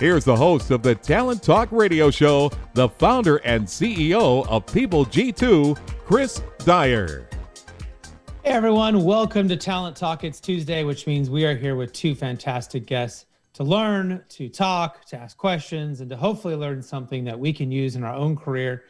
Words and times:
Here's 0.00 0.24
the 0.24 0.34
host 0.34 0.70
of 0.70 0.82
the 0.82 0.94
Talent 0.94 1.42
Talk 1.42 1.70
Radio 1.70 2.10
Show, 2.10 2.50
the 2.72 2.88
founder 2.88 3.36
and 3.44 3.66
CEO 3.66 4.48
of 4.48 4.64
People 4.64 5.04
G2, 5.04 5.76
Chris 6.06 6.40
Dyer. 6.60 7.28
Hey 8.42 8.52
everyone, 8.52 9.04
welcome 9.04 9.46
to 9.48 9.58
Talent 9.58 9.94
Talk. 9.94 10.24
It's 10.24 10.40
Tuesday, 10.40 10.84
which 10.84 11.06
means 11.06 11.28
we 11.28 11.44
are 11.44 11.54
here 11.54 11.76
with 11.76 11.92
two 11.92 12.14
fantastic 12.14 12.86
guests 12.86 13.26
to 13.52 13.62
learn, 13.62 14.24
to 14.30 14.48
talk, 14.48 15.04
to 15.04 15.18
ask 15.18 15.36
questions, 15.36 16.00
and 16.00 16.08
to 16.08 16.16
hopefully 16.16 16.54
learn 16.54 16.80
something 16.80 17.22
that 17.24 17.38
we 17.38 17.52
can 17.52 17.70
use 17.70 17.94
in 17.94 18.02
our 18.02 18.14
own 18.14 18.36
career 18.36 18.84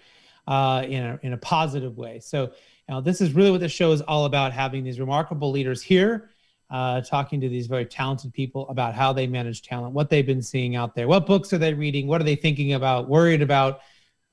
uh, 0.47 0.85
in, 0.87 1.03
a, 1.03 1.19
in 1.25 1.33
a 1.33 1.39
positive 1.39 1.99
way. 1.99 2.21
So, 2.21 2.53
now 2.89 3.01
this 3.01 3.21
is 3.21 3.33
really 3.33 3.51
what 3.51 3.59
the 3.59 3.69
show 3.69 3.91
is 3.91 4.01
all 4.03 4.27
about 4.27 4.53
having 4.53 4.85
these 4.85 5.01
remarkable 5.01 5.51
leaders 5.51 5.83
here 5.83 6.31
uh, 6.71 7.01
talking 7.01 7.41
to 7.41 7.49
these 7.49 7.67
very 7.67 7.85
talented 7.85 8.33
people 8.33 8.69
about 8.69 8.95
how 8.95 9.13
they 9.13 9.27
manage 9.27 9.63
talent, 9.63 9.93
what 9.93 10.09
they've 10.09 10.27
been 10.27 10.43
seeing 10.43 10.77
out 10.77 10.95
there, 10.95 11.09
what 11.09 11.27
books 11.27 11.53
are 11.53 11.59
they 11.59 11.75
reading, 11.75 12.07
what 12.07 12.21
are 12.21 12.25
they 12.25 12.37
thinking 12.37 12.75
about, 12.75 13.09
worried 13.09 13.43
about, 13.43 13.81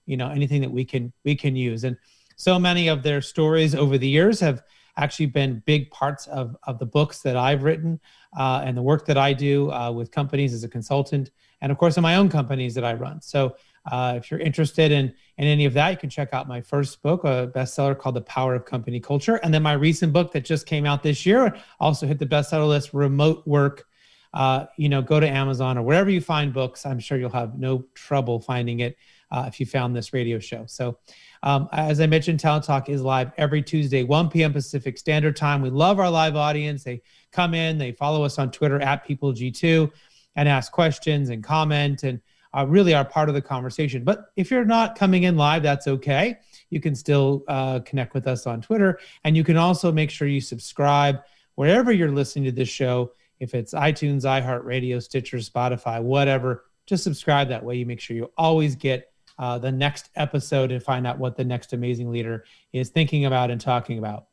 you 0.06 0.18
know, 0.18 0.30
anything 0.30 0.62
that 0.62 0.72
we 0.72 0.86
can 0.86 1.12
we 1.24 1.36
can 1.36 1.56
use. 1.56 1.84
And 1.84 1.98
so 2.36 2.60
many 2.60 2.88
of 2.88 3.02
their 3.02 3.22
stories 3.22 3.74
over 3.74 3.98
the 3.98 4.08
years 4.08 4.40
have 4.40 4.62
actually 4.98 5.26
been 5.28 5.64
big 5.66 5.90
parts 5.90 6.28
of 6.28 6.56
of 6.64 6.78
the 6.78 6.86
books 6.86 7.22
that 7.22 7.36
I've 7.36 7.64
written 7.64 8.00
uh, 8.38 8.62
and 8.64 8.78
the 8.78 8.84
work 8.84 9.06
that 9.08 9.18
I 9.18 9.34
do 9.34 9.72
uh, 9.72 9.92
with 9.92 10.12
companies 10.12 10.54
as 10.54 10.64
a 10.64 10.70
consultant, 10.70 11.32
and 11.62 11.72
of 11.72 11.78
course 11.80 11.98
in 11.98 12.04
my 12.04 12.16
own 12.16 12.30
companies 12.30 12.76
that 12.76 12.86
I 12.86 12.94
run. 12.94 13.22
So 13.22 13.56
uh, 13.92 14.16
if 14.18 14.30
you're 14.30 14.40
interested 14.40 14.92
in 14.92 15.14
in 15.38 15.46
any 15.46 15.66
of 15.66 15.74
that, 15.74 15.92
you 15.92 15.98
can 15.98 16.10
check 16.10 16.34
out 16.34 16.48
my 16.48 16.62
first 16.62 17.02
book, 17.02 17.24
a 17.24 17.52
bestseller 17.54 17.98
called 17.98 18.16
The 18.16 18.22
Power 18.22 18.56
of 18.56 18.66
Company 18.66 19.00
Culture, 19.00 19.36
and 19.36 19.54
then 19.54 19.64
my 19.64 19.74
recent 19.74 20.14
book 20.14 20.32
that 20.34 20.46
just 20.46 20.66
came 20.66 20.86
out 20.86 21.04
this 21.04 21.26
year 21.26 21.56
also 21.80 22.08
hit 22.08 22.20
the 22.20 22.26
bestseller 22.26 22.68
list, 22.68 22.94
Remote 22.94 23.46
Work. 23.48 23.86
Uh, 24.34 24.66
you 24.78 24.90
know, 24.90 25.02
go 25.02 25.20
to 25.20 25.28
Amazon 25.28 25.78
or 25.78 25.82
wherever 25.84 26.10
you 26.10 26.22
find 26.22 26.54
books. 26.54 26.86
I'm 26.86 27.00
sure 27.00 27.18
you'll 27.18 27.30
have 27.30 27.58
no 27.58 27.86
trouble 27.96 28.40
finding 28.40 28.82
it 28.82 28.98
uh, 29.32 29.46
if 29.48 29.60
you 29.60 29.66
found 29.66 29.96
this 29.96 30.14
radio 30.14 30.38
show. 30.38 30.66
So, 30.68 30.98
um, 31.44 31.70
as 31.72 32.02
I 32.02 32.08
mentioned, 32.08 32.40
Talent 32.40 32.66
Talk 32.66 32.90
is 32.90 33.02
live 33.02 33.32
every 33.38 33.62
Tuesday, 33.62 34.04
1 34.04 34.30
p.m. 34.30 34.54
Pacific 34.54 34.98
Standard 34.98 35.36
Time. 35.36 35.62
We 35.62 35.70
love 35.70 36.00
our 36.00 36.10
live 36.10 36.36
audience. 36.36 36.84
They 36.84 37.02
come 37.32 37.54
in, 37.54 37.78
they 37.78 37.92
follow 37.92 38.24
us 38.24 38.38
on 38.38 38.52
Twitter 38.52 38.82
at 38.82 39.08
PeopleG2 39.08 39.92
and 40.36 40.50
ask 40.50 40.72
questions 40.72 41.30
and 41.30 41.44
comment 41.44 42.04
and 42.04 42.22
uh, 42.54 42.66
really 42.68 42.94
are 42.94 43.06
part 43.06 43.30
of 43.30 43.36
the 43.36 43.42
conversation. 43.42 44.04
But 44.04 44.32
if 44.36 44.52
you're 44.52 44.66
not 44.66 44.98
coming 44.98 45.24
in 45.24 45.38
live, 45.38 45.64
that's 45.64 45.88
okay. 45.88 46.38
You 46.70 46.82
can 46.82 46.96
still 46.96 47.44
uh, 47.48 47.80
connect 47.80 48.14
with 48.14 48.28
us 48.28 48.46
on 48.46 48.62
Twitter. 48.62 49.00
And 49.24 49.36
you 49.36 49.44
can 49.44 49.58
also 49.58 49.92
make 49.92 50.10
sure 50.10 50.28
you 50.28 50.42
subscribe 50.42 51.20
wherever 51.56 51.92
you're 51.92 52.12
listening 52.12 52.46
to 52.46 52.52
this 52.52 52.70
show. 52.70 53.12
If 53.40 53.54
it's 53.54 53.74
iTunes, 53.74 54.24
iHeartRadio, 54.24 55.02
Stitcher, 55.02 55.38
Spotify, 55.38 56.02
whatever, 56.02 56.66
just 56.86 57.04
subscribe. 57.04 57.50
That 57.50 57.64
way 57.64 57.76
you 57.78 57.86
make 57.86 58.00
sure 58.00 58.16
you 58.16 58.32
always 58.38 58.76
get 58.76 59.12
uh, 59.40 59.58
the 59.60 59.72
next 59.72 60.10
episode 60.16 60.72
and 60.72 60.82
find 60.82 61.06
out 61.06 61.20
what 61.20 61.36
the 61.36 61.44
next 61.44 61.74
amazing 61.74 62.10
leader 62.10 62.46
is 62.74 62.90
thinking 62.90 63.26
about 63.26 63.52
and 63.52 63.62
talking 63.62 64.00
about. 64.00 64.28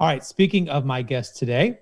All 0.00 0.08
right, 0.08 0.24
speaking 0.24 0.68
of 0.68 0.84
my 0.84 1.02
guest 1.02 1.36
today, 1.36 1.78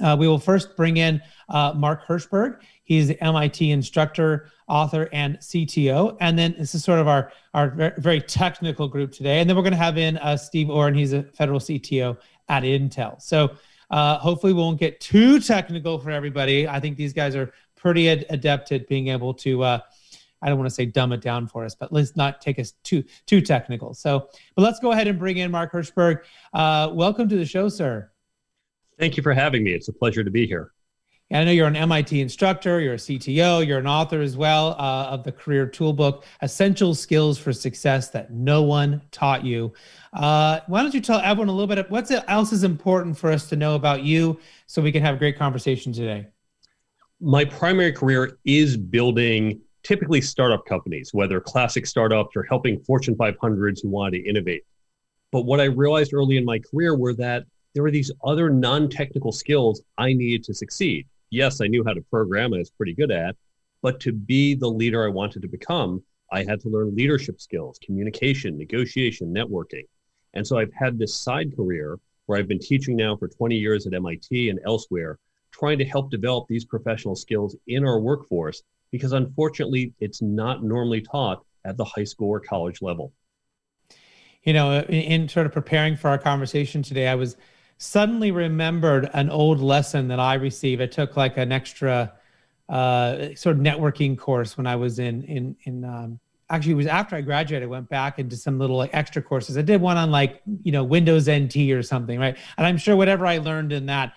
uh, 0.00 0.16
we 0.18 0.28
will 0.28 0.38
first 0.38 0.76
bring 0.76 0.98
in 0.98 1.22
uh, 1.48 1.72
Mark 1.74 2.06
Herschberg. 2.06 2.60
He's 2.88 3.06
the 3.06 3.22
MIT 3.22 3.70
instructor, 3.70 4.46
author, 4.66 5.10
and 5.12 5.36
CTO. 5.40 6.16
And 6.22 6.38
then 6.38 6.54
this 6.58 6.74
is 6.74 6.82
sort 6.82 6.98
of 6.98 7.06
our, 7.06 7.30
our 7.52 7.92
very 7.98 8.22
technical 8.22 8.88
group 8.88 9.12
today. 9.12 9.40
And 9.40 9.48
then 9.48 9.58
we're 9.58 9.62
going 9.62 9.72
to 9.72 9.76
have 9.76 9.98
in 9.98 10.16
uh, 10.16 10.38
Steve 10.38 10.70
Orrin. 10.70 10.94
He's 10.94 11.12
a 11.12 11.24
federal 11.24 11.60
CTO 11.60 12.16
at 12.48 12.62
Intel. 12.62 13.20
So 13.20 13.50
uh, 13.90 14.16
hopefully 14.16 14.54
we 14.54 14.62
won't 14.62 14.80
get 14.80 15.00
too 15.00 15.38
technical 15.38 15.98
for 15.98 16.10
everybody. 16.10 16.66
I 16.66 16.80
think 16.80 16.96
these 16.96 17.12
guys 17.12 17.36
are 17.36 17.52
pretty 17.76 18.08
ad- 18.08 18.24
adept 18.30 18.72
at 18.72 18.88
being 18.88 19.08
able 19.08 19.34
to, 19.34 19.64
uh, 19.64 19.80
I 20.40 20.48
don't 20.48 20.56
want 20.56 20.70
to 20.70 20.74
say 20.74 20.86
dumb 20.86 21.12
it 21.12 21.20
down 21.20 21.46
for 21.46 21.66
us, 21.66 21.74
but 21.74 21.92
let's 21.92 22.16
not 22.16 22.40
take 22.40 22.58
us 22.58 22.72
too 22.84 23.04
too 23.26 23.42
technical. 23.42 23.92
So, 23.92 24.30
but 24.54 24.62
let's 24.62 24.80
go 24.80 24.92
ahead 24.92 25.08
and 25.08 25.18
bring 25.18 25.36
in 25.36 25.50
Mark 25.50 25.72
Herschberg. 25.72 26.20
Uh, 26.54 26.90
welcome 26.94 27.28
to 27.28 27.36
the 27.36 27.44
show, 27.44 27.68
sir. 27.68 28.10
Thank 28.98 29.18
you 29.18 29.22
for 29.22 29.34
having 29.34 29.62
me. 29.62 29.72
It's 29.72 29.88
a 29.88 29.92
pleasure 29.92 30.24
to 30.24 30.30
be 30.30 30.46
here. 30.46 30.72
I 31.30 31.44
know 31.44 31.50
you're 31.50 31.66
an 31.66 31.76
MIT 31.76 32.22
instructor, 32.22 32.80
you're 32.80 32.94
a 32.94 32.96
CTO, 32.96 33.66
you're 33.66 33.78
an 33.78 33.86
author 33.86 34.22
as 34.22 34.34
well 34.34 34.68
uh, 34.78 35.08
of 35.10 35.24
the 35.24 35.32
Career 35.32 35.66
Toolbook 35.66 36.24
Essential 36.40 36.94
Skills 36.94 37.36
for 37.36 37.52
Success 37.52 38.08
That 38.08 38.32
No 38.32 38.62
One 38.62 39.02
Taught 39.10 39.44
You. 39.44 39.74
Uh, 40.14 40.60
why 40.68 40.82
don't 40.82 40.94
you 40.94 41.02
tell 41.02 41.20
everyone 41.20 41.48
a 41.48 41.52
little 41.52 41.66
bit 41.66 41.76
of 41.76 41.90
what 41.90 42.10
else 42.28 42.54
is 42.54 42.64
important 42.64 43.18
for 43.18 43.30
us 43.30 43.46
to 43.50 43.56
know 43.56 43.74
about 43.74 44.02
you 44.02 44.40
so 44.66 44.80
we 44.80 44.90
can 44.90 45.02
have 45.02 45.16
a 45.16 45.18
great 45.18 45.36
conversation 45.36 45.92
today? 45.92 46.28
My 47.20 47.44
primary 47.44 47.92
career 47.92 48.38
is 48.46 48.78
building 48.78 49.60
typically 49.82 50.22
startup 50.22 50.64
companies, 50.64 51.12
whether 51.12 51.42
classic 51.42 51.84
startups 51.84 52.36
or 52.36 52.42
helping 52.44 52.80
Fortune 52.80 53.14
500s 53.14 53.82
who 53.82 53.90
want 53.90 54.14
to 54.14 54.20
innovate. 54.26 54.62
But 55.30 55.42
what 55.42 55.60
I 55.60 55.64
realized 55.64 56.14
early 56.14 56.38
in 56.38 56.46
my 56.46 56.58
career 56.58 56.96
were 56.96 57.12
that 57.14 57.44
there 57.74 57.82
were 57.82 57.90
these 57.90 58.10
other 58.24 58.48
non 58.48 58.88
technical 58.88 59.30
skills 59.30 59.82
I 59.98 60.14
needed 60.14 60.42
to 60.44 60.54
succeed 60.54 61.06
yes, 61.30 61.60
I 61.60 61.66
knew 61.66 61.84
how 61.84 61.92
to 61.92 62.02
program, 62.02 62.54
I 62.54 62.58
was 62.58 62.70
pretty 62.70 62.94
good 62.94 63.10
at, 63.10 63.36
but 63.82 64.00
to 64.00 64.12
be 64.12 64.54
the 64.54 64.68
leader 64.68 65.04
I 65.04 65.08
wanted 65.08 65.42
to 65.42 65.48
become, 65.48 66.02
I 66.32 66.44
had 66.44 66.60
to 66.60 66.68
learn 66.68 66.94
leadership 66.94 67.40
skills, 67.40 67.78
communication, 67.82 68.58
negotiation, 68.58 69.32
networking. 69.32 69.84
And 70.34 70.46
so 70.46 70.58
I've 70.58 70.72
had 70.74 70.98
this 70.98 71.14
side 71.14 71.54
career 71.56 71.98
where 72.26 72.38
I've 72.38 72.48
been 72.48 72.58
teaching 72.58 72.96
now 72.96 73.16
for 73.16 73.28
20 73.28 73.56
years 73.56 73.86
at 73.86 73.94
MIT 73.94 74.50
and 74.50 74.60
elsewhere, 74.66 75.18
trying 75.50 75.78
to 75.78 75.84
help 75.84 76.10
develop 76.10 76.46
these 76.48 76.64
professional 76.64 77.16
skills 77.16 77.56
in 77.66 77.86
our 77.86 77.98
workforce 77.98 78.62
because 78.90 79.12
unfortunately 79.12 79.92
it's 80.00 80.20
not 80.20 80.62
normally 80.62 81.00
taught 81.00 81.42
at 81.64 81.76
the 81.76 81.84
high 81.84 82.04
school 82.04 82.28
or 82.28 82.40
college 82.40 82.82
level. 82.82 83.12
You 84.42 84.52
know, 84.52 84.80
in, 84.80 84.94
in 84.94 85.28
sort 85.28 85.46
of 85.46 85.52
preparing 85.52 85.96
for 85.96 86.08
our 86.08 86.18
conversation 86.18 86.82
today, 86.82 87.08
I 87.08 87.14
was 87.14 87.36
suddenly 87.78 88.32
remembered 88.32 89.08
an 89.14 89.30
old 89.30 89.60
lesson 89.60 90.08
that 90.08 90.20
I 90.20 90.34
received. 90.34 90.82
I 90.82 90.86
took 90.86 91.16
like 91.16 91.36
an 91.36 91.52
extra 91.52 92.12
uh, 92.68 93.34
sort 93.34 93.56
of 93.56 93.62
networking 93.62 94.18
course 94.18 94.56
when 94.58 94.66
I 94.66 94.76
was 94.76 94.98
in 94.98 95.22
in 95.24 95.56
in. 95.62 95.84
Um, 95.84 96.20
actually, 96.50 96.72
it 96.72 96.76
was 96.76 96.86
after 96.86 97.16
I 97.16 97.20
graduated. 97.20 97.66
I 97.66 97.70
went 97.70 97.88
back 97.88 98.18
into 98.18 98.36
some 98.36 98.58
little 98.58 98.76
like 98.76 98.90
extra 98.92 99.22
courses. 99.22 99.56
I 99.56 99.62
did 99.62 99.80
one 99.80 99.96
on 99.96 100.10
like 100.10 100.42
you 100.62 100.72
know 100.72 100.84
Windows 100.84 101.30
NT 101.30 101.56
or 101.70 101.82
something, 101.82 102.18
right? 102.18 102.36
And 102.58 102.66
I'm 102.66 102.76
sure 102.76 102.96
whatever 102.96 103.24
I 103.24 103.38
learned 103.38 103.72
in 103.72 103.86
that, 103.86 104.14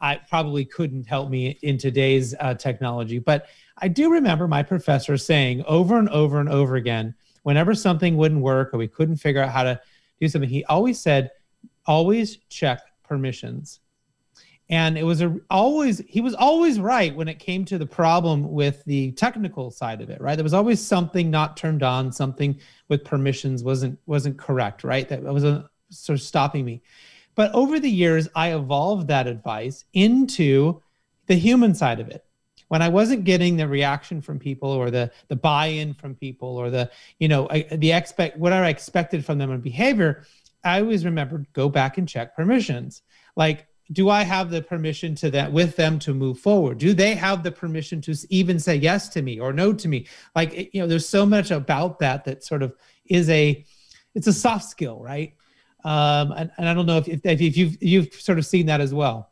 I 0.00 0.16
probably 0.28 0.64
couldn't 0.64 1.06
help 1.06 1.30
me 1.30 1.58
in 1.62 1.78
today's 1.78 2.34
uh, 2.40 2.54
technology. 2.54 3.20
But 3.20 3.46
I 3.78 3.88
do 3.88 4.10
remember 4.10 4.48
my 4.48 4.62
professor 4.62 5.16
saying 5.16 5.62
over 5.66 5.98
and 5.98 6.08
over 6.08 6.40
and 6.40 6.48
over 6.48 6.76
again, 6.76 7.14
whenever 7.44 7.74
something 7.74 8.16
wouldn't 8.16 8.40
work 8.40 8.74
or 8.74 8.78
we 8.78 8.88
couldn't 8.88 9.16
figure 9.16 9.42
out 9.42 9.50
how 9.50 9.62
to 9.62 9.80
do 10.20 10.28
something, 10.28 10.50
he 10.50 10.64
always 10.64 10.98
said, 10.98 11.30
always 11.86 12.38
check 12.48 12.80
permissions. 13.06 13.80
And 14.68 14.98
it 14.98 15.04
was 15.04 15.22
a, 15.22 15.36
always 15.48 16.02
he 16.08 16.20
was 16.20 16.34
always 16.34 16.80
right 16.80 17.14
when 17.14 17.28
it 17.28 17.38
came 17.38 17.64
to 17.66 17.78
the 17.78 17.86
problem 17.86 18.52
with 18.52 18.84
the 18.84 19.12
technical 19.12 19.70
side 19.70 20.00
of 20.00 20.10
it 20.10 20.20
right? 20.20 20.34
There 20.34 20.42
was 20.42 20.54
always 20.54 20.84
something 20.84 21.30
not 21.30 21.56
turned 21.56 21.84
on 21.84 22.10
something 22.10 22.58
with 22.88 23.04
permissions 23.04 23.62
wasn't 23.62 23.98
wasn't 24.06 24.38
correct 24.38 24.82
right? 24.82 25.08
That 25.08 25.22
was 25.22 25.44
a, 25.44 25.70
sort 25.90 26.18
of 26.18 26.22
stopping 26.22 26.64
me. 26.64 26.82
But 27.36 27.52
over 27.54 27.78
the 27.78 27.90
years 27.90 28.28
i 28.34 28.54
evolved 28.54 29.08
that 29.08 29.28
advice 29.28 29.84
into 29.92 30.82
the 31.26 31.36
human 31.36 31.74
side 31.74 32.00
of 32.00 32.08
it. 32.08 32.24
When 32.68 32.82
I 32.82 32.88
wasn't 32.88 33.22
getting 33.24 33.56
the 33.56 33.68
reaction 33.68 34.20
from 34.20 34.40
people 34.40 34.70
or 34.70 34.90
the 34.90 35.12
the 35.28 35.36
buy-in 35.36 35.94
from 35.94 36.16
people 36.16 36.56
or 36.56 36.70
the 36.70 36.90
you 37.20 37.28
know 37.28 37.48
I, 37.48 37.62
the 37.70 37.92
expect 37.92 38.36
what 38.38 38.52
I 38.52 38.68
expected 38.68 39.24
from 39.24 39.38
them 39.38 39.52
in 39.52 39.60
behavior, 39.60 40.24
I 40.66 40.80
always 40.80 41.04
remembered 41.04 41.46
go 41.52 41.68
back 41.68 41.98
and 41.98 42.08
check 42.08 42.34
permissions. 42.34 43.02
Like, 43.36 43.66
do 43.92 44.08
I 44.08 44.24
have 44.24 44.50
the 44.50 44.60
permission 44.60 45.14
to 45.16 45.30
that 45.30 45.52
with 45.52 45.76
them 45.76 45.98
to 46.00 46.12
move 46.12 46.40
forward? 46.40 46.78
Do 46.78 46.92
they 46.92 47.14
have 47.14 47.42
the 47.42 47.52
permission 47.52 48.00
to 48.02 48.16
even 48.30 48.58
say 48.58 48.74
yes 48.74 49.08
to 49.10 49.22
me 49.22 49.38
or 49.38 49.52
no 49.52 49.72
to 49.72 49.88
me? 49.88 50.06
Like, 50.34 50.74
you 50.74 50.80
know, 50.80 50.88
there's 50.88 51.08
so 51.08 51.24
much 51.24 51.52
about 51.52 52.00
that 52.00 52.24
that 52.24 52.42
sort 52.42 52.62
of 52.62 52.74
is 53.06 53.30
a 53.30 53.64
it's 54.14 54.26
a 54.26 54.32
soft 54.32 54.64
skill, 54.64 55.00
right? 55.00 55.34
Um, 55.84 56.32
and, 56.32 56.50
and 56.58 56.68
I 56.68 56.74
don't 56.74 56.86
know 56.86 56.98
if, 56.98 57.06
if, 57.06 57.20
if 57.24 57.56
you've 57.56 57.80
you've 57.80 58.12
sort 58.14 58.38
of 58.38 58.46
seen 58.46 58.66
that 58.66 58.80
as 58.80 58.92
well. 58.92 59.30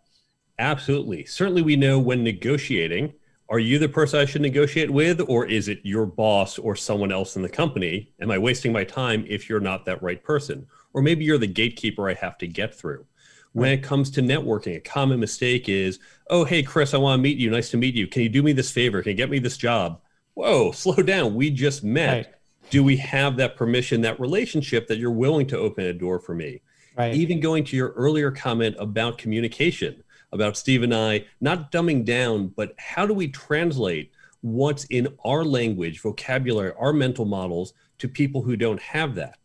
Absolutely. 0.61 1.25
Certainly, 1.25 1.63
we 1.63 1.75
know 1.75 1.99
when 1.99 2.23
negotiating 2.23 3.13
are 3.51 3.59
you 3.59 3.79
the 3.79 3.89
person 3.89 4.21
I 4.21 4.25
should 4.25 4.41
negotiate 4.41 4.91
with, 4.91 5.21
or 5.29 5.45
is 5.47 5.69
it 5.69 5.81
your 5.83 6.07
boss 6.07 6.59
or 6.59 6.75
someone 6.75 7.13
else 7.13 7.37
in 7.37 7.43
the 7.43 7.49
company? 7.49 8.13
Am 8.21 8.31
I 8.31 8.39
wasting 8.39 8.73
my 8.73 8.85
time 8.85 9.25
if 9.29 9.49
you're 9.49 9.61
not 9.61 9.85
that 9.85 10.03
right 10.03 10.23
person? 10.23 10.67
Or 10.95 11.03
maybe 11.03 11.25
you're 11.25 11.39
the 11.39 11.47
gatekeeper 11.47 12.09
I 12.09 12.15
have 12.15 12.39
to 12.39 12.47
get 12.47 12.75
through. 12.75 13.05
When 13.53 13.71
it 13.71 13.85
comes 13.85 14.11
to 14.13 14.21
networking, 14.21 14.77
a 14.77 14.81
common 14.81 15.21
mistake 15.21 15.69
is, 15.69 16.01
oh, 16.29 16.45
hey, 16.45 16.65
Chris, 16.65 16.93
I 16.93 16.97
want 16.99 17.19
to 17.19 17.23
meet 17.23 17.39
you. 17.39 17.51
Nice 17.51 17.71
to 17.71 17.77
meet 17.77 17.95
you. 17.95 18.09
Can 18.09 18.23
you 18.23 18.29
do 18.29 18.43
me 18.43 18.53
this 18.53 18.73
favor? 18.73 19.01
Can 19.01 19.11
you 19.11 19.17
get 19.17 19.31
me 19.31 19.39
this 19.39 19.57
job? 19.57 20.01
Whoa, 20.35 20.73
slow 20.73 20.97
down. 20.97 21.35
We 21.35 21.51
just 21.51 21.85
met. 21.85 22.13
Right. 22.13 22.35
Do 22.71 22.83
we 22.83 22.97
have 22.97 23.37
that 23.37 23.57
permission, 23.57 24.01
that 24.01 24.19
relationship 24.19 24.89
that 24.89 24.99
you're 24.99 25.11
willing 25.11 25.47
to 25.49 25.59
open 25.59 25.85
a 25.85 25.93
door 25.93 26.19
for 26.19 26.35
me? 26.35 26.63
Right. 26.97 27.15
Even 27.15 27.39
going 27.39 27.63
to 27.65 27.77
your 27.77 27.91
earlier 27.91 28.31
comment 28.31 28.75
about 28.79 29.19
communication 29.19 30.03
about 30.35 30.57
Steve 30.57 30.83
and 30.83 30.93
I, 30.93 31.25
not 31.41 31.71
dumbing 31.71 32.05
down, 32.05 32.49
but 32.49 32.75
how 32.77 33.07
do 33.07 33.15
we 33.15 33.29
translate 33.29 34.11
what's 34.41 34.85
in 34.87 35.09
our 35.25 35.45
language, 35.45 36.01
vocabulary, 36.01 36.73
our 36.77 36.93
mental 36.93 37.25
models 37.25 37.73
to 37.99 38.09
people 38.09 38.43
who 38.43 38.57
don't 38.57 38.83
have 38.83 39.15
that? 39.15 39.39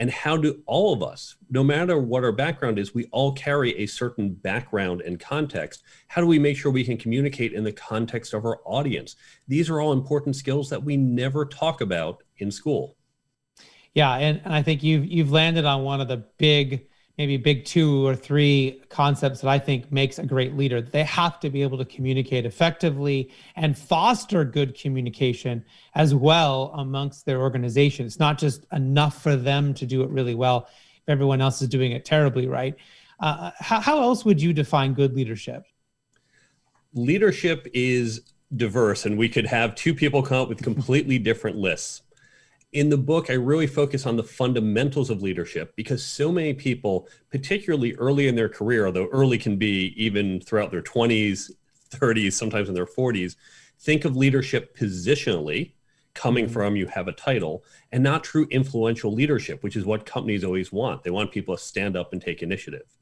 And 0.00 0.10
how 0.10 0.38
do 0.38 0.62
all 0.64 0.94
of 0.94 1.02
us, 1.02 1.36
no 1.50 1.62
matter 1.62 1.98
what 1.98 2.24
our 2.24 2.32
background 2.32 2.78
is, 2.78 2.94
we 2.94 3.04
all 3.12 3.32
carry 3.32 3.76
a 3.76 3.86
certain 3.86 4.32
background 4.32 5.02
and 5.02 5.20
context. 5.20 5.82
How 6.08 6.22
do 6.22 6.26
we 6.26 6.38
make 6.38 6.56
sure 6.56 6.72
we 6.72 6.84
can 6.84 6.96
communicate 6.96 7.52
in 7.52 7.64
the 7.64 7.72
context 7.72 8.32
of 8.32 8.46
our 8.46 8.60
audience? 8.64 9.16
These 9.46 9.68
are 9.68 9.78
all 9.78 9.92
important 9.92 10.36
skills 10.36 10.70
that 10.70 10.82
we 10.82 10.96
never 10.96 11.44
talk 11.44 11.82
about 11.82 12.22
in 12.38 12.50
school. 12.50 12.96
Yeah, 13.92 14.14
and, 14.14 14.40
and 14.42 14.54
I 14.54 14.62
think 14.62 14.82
you've 14.82 15.04
you've 15.04 15.32
landed 15.32 15.66
on 15.66 15.82
one 15.82 16.00
of 16.00 16.08
the 16.08 16.24
big 16.38 16.86
maybe 17.20 17.36
big 17.36 17.66
two 17.66 18.06
or 18.06 18.16
three 18.16 18.80
concepts 18.88 19.42
that 19.42 19.50
I 19.50 19.58
think 19.58 19.92
makes 19.92 20.18
a 20.18 20.24
great 20.24 20.56
leader. 20.56 20.80
They 20.80 21.04
have 21.04 21.38
to 21.40 21.50
be 21.50 21.60
able 21.60 21.76
to 21.76 21.84
communicate 21.84 22.46
effectively 22.46 23.30
and 23.56 23.76
foster 23.76 24.42
good 24.42 24.74
communication 24.74 25.62
as 25.94 26.14
well 26.14 26.72
amongst 26.76 27.26
their 27.26 27.42
organization. 27.42 28.06
It's 28.06 28.18
not 28.18 28.38
just 28.38 28.64
enough 28.72 29.22
for 29.22 29.36
them 29.36 29.74
to 29.74 29.84
do 29.84 30.02
it 30.02 30.08
really 30.08 30.34
well 30.34 30.66
if 30.96 31.08
everyone 31.08 31.42
else 31.42 31.60
is 31.60 31.68
doing 31.68 31.92
it 31.92 32.06
terribly, 32.06 32.46
right? 32.46 32.74
Uh, 33.18 33.50
how, 33.58 33.80
how 33.80 34.00
else 34.00 34.24
would 34.24 34.40
you 34.40 34.54
define 34.54 34.94
good 34.94 35.14
leadership? 35.14 35.64
Leadership 36.94 37.68
is 37.74 38.32
diverse, 38.56 39.04
and 39.04 39.18
we 39.18 39.28
could 39.28 39.44
have 39.44 39.74
two 39.74 39.94
people 39.94 40.22
come 40.22 40.40
up 40.40 40.48
with 40.48 40.62
completely 40.62 41.18
different 41.18 41.58
lists 41.58 42.00
in 42.72 42.88
the 42.88 42.96
book, 42.96 43.30
I 43.30 43.34
really 43.34 43.66
focus 43.66 44.06
on 44.06 44.16
the 44.16 44.22
fundamentals 44.22 45.10
of 45.10 45.22
leadership 45.22 45.74
because 45.74 46.04
so 46.04 46.30
many 46.30 46.54
people, 46.54 47.08
particularly 47.30 47.94
early 47.94 48.28
in 48.28 48.36
their 48.36 48.48
career, 48.48 48.86
although 48.86 49.08
early 49.08 49.38
can 49.38 49.56
be 49.56 49.92
even 49.96 50.40
throughout 50.40 50.70
their 50.70 50.82
20s, 50.82 51.50
30s, 51.90 52.32
sometimes 52.32 52.68
in 52.68 52.74
their 52.74 52.86
40s, 52.86 53.34
think 53.80 54.04
of 54.04 54.16
leadership 54.16 54.76
positionally, 54.76 55.72
coming 56.14 56.44
mm-hmm. 56.44 56.52
from 56.52 56.76
you 56.76 56.86
have 56.86 57.08
a 57.08 57.12
title, 57.12 57.64
and 57.90 58.04
not 58.04 58.22
true 58.22 58.46
influential 58.50 59.12
leadership, 59.12 59.64
which 59.64 59.76
is 59.76 59.84
what 59.84 60.06
companies 60.06 60.44
always 60.44 60.70
want. 60.70 61.02
They 61.02 61.10
want 61.10 61.32
people 61.32 61.56
to 61.56 61.62
stand 61.62 61.96
up 61.96 62.12
and 62.12 62.22
take 62.22 62.42
initiative. 62.42 62.96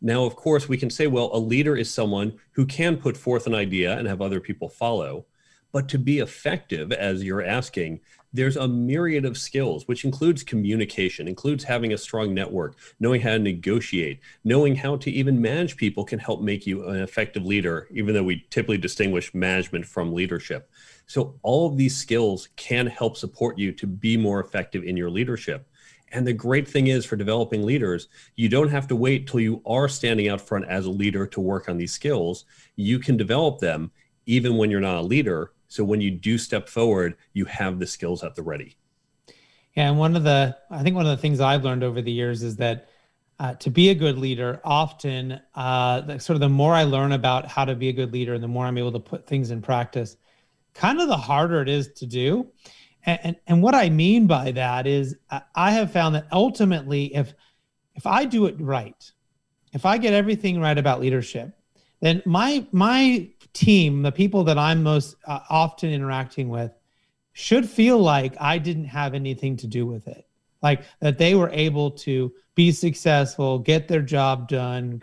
Now, 0.00 0.24
of 0.24 0.34
course, 0.34 0.68
we 0.68 0.76
can 0.76 0.90
say, 0.90 1.06
well, 1.06 1.30
a 1.32 1.38
leader 1.38 1.76
is 1.76 1.88
someone 1.88 2.32
who 2.52 2.66
can 2.66 2.96
put 2.96 3.16
forth 3.16 3.46
an 3.46 3.54
idea 3.54 3.96
and 3.96 4.08
have 4.08 4.20
other 4.20 4.40
people 4.40 4.68
follow. 4.68 5.26
But 5.70 5.88
to 5.90 5.98
be 5.98 6.18
effective, 6.18 6.90
as 6.92 7.22
you're 7.22 7.44
asking, 7.44 8.00
there's 8.32 8.56
a 8.56 8.66
myriad 8.66 9.24
of 9.24 9.36
skills, 9.36 9.86
which 9.86 10.04
includes 10.04 10.42
communication, 10.42 11.28
includes 11.28 11.64
having 11.64 11.92
a 11.92 11.98
strong 11.98 12.32
network, 12.32 12.76
knowing 12.98 13.20
how 13.20 13.30
to 13.30 13.38
negotiate, 13.38 14.20
knowing 14.44 14.74
how 14.74 14.96
to 14.96 15.10
even 15.10 15.40
manage 15.40 15.76
people 15.76 16.04
can 16.04 16.18
help 16.18 16.40
make 16.40 16.66
you 16.66 16.88
an 16.88 17.00
effective 17.02 17.44
leader, 17.44 17.88
even 17.90 18.14
though 18.14 18.22
we 18.22 18.46
typically 18.50 18.78
distinguish 18.78 19.34
management 19.34 19.84
from 19.84 20.14
leadership. 20.14 20.70
So, 21.06 21.38
all 21.42 21.66
of 21.68 21.76
these 21.76 21.96
skills 21.96 22.48
can 22.56 22.86
help 22.86 23.16
support 23.16 23.58
you 23.58 23.72
to 23.72 23.86
be 23.86 24.16
more 24.16 24.40
effective 24.40 24.84
in 24.84 24.96
your 24.96 25.10
leadership. 25.10 25.68
And 26.12 26.26
the 26.26 26.32
great 26.32 26.68
thing 26.68 26.88
is 26.88 27.04
for 27.04 27.16
developing 27.16 27.64
leaders, 27.64 28.08
you 28.36 28.48
don't 28.48 28.68
have 28.68 28.86
to 28.88 28.96
wait 28.96 29.26
till 29.26 29.40
you 29.40 29.62
are 29.64 29.88
standing 29.88 30.28
out 30.28 30.40
front 30.40 30.66
as 30.66 30.86
a 30.86 30.90
leader 30.90 31.26
to 31.26 31.40
work 31.40 31.68
on 31.68 31.78
these 31.78 31.92
skills. 31.92 32.44
You 32.76 32.98
can 32.98 33.16
develop 33.16 33.60
them 33.60 33.90
even 34.26 34.56
when 34.56 34.70
you're 34.70 34.80
not 34.80 34.98
a 34.98 35.02
leader 35.02 35.52
so 35.72 35.84
when 35.84 36.02
you 36.02 36.10
do 36.10 36.36
step 36.36 36.68
forward, 36.68 37.16
you 37.32 37.46
have 37.46 37.78
the 37.78 37.86
skills 37.86 38.22
at 38.22 38.34
the 38.34 38.42
ready. 38.42 38.76
Yeah, 39.74 39.88
and 39.88 39.98
one 39.98 40.14
of 40.16 40.22
the 40.22 40.54
I 40.70 40.82
think 40.82 40.96
one 40.96 41.06
of 41.06 41.16
the 41.16 41.22
things 41.22 41.40
I've 41.40 41.64
learned 41.64 41.82
over 41.82 42.02
the 42.02 42.12
years 42.12 42.42
is 42.42 42.56
that 42.56 42.90
uh, 43.38 43.54
to 43.54 43.70
be 43.70 43.88
a 43.88 43.94
good 43.94 44.18
leader, 44.18 44.60
often 44.64 45.40
uh, 45.54 46.02
the, 46.02 46.20
sort 46.20 46.34
of 46.34 46.40
the 46.40 46.48
more 46.50 46.74
I 46.74 46.84
learn 46.84 47.12
about 47.12 47.46
how 47.46 47.64
to 47.64 47.74
be 47.74 47.88
a 47.88 47.92
good 47.92 48.12
leader, 48.12 48.34
and 48.34 48.44
the 48.44 48.48
more 48.48 48.66
I'm 48.66 48.76
able 48.76 48.92
to 48.92 49.00
put 49.00 49.26
things 49.26 49.50
in 49.50 49.62
practice, 49.62 50.18
kind 50.74 51.00
of 51.00 51.08
the 51.08 51.16
harder 51.16 51.62
it 51.62 51.70
is 51.70 51.88
to 51.94 52.06
do. 52.06 52.48
And, 53.06 53.20
and, 53.22 53.36
and 53.46 53.62
what 53.62 53.74
I 53.74 53.88
mean 53.88 54.26
by 54.26 54.52
that 54.52 54.86
is 54.86 55.16
I 55.54 55.72
have 55.72 55.90
found 55.90 56.14
that 56.16 56.26
ultimately, 56.30 57.14
if 57.14 57.32
if 57.94 58.06
I 58.06 58.26
do 58.26 58.44
it 58.44 58.60
right, 58.60 59.10
if 59.72 59.86
I 59.86 59.96
get 59.96 60.12
everything 60.12 60.60
right 60.60 60.76
about 60.76 61.00
leadership, 61.00 61.50
then 62.02 62.22
my 62.26 62.66
my 62.72 63.30
team, 63.52 64.02
the 64.02 64.12
people 64.12 64.44
that 64.44 64.58
I'm 64.58 64.82
most 64.82 65.16
uh, 65.26 65.40
often 65.50 65.90
interacting 65.90 66.48
with, 66.48 66.72
should 67.32 67.68
feel 67.68 67.98
like 67.98 68.34
I 68.40 68.58
didn't 68.58 68.84
have 68.84 69.14
anything 69.14 69.56
to 69.58 69.66
do 69.66 69.86
with 69.86 70.06
it. 70.08 70.26
Like 70.62 70.84
that 71.00 71.18
they 71.18 71.34
were 71.34 71.50
able 71.50 71.90
to 71.90 72.32
be 72.54 72.70
successful, 72.70 73.58
get 73.58 73.88
their 73.88 74.02
job 74.02 74.48
done, 74.48 75.02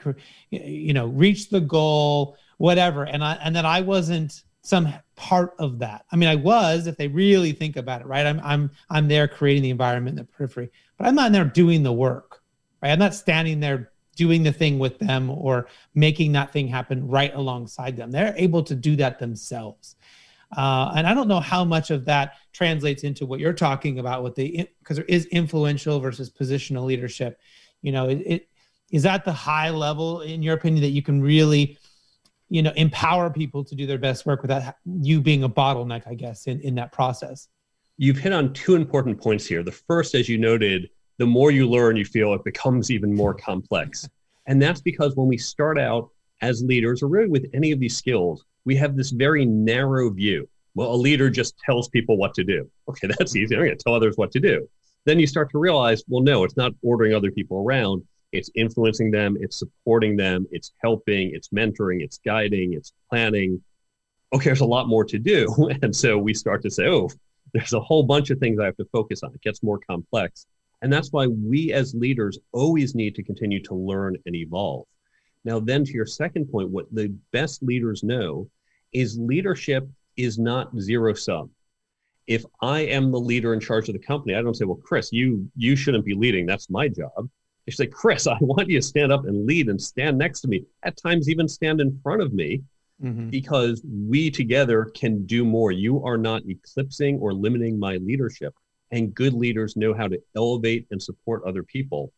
you 0.49 0.93
know, 0.93 1.07
reach 1.07 1.49
the 1.49 1.59
goal, 1.59 2.37
whatever. 2.57 3.03
And 3.03 3.23
I 3.23 3.33
and 3.43 3.55
that 3.55 3.65
I 3.65 3.81
wasn't 3.81 4.43
some 4.61 4.93
part 5.15 5.55
of 5.59 5.79
that. 5.79 6.05
I 6.11 6.15
mean, 6.15 6.29
I 6.29 6.35
was 6.35 6.87
if 6.87 6.95
they 6.97 7.07
really 7.07 7.51
think 7.51 7.75
about 7.75 8.01
it, 8.01 8.07
right? 8.07 8.25
I'm 8.25 8.39
I'm 8.43 8.71
I'm 8.89 9.07
there 9.07 9.27
creating 9.27 9.63
the 9.63 9.69
environment 9.71 10.17
in 10.17 10.25
the 10.25 10.31
periphery, 10.31 10.69
but 10.97 11.07
I'm 11.07 11.15
not 11.15 11.31
there 11.31 11.45
doing 11.45 11.83
the 11.83 11.93
work. 11.93 12.41
Right? 12.81 12.91
I'm 12.91 12.99
not 12.99 13.13
standing 13.13 13.59
there 13.59 13.91
doing 14.19 14.43
the 14.43 14.51
thing 14.51 14.77
with 14.77 14.99
them 14.99 15.29
or 15.29 15.67
making 15.95 16.33
that 16.33 16.51
thing 16.51 16.67
happen 16.67 17.07
right 17.07 17.33
alongside 17.33 17.95
them. 17.95 18.11
They're 18.11 18.35
able 18.35 18.61
to 18.63 18.75
do 18.75 18.97
that 18.97 19.17
themselves. 19.17 19.95
Uh, 20.57 20.91
and 20.93 21.07
I 21.07 21.13
don't 21.13 21.29
know 21.29 21.39
how 21.39 21.63
much 21.63 21.89
of 21.89 22.03
that 22.05 22.33
translates 22.51 23.03
into 23.03 23.25
what 23.25 23.39
you're 23.39 23.53
talking 23.53 23.99
about 23.99 24.21
with 24.21 24.35
the 24.35 24.67
because 24.79 24.97
there 24.97 25.05
is 25.05 25.25
influential 25.27 26.01
versus 26.01 26.29
positional 26.29 26.83
leadership. 26.83 27.39
You 27.81 27.93
know, 27.93 28.09
it, 28.09 28.21
it 28.25 28.49
is 28.91 29.03
that 29.03 29.23
the 29.23 29.31
high 29.31 29.69
level 29.69 30.19
in 30.19 30.43
your 30.43 30.55
opinion 30.55 30.81
that 30.81 30.89
you 30.89 31.01
can 31.01 31.21
really, 31.21 31.77
you 32.49 32.61
know, 32.61 32.73
empower 32.75 33.29
people 33.29 33.63
to 33.63 33.73
do 33.73 33.85
their 33.85 33.99
best 33.99 34.25
work 34.25 34.41
without 34.41 34.75
you 34.85 35.21
being 35.21 35.43
a 35.43 35.49
bottleneck, 35.49 36.05
I 36.07 36.15
guess, 36.15 36.45
in, 36.47 36.59
in 36.59 36.75
that 36.75 36.91
process. 36.91 37.47
You've 37.97 38.17
hit 38.17 38.33
on 38.33 38.51
two 38.51 38.75
important 38.75 39.21
points 39.21 39.45
here. 39.45 39.63
The 39.63 39.71
first, 39.71 40.13
as 40.13 40.27
you 40.27 40.37
noted, 40.37 40.89
the 41.19 41.27
more 41.27 41.51
you 41.51 41.69
learn, 41.69 41.97
you 41.97 42.05
feel 42.05 42.33
it 42.33 42.43
becomes 42.45 42.89
even 42.89 43.13
more 43.13 43.33
complex. 43.33 44.07
And 44.47 44.59
that's 44.59 44.81
because 44.81 45.15
when 45.15 45.27
we 45.27 45.37
start 45.37 45.77
out 45.77 46.09
as 46.41 46.63
leaders, 46.63 47.03
or 47.03 47.07
really 47.07 47.27
with 47.27 47.45
any 47.53 47.71
of 47.71 47.79
these 47.79 47.97
skills, 47.97 48.45
we 48.65 48.75
have 48.77 48.95
this 48.95 49.11
very 49.11 49.45
narrow 49.45 50.09
view. 50.09 50.47
Well, 50.75 50.93
a 50.93 50.95
leader 50.95 51.29
just 51.29 51.57
tells 51.59 51.89
people 51.89 52.17
what 52.17 52.33
to 52.35 52.43
do. 52.45 52.69
Okay, 52.87 53.07
that's 53.19 53.35
easy. 53.35 53.53
I'm 53.53 53.65
going 53.65 53.77
to 53.77 53.83
tell 53.83 53.93
others 53.93 54.15
what 54.15 54.31
to 54.31 54.39
do. 54.39 54.67
Then 55.05 55.19
you 55.19 55.27
start 55.27 55.51
to 55.51 55.59
realize, 55.59 56.03
well, 56.07 56.23
no, 56.23 56.45
it's 56.45 56.57
not 56.57 56.71
ordering 56.81 57.13
other 57.13 57.31
people 57.31 57.63
around. 57.65 58.03
It's 58.31 58.49
influencing 58.55 59.11
them, 59.11 59.37
it's 59.39 59.57
supporting 59.57 60.15
them, 60.15 60.45
it's 60.51 60.71
helping, 60.83 61.31
it's 61.33 61.49
mentoring, 61.49 62.01
it's 62.03 62.19
guiding, 62.23 62.73
it's 62.73 62.93
planning. 63.09 63.61
Okay, 64.33 64.45
there's 64.45 64.61
a 64.61 64.65
lot 64.65 64.87
more 64.87 65.03
to 65.03 65.19
do. 65.19 65.53
And 65.81 65.93
so 65.93 66.17
we 66.17 66.33
start 66.33 66.61
to 66.61 66.69
say, 66.69 66.87
oh, 66.87 67.09
there's 67.53 67.73
a 67.73 67.79
whole 67.79 68.03
bunch 68.03 68.29
of 68.29 68.37
things 68.37 68.59
I 68.59 68.65
have 68.65 68.77
to 68.77 68.85
focus 68.91 69.23
on. 69.23 69.33
It 69.33 69.41
gets 69.41 69.63
more 69.63 69.79
complex. 69.79 70.45
And 70.81 70.91
that's 70.91 71.11
why 71.11 71.27
we 71.27 71.73
as 71.73 71.93
leaders 71.93 72.39
always 72.51 72.95
need 72.95 73.15
to 73.15 73.23
continue 73.23 73.61
to 73.63 73.75
learn 73.75 74.15
and 74.25 74.35
evolve. 74.35 74.85
Now, 75.43 75.59
then 75.59 75.83
to 75.85 75.91
your 75.91 76.05
second 76.05 76.51
point, 76.51 76.69
what 76.69 76.93
the 76.93 77.13
best 77.31 77.63
leaders 77.63 78.03
know 78.03 78.49
is 78.93 79.17
leadership 79.17 79.87
is 80.17 80.37
not 80.37 80.77
zero 80.79 81.13
sum. 81.13 81.49
If 82.27 82.45
I 82.61 82.81
am 82.81 83.11
the 83.11 83.19
leader 83.19 83.53
in 83.53 83.59
charge 83.59 83.89
of 83.89 83.93
the 83.93 83.99
company, 83.99 84.35
I 84.35 84.41
don't 84.41 84.53
say, 84.53 84.65
well, 84.65 84.79
Chris, 84.83 85.11
you 85.11 85.49
you 85.55 85.75
shouldn't 85.75 86.05
be 86.05 86.13
leading. 86.13 86.45
That's 86.45 86.69
my 86.69 86.87
job. 86.87 87.29
I 87.67 87.71
say, 87.71 87.87
Chris, 87.87 88.27
I 88.27 88.37
want 88.41 88.69
you 88.69 88.79
to 88.79 88.85
stand 88.85 89.11
up 89.11 89.25
and 89.25 89.45
lead 89.45 89.69
and 89.69 89.81
stand 89.81 90.17
next 90.17 90.41
to 90.41 90.47
me. 90.47 90.65
At 90.83 90.97
times, 90.97 91.29
even 91.29 91.47
stand 91.47 91.81
in 91.81 91.99
front 92.03 92.21
of 92.21 92.33
me, 92.33 92.61
mm-hmm. 93.01 93.29
because 93.29 93.81
we 93.85 94.29
together 94.29 94.85
can 94.95 95.25
do 95.25 95.45
more. 95.45 95.71
You 95.71 96.03
are 96.03 96.17
not 96.17 96.43
eclipsing 96.47 97.19
or 97.19 97.33
limiting 97.33 97.79
my 97.79 97.97
leadership. 97.97 98.53
And 98.91 99.13
good 99.13 99.33
leaders 99.33 99.75
know 99.75 99.93
how 99.93 100.07
to 100.07 100.19
elevate 100.35 100.87
and 100.91 101.01
support 101.01 101.43
other 101.43 101.63
people. 101.63 102.11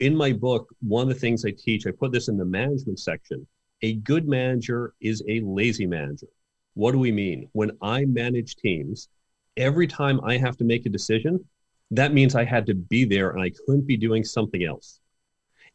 In 0.00 0.14
my 0.14 0.32
book, 0.32 0.68
one 0.80 1.02
of 1.02 1.08
the 1.08 1.20
things 1.20 1.44
I 1.44 1.50
teach, 1.50 1.86
I 1.86 1.90
put 1.90 2.12
this 2.12 2.28
in 2.28 2.36
the 2.36 2.44
management 2.44 3.00
section. 3.00 3.46
A 3.82 3.94
good 3.94 4.28
manager 4.28 4.94
is 5.00 5.22
a 5.28 5.40
lazy 5.40 5.86
manager. 5.86 6.26
What 6.74 6.92
do 6.92 6.98
we 6.98 7.10
mean? 7.10 7.48
When 7.52 7.72
I 7.82 8.04
manage 8.04 8.56
teams, 8.56 9.08
every 9.56 9.86
time 9.86 10.20
I 10.24 10.36
have 10.36 10.56
to 10.58 10.64
make 10.64 10.86
a 10.86 10.90
decision, 10.90 11.44
that 11.90 12.12
means 12.12 12.34
I 12.34 12.44
had 12.44 12.66
to 12.66 12.74
be 12.74 13.04
there 13.04 13.30
and 13.30 13.42
I 13.42 13.50
couldn't 13.50 13.86
be 13.86 13.96
doing 13.96 14.24
something 14.24 14.62
else. 14.62 15.00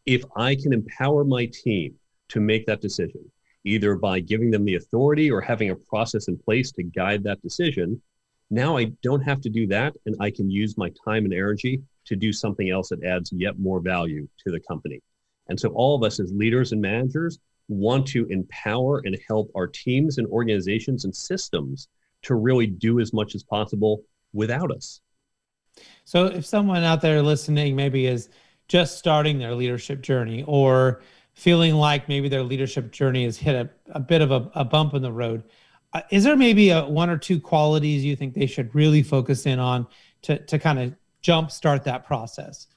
If 0.05 0.23
I 0.35 0.55
can 0.55 0.73
empower 0.73 1.23
my 1.23 1.47
team 1.47 1.95
to 2.29 2.39
make 2.39 2.65
that 2.65 2.81
decision, 2.81 3.31
either 3.65 3.95
by 3.95 4.19
giving 4.19 4.51
them 4.51 4.65
the 4.65 4.75
authority 4.75 5.31
or 5.31 5.41
having 5.41 5.69
a 5.69 5.75
process 5.75 6.27
in 6.27 6.37
place 6.37 6.71
to 6.73 6.83
guide 6.83 7.23
that 7.23 7.41
decision, 7.41 8.01
now 8.53 8.77
I 8.77 8.85
don't 9.01 9.21
have 9.21 9.41
to 9.41 9.49
do 9.49 9.67
that 9.67 9.95
and 10.05 10.15
I 10.19 10.29
can 10.29 10.49
use 10.49 10.77
my 10.77 10.91
time 11.03 11.25
and 11.25 11.33
energy 11.33 11.81
to 12.05 12.15
do 12.15 12.31
something 12.31 12.69
else 12.69 12.89
that 12.89 13.03
adds 13.03 13.31
yet 13.33 13.59
more 13.59 13.79
value 13.79 14.27
to 14.45 14.51
the 14.51 14.59
company. 14.59 15.01
And 15.49 15.59
so 15.59 15.69
all 15.69 15.95
of 15.95 16.03
us 16.03 16.19
as 16.19 16.31
leaders 16.31 16.71
and 16.71 16.81
managers 16.81 17.39
want 17.67 18.05
to 18.07 18.25
empower 18.27 19.01
and 19.05 19.17
help 19.27 19.49
our 19.55 19.67
teams 19.67 20.17
and 20.17 20.27
organizations 20.27 21.05
and 21.05 21.15
systems 21.15 21.87
to 22.23 22.35
really 22.35 22.67
do 22.67 22.99
as 22.99 23.13
much 23.13 23.35
as 23.35 23.43
possible 23.43 24.03
without 24.33 24.71
us. 24.71 25.01
So 26.05 26.25
if 26.25 26.45
someone 26.45 26.83
out 26.83 27.01
there 27.01 27.21
listening 27.21 27.75
maybe 27.75 28.05
is 28.05 28.29
just 28.67 28.97
starting 28.97 29.39
their 29.39 29.55
leadership 29.55 30.01
journey 30.01 30.43
or 30.47 31.01
feeling 31.33 31.73
like 31.73 32.07
maybe 32.07 32.29
their 32.29 32.43
leadership 32.43 32.91
journey 32.91 33.25
has 33.25 33.37
hit 33.37 33.55
a, 33.55 33.69
a 33.91 33.99
bit 33.99 34.21
of 34.21 34.31
a, 34.31 34.51
a 34.53 34.63
bump 34.63 34.93
in 34.93 35.01
the 35.01 35.11
road, 35.11 35.43
Uh, 35.93 36.01
is 36.09 36.23
there 36.23 36.35
maybe 36.35 36.71
a 36.71 36.85
one 36.85 37.09
or 37.09 37.17
two 37.17 37.39
qualities 37.39 38.03
you 38.03 38.15
think 38.15 38.33
they 38.33 38.47
should 38.47 38.73
really 38.73 39.03
focus 39.03 39.45
in 39.45 39.59
on 39.59 39.85
to, 40.23 40.39
to 40.45 40.57
kind 40.57 40.79
of 40.79 40.93
jump 41.21 41.51
start 41.51 41.83
that 41.83 42.05
process? 42.05 42.67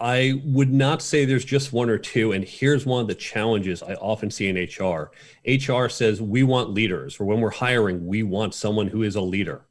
I 0.00 0.42
would 0.44 0.72
not 0.72 1.02
say 1.02 1.24
there's 1.24 1.44
just 1.44 1.72
one 1.72 1.88
or 1.88 1.98
two. 1.98 2.32
And 2.32 2.44
here's 2.44 2.84
one 2.84 3.00
of 3.00 3.06
the 3.06 3.14
challenges 3.14 3.82
I 3.82 3.94
often 3.94 4.30
see 4.30 4.48
in 4.48 4.56
HR. 4.56 5.12
HR 5.46 5.88
says 5.88 6.20
we 6.20 6.42
want 6.42 6.70
leaders, 6.70 7.20
or 7.20 7.24
when 7.24 7.40
we're 7.40 7.50
hiring, 7.50 8.06
we 8.06 8.22
want 8.24 8.54
someone 8.54 8.88
who 8.88 9.02
is 9.02 9.14
a 9.14 9.20
leader. 9.20 9.66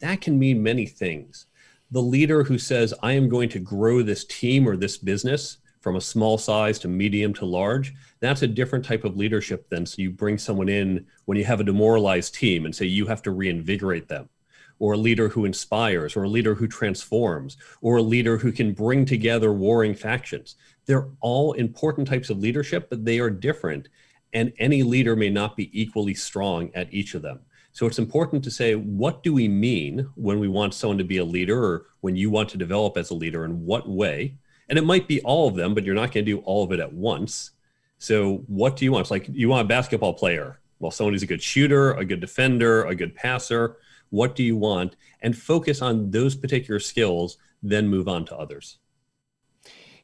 That 0.00 0.20
can 0.20 0.38
mean 0.38 0.62
many 0.62 0.86
things. 0.86 1.46
The 1.92 2.02
leader 2.02 2.42
who 2.42 2.58
says, 2.58 2.92
I 3.02 3.12
am 3.12 3.28
going 3.28 3.48
to 3.50 3.60
grow 3.60 4.02
this 4.02 4.24
team 4.24 4.68
or 4.68 4.76
this 4.76 4.98
business 4.98 5.58
from 5.84 5.96
a 5.96 6.00
small 6.00 6.38
size 6.38 6.78
to 6.78 6.88
medium 6.88 7.34
to 7.34 7.44
large, 7.44 7.92
that's 8.18 8.40
a 8.40 8.46
different 8.46 8.82
type 8.82 9.04
of 9.04 9.18
leadership 9.18 9.68
than 9.68 9.84
so 9.84 10.00
you 10.00 10.10
bring 10.10 10.38
someone 10.38 10.70
in 10.70 11.04
when 11.26 11.36
you 11.36 11.44
have 11.44 11.60
a 11.60 11.64
demoralized 11.64 12.34
team 12.34 12.64
and 12.64 12.74
say 12.74 12.86
you 12.86 13.06
have 13.06 13.20
to 13.20 13.30
reinvigorate 13.30 14.08
them 14.08 14.30
or 14.78 14.94
a 14.94 14.96
leader 14.96 15.28
who 15.28 15.44
inspires, 15.44 16.16
or 16.16 16.24
a 16.24 16.28
leader 16.28 16.54
who 16.54 16.66
transforms, 16.66 17.56
or 17.80 17.98
a 17.98 18.02
leader 18.02 18.38
who 18.38 18.50
can 18.50 18.72
bring 18.72 19.04
together 19.04 19.52
warring 19.52 19.94
factions. 19.94 20.56
They're 20.86 21.06
all 21.20 21.52
important 21.52 22.08
types 22.08 22.28
of 22.28 22.38
leadership, 22.38 22.88
but 22.90 23.04
they 23.04 23.20
are 23.20 23.30
different. 23.30 23.88
And 24.32 24.52
any 24.58 24.82
leader 24.82 25.14
may 25.14 25.30
not 25.30 25.56
be 25.56 25.70
equally 25.80 26.14
strong 26.14 26.70
at 26.74 26.92
each 26.92 27.14
of 27.14 27.22
them. 27.22 27.40
So 27.72 27.86
it's 27.86 28.00
important 28.00 28.42
to 28.44 28.50
say, 28.50 28.74
what 28.74 29.22
do 29.22 29.32
we 29.32 29.48
mean 29.48 30.08
when 30.16 30.40
we 30.40 30.48
want 30.48 30.74
someone 30.74 30.98
to 30.98 31.04
be 31.04 31.18
a 31.18 31.24
leader 31.24 31.62
or 31.62 31.86
when 32.00 32.16
you 32.16 32.30
want 32.30 32.48
to 32.48 32.58
develop 32.58 32.96
as 32.96 33.10
a 33.10 33.14
leader? 33.14 33.44
In 33.44 33.64
what 33.64 33.88
way? 33.88 34.38
And 34.68 34.78
it 34.78 34.84
might 34.84 35.06
be 35.08 35.20
all 35.22 35.48
of 35.48 35.54
them, 35.54 35.74
but 35.74 35.84
you're 35.84 35.94
not 35.94 36.12
going 36.12 36.24
to 36.24 36.32
do 36.32 36.38
all 36.38 36.64
of 36.64 36.72
it 36.72 36.80
at 36.80 36.92
once. 36.92 37.50
So 37.98 38.44
what 38.46 38.76
do 38.76 38.84
you 38.84 38.92
want? 38.92 39.02
It's 39.02 39.10
like 39.10 39.28
you 39.30 39.48
want 39.48 39.66
a 39.66 39.68
basketball 39.68 40.14
player. 40.14 40.60
Well, 40.78 40.90
someone 40.90 41.14
who's 41.14 41.22
a 41.22 41.26
good 41.26 41.42
shooter, 41.42 41.92
a 41.92 42.04
good 42.04 42.20
defender, 42.20 42.84
a 42.84 42.94
good 42.94 43.14
passer 43.14 43.76
what 44.14 44.36
do 44.36 44.44
you 44.44 44.56
want 44.56 44.94
and 45.22 45.36
focus 45.36 45.82
on 45.82 46.08
those 46.12 46.36
particular 46.36 46.78
skills 46.78 47.36
then 47.64 47.88
move 47.88 48.06
on 48.06 48.24
to 48.24 48.36
others 48.36 48.78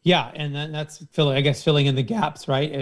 yeah 0.02 0.32
and 0.34 0.54
then 0.54 0.72
that's 0.72 1.04
filling 1.12 1.36
i 1.36 1.40
guess 1.40 1.62
filling 1.62 1.86
in 1.86 1.94
the 1.94 2.02
gaps 2.02 2.48
right 2.48 2.72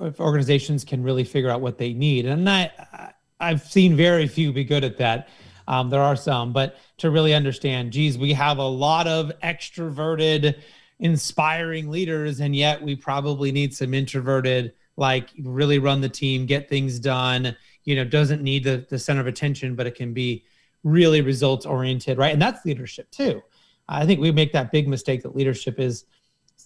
if 0.00 0.20
organizations 0.20 0.84
can 0.84 1.00
really 1.00 1.22
figure 1.22 1.50
out 1.50 1.60
what 1.60 1.78
they 1.78 1.92
need 1.92 2.26
and 2.26 2.50
i 2.50 3.12
i've 3.38 3.62
seen 3.62 3.96
very 3.96 4.26
few 4.26 4.52
be 4.52 4.64
good 4.64 4.82
at 4.82 4.98
that 4.98 5.28
um, 5.68 5.88
there 5.88 6.02
are 6.02 6.16
some 6.16 6.52
but 6.52 6.76
to 6.96 7.10
really 7.10 7.32
understand 7.32 7.92
geez 7.92 8.18
we 8.18 8.32
have 8.32 8.58
a 8.58 8.66
lot 8.66 9.06
of 9.06 9.30
extroverted 9.44 10.60
inspiring 11.02 11.90
leaders 11.90 12.40
and 12.40 12.56
yet 12.56 12.82
we 12.82 12.96
probably 12.96 13.52
need 13.52 13.74
some 13.74 13.92
introverted 13.92 14.72
like 14.96 15.30
really 15.42 15.78
run 15.78 16.00
the 16.00 16.08
team 16.08 16.46
get 16.46 16.68
things 16.68 16.98
done 16.98 17.54
you 17.84 17.94
know 17.94 18.04
doesn't 18.04 18.42
need 18.42 18.64
the, 18.64 18.86
the 18.88 18.98
center 18.98 19.20
of 19.20 19.26
attention 19.26 19.74
but 19.74 19.86
it 19.86 19.94
can 19.94 20.12
be 20.14 20.44
really 20.84 21.20
results 21.20 21.66
oriented, 21.66 22.18
right? 22.18 22.32
And 22.32 22.42
that's 22.42 22.64
leadership 22.64 23.10
too. 23.10 23.42
I 23.88 24.06
think 24.06 24.20
we 24.20 24.30
make 24.30 24.52
that 24.52 24.72
big 24.72 24.88
mistake 24.88 25.22
that 25.22 25.36
leadership 25.36 25.78
is 25.78 26.04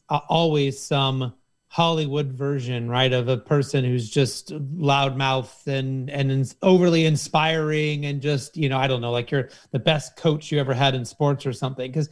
uh, 0.08 0.20
always 0.28 0.80
some 0.80 1.34
Hollywood 1.68 2.32
version, 2.32 2.88
right, 2.88 3.12
of 3.12 3.28
a 3.28 3.36
person 3.36 3.84
who's 3.84 4.08
just 4.08 4.52
loudmouth 4.78 5.66
and 5.66 6.08
and 6.08 6.54
overly 6.62 7.06
inspiring 7.06 8.06
and 8.06 8.22
just 8.22 8.56
you 8.56 8.68
know 8.68 8.78
I 8.78 8.86
don't 8.86 9.00
know 9.00 9.10
like 9.10 9.30
you're 9.30 9.50
the 9.72 9.78
best 9.78 10.16
coach 10.16 10.52
you 10.52 10.60
ever 10.60 10.72
had 10.72 10.94
in 10.94 11.04
sports 11.04 11.44
or 11.44 11.52
something. 11.52 11.90
Because 11.90 12.08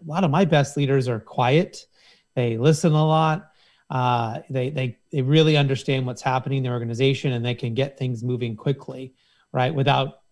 a 0.00 0.08
lot 0.10 0.24
of 0.24 0.30
my 0.30 0.44
best 0.44 0.76
leaders 0.76 1.08
are 1.08 1.20
quiet, 1.20 1.86
they 2.34 2.58
listen 2.58 2.92
a 2.92 3.06
lot, 3.06 3.50
uh, 3.90 4.40
they 4.50 4.70
they 4.70 4.98
they 5.12 5.22
really 5.22 5.56
understand 5.56 6.06
what's 6.06 6.22
happening 6.22 6.58
in 6.58 6.64
the 6.64 6.70
organization 6.70 7.32
and 7.32 7.44
they 7.44 7.54
can 7.54 7.74
get 7.74 7.98
things 7.98 8.22
moving 8.22 8.56
quickly, 8.56 9.14
right, 9.52 9.74
without 9.74 10.22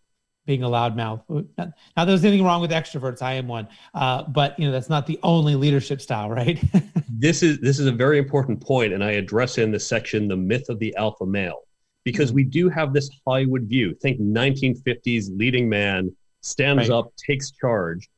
being 0.47 0.63
a 0.63 0.69
loudmouth. 0.69 1.23
Not, 1.57 1.73
not 1.97 2.05
there's 2.07 2.25
anything 2.25 2.45
wrong 2.45 2.61
with 2.61 2.71
extroverts. 2.71 3.23
I 3.23 3.35
am 3.35 3.49
one, 3.49 3.69
uh, 3.95 4.25
but 4.25 4.59
you 4.59 4.67
know 4.67 4.73
that's 4.73 4.91
not 4.91 5.07
the 5.07 5.19
only 5.23 5.55
leadership 5.55 6.01
style, 6.01 6.31
right? 6.31 6.63
this 7.09 7.43
is 7.43 7.61
this 7.61 7.79
is 7.79 7.87
a 7.87 7.93
very 7.93 8.19
important 8.19 8.61
point, 8.61 8.93
and 8.93 9.03
I 9.03 9.13
address 9.13 9.59
in 9.59 9.71
the 9.71 9.81
section 9.81 10.29
the 10.29 10.37
myth 10.37 10.69
of 10.69 10.79
the 10.81 10.95
alpha 10.97 11.25
male, 11.25 11.63
because 12.05 12.31
mm-hmm. 12.31 12.37
we 12.37 12.45
do 12.45 12.69
have 12.69 12.93
this 12.93 13.09
Hollywood 13.25 13.63
view. 13.63 13.95
Think 13.95 14.21
1950s 14.21 15.37
leading 15.39 15.69
man 15.69 16.15
stands 16.41 16.89
right. 16.89 16.97
up, 16.97 17.13
takes 17.17 17.53
charge, 17.53 18.11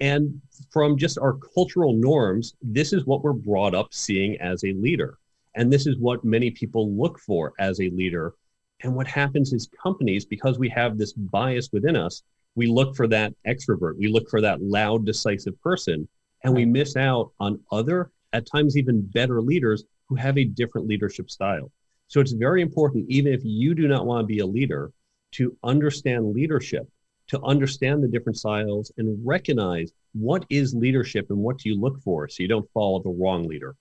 and 0.00 0.40
from 0.70 0.96
just 0.96 1.18
our 1.18 1.34
cultural 1.54 1.92
norms, 1.92 2.54
this 2.62 2.92
is 2.92 3.06
what 3.06 3.22
we're 3.22 3.32
brought 3.32 3.74
up 3.74 3.92
seeing 3.92 4.40
as 4.40 4.62
a 4.64 4.72
leader, 4.74 5.18
and 5.54 5.72
this 5.72 5.86
is 5.86 5.98
what 5.98 6.24
many 6.24 6.50
people 6.50 6.92
look 6.92 7.18
for 7.18 7.52
as 7.58 7.80
a 7.80 7.90
leader. 7.90 8.34
And 8.82 8.94
what 8.94 9.06
happens 9.06 9.52
is 9.52 9.68
companies, 9.82 10.24
because 10.24 10.58
we 10.58 10.68
have 10.70 10.96
this 10.96 11.12
bias 11.12 11.70
within 11.72 11.96
us, 11.96 12.22
we 12.54 12.66
look 12.66 12.96
for 12.96 13.06
that 13.08 13.34
extrovert, 13.46 13.96
we 13.98 14.08
look 14.08 14.28
for 14.28 14.40
that 14.40 14.62
loud, 14.62 15.04
decisive 15.06 15.60
person, 15.62 16.08
and 16.44 16.54
we 16.54 16.64
miss 16.64 16.96
out 16.96 17.32
on 17.40 17.60
other, 17.70 18.10
at 18.32 18.46
times 18.46 18.76
even 18.76 19.02
better 19.02 19.42
leaders 19.42 19.84
who 20.08 20.14
have 20.14 20.38
a 20.38 20.44
different 20.44 20.86
leadership 20.86 21.30
style. 21.30 21.70
So 22.08 22.20
it's 22.20 22.32
very 22.32 22.62
important, 22.62 23.08
even 23.08 23.32
if 23.32 23.40
you 23.44 23.74
do 23.74 23.86
not 23.86 24.06
want 24.06 24.22
to 24.22 24.26
be 24.26 24.40
a 24.40 24.46
leader, 24.46 24.92
to 25.32 25.56
understand 25.62 26.34
leadership, 26.34 26.88
to 27.30 27.40
understand 27.42 28.02
the 28.02 28.08
different 28.08 28.36
styles 28.36 28.92
and 28.98 29.18
recognize 29.24 29.92
what 30.12 30.44
is 30.50 30.74
leadership 30.74 31.30
and 31.30 31.38
what 31.38 31.58
do 31.58 31.68
you 31.68 31.80
look 31.80 32.00
for 32.02 32.28
so 32.28 32.42
you 32.42 32.48
don't 32.48 32.68
follow 32.72 33.00
the 33.02 33.10
wrong 33.10 33.46
leader. 33.46 33.76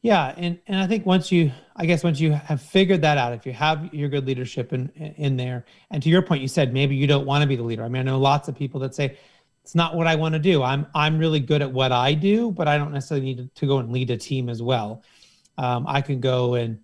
Yeah, 0.00 0.34
and 0.36 0.58
and 0.66 0.78
I 0.78 0.86
think 0.86 1.06
once 1.06 1.32
you, 1.32 1.50
I 1.76 1.86
guess 1.86 2.04
once 2.04 2.20
you 2.20 2.32
have 2.32 2.60
figured 2.60 3.00
that 3.02 3.16
out, 3.16 3.32
if 3.32 3.46
you 3.46 3.54
have 3.54 3.92
your 3.94 4.10
good 4.10 4.26
leadership 4.26 4.74
in 4.74 4.90
in 4.90 5.38
there, 5.38 5.64
and 5.90 6.02
to 6.02 6.10
your 6.10 6.20
point, 6.20 6.42
you 6.42 6.48
said 6.48 6.74
maybe 6.74 6.94
you 6.94 7.06
don't 7.06 7.24
want 7.24 7.40
to 7.40 7.48
be 7.48 7.56
the 7.56 7.62
leader. 7.62 7.84
I 7.84 7.88
mean, 7.88 8.00
I 8.00 8.02
know 8.04 8.18
lots 8.18 8.48
of 8.48 8.54
people 8.54 8.80
that 8.80 8.94
say 8.94 9.16
it's 9.62 9.74
not 9.74 9.96
what 9.96 10.06
I 10.06 10.16
want 10.16 10.34
to 10.34 10.38
do. 10.38 10.62
I'm 10.62 10.86
I'm 10.94 11.16
really 11.16 11.40
good 11.40 11.62
at 11.62 11.72
what 11.72 11.90
I 11.90 12.12
do, 12.12 12.50
but 12.50 12.68
I 12.68 12.76
don't 12.76 12.92
necessarily 12.92 13.24
need 13.24 13.38
to, 13.38 13.48
to 13.60 13.66
go 13.66 13.78
and 13.78 13.90
lead 13.92 14.10
a 14.10 14.18
team 14.18 14.50
as 14.50 14.62
well. 14.62 15.02
Um, 15.56 15.86
I 15.88 16.02
can 16.02 16.20
go 16.20 16.54
and 16.54 16.80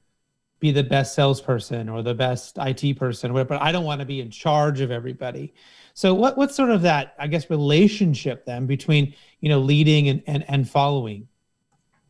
be 0.61 0.71
the 0.71 0.85
best 0.85 1.15
salesperson 1.15 1.89
or 1.89 2.03
the 2.03 2.15
best 2.15 2.59
IT 2.59 2.99
person, 2.99 3.33
but 3.33 3.51
I 3.61 3.73
don't 3.73 3.85
want 3.85 4.01
to 4.01 4.07
be 4.07 4.21
in 4.21 4.31
charge 4.31 4.81
of 4.81 4.91
everybody. 4.91 5.53
So 5.95 6.15
what 6.15 6.37
what's 6.37 6.55
sort 6.55 6.71
of 6.71 6.83
that, 6.83 7.15
I 7.19 7.27
guess, 7.27 7.51
relationship 7.51 8.45
then 8.45 8.67
between 8.67 9.15
you 9.41 9.49
know 9.49 9.59
leading 9.59 10.09
and 10.09 10.23
and, 10.27 10.45
and 10.49 10.69
following? 10.69 11.27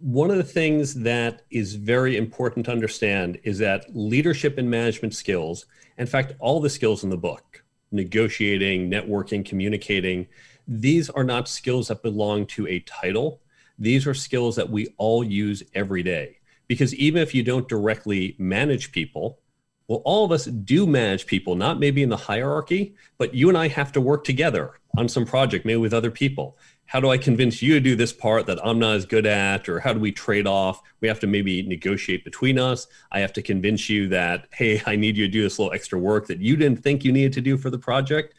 one 0.00 0.30
of 0.30 0.38
the 0.38 0.42
things 0.42 0.94
that 0.94 1.42
is 1.50 1.74
very 1.74 2.16
important 2.16 2.64
to 2.64 2.72
understand 2.72 3.38
is 3.44 3.58
that 3.58 3.84
leadership 3.94 4.56
and 4.56 4.70
management 4.70 5.14
skills, 5.14 5.66
in 5.98 6.06
fact, 6.06 6.32
all 6.38 6.58
the 6.58 6.70
skills 6.70 7.04
in 7.04 7.10
the 7.10 7.18
book, 7.18 7.62
negotiating, 7.92 8.90
networking, 8.90 9.44
communicating, 9.44 10.26
these 10.66 11.10
are 11.10 11.24
not 11.24 11.48
skills 11.48 11.88
that 11.88 12.02
belong 12.02 12.46
to 12.46 12.66
a 12.66 12.80
title. 12.80 13.42
These 13.78 14.06
are 14.06 14.14
skills 14.14 14.56
that 14.56 14.70
we 14.70 14.88
all 14.96 15.22
use 15.22 15.62
every 15.74 16.02
day. 16.02 16.38
Because 16.70 16.94
even 16.94 17.20
if 17.20 17.34
you 17.34 17.42
don't 17.42 17.68
directly 17.68 18.36
manage 18.38 18.92
people, 18.92 19.40
well, 19.88 20.02
all 20.04 20.24
of 20.24 20.30
us 20.30 20.44
do 20.44 20.86
manage 20.86 21.26
people, 21.26 21.56
not 21.56 21.80
maybe 21.80 22.00
in 22.00 22.08
the 22.08 22.16
hierarchy, 22.16 22.94
but 23.18 23.34
you 23.34 23.48
and 23.48 23.58
I 23.58 23.66
have 23.66 23.90
to 23.90 24.00
work 24.00 24.22
together. 24.22 24.74
on 24.96 25.08
some 25.08 25.24
project, 25.24 25.64
maybe 25.64 25.76
with 25.76 25.94
other 25.94 26.10
people. 26.10 26.56
How 26.86 27.00
do 27.00 27.10
I 27.10 27.18
convince 27.18 27.62
you 27.62 27.74
to 27.74 27.80
do 27.80 27.94
this 27.94 28.12
part 28.12 28.46
that 28.46 28.58
I'm 28.66 28.78
not 28.80 28.96
as 28.96 29.06
good 29.06 29.26
at? 29.26 29.68
Or 29.68 29.78
how 29.78 29.92
do 29.92 30.00
we 30.00 30.10
trade 30.10 30.46
off? 30.46 30.82
We 31.00 31.06
have 31.06 31.20
to 31.20 31.28
maybe 31.28 31.62
negotiate 31.62 32.24
between 32.24 32.58
us. 32.58 32.88
I 33.12 33.20
have 33.20 33.32
to 33.34 33.42
convince 33.42 33.88
you 33.88 34.08
that, 34.08 34.48
hey, 34.52 34.82
I 34.86 34.96
need 34.96 35.16
you 35.16 35.26
to 35.26 35.32
do 35.32 35.42
this 35.42 35.58
little 35.58 35.72
extra 35.72 35.98
work 35.98 36.26
that 36.26 36.40
you 36.40 36.56
didn't 36.56 36.82
think 36.82 37.04
you 37.04 37.12
needed 37.12 37.32
to 37.34 37.40
do 37.40 37.56
for 37.56 37.70
the 37.70 37.78
project. 37.78 38.34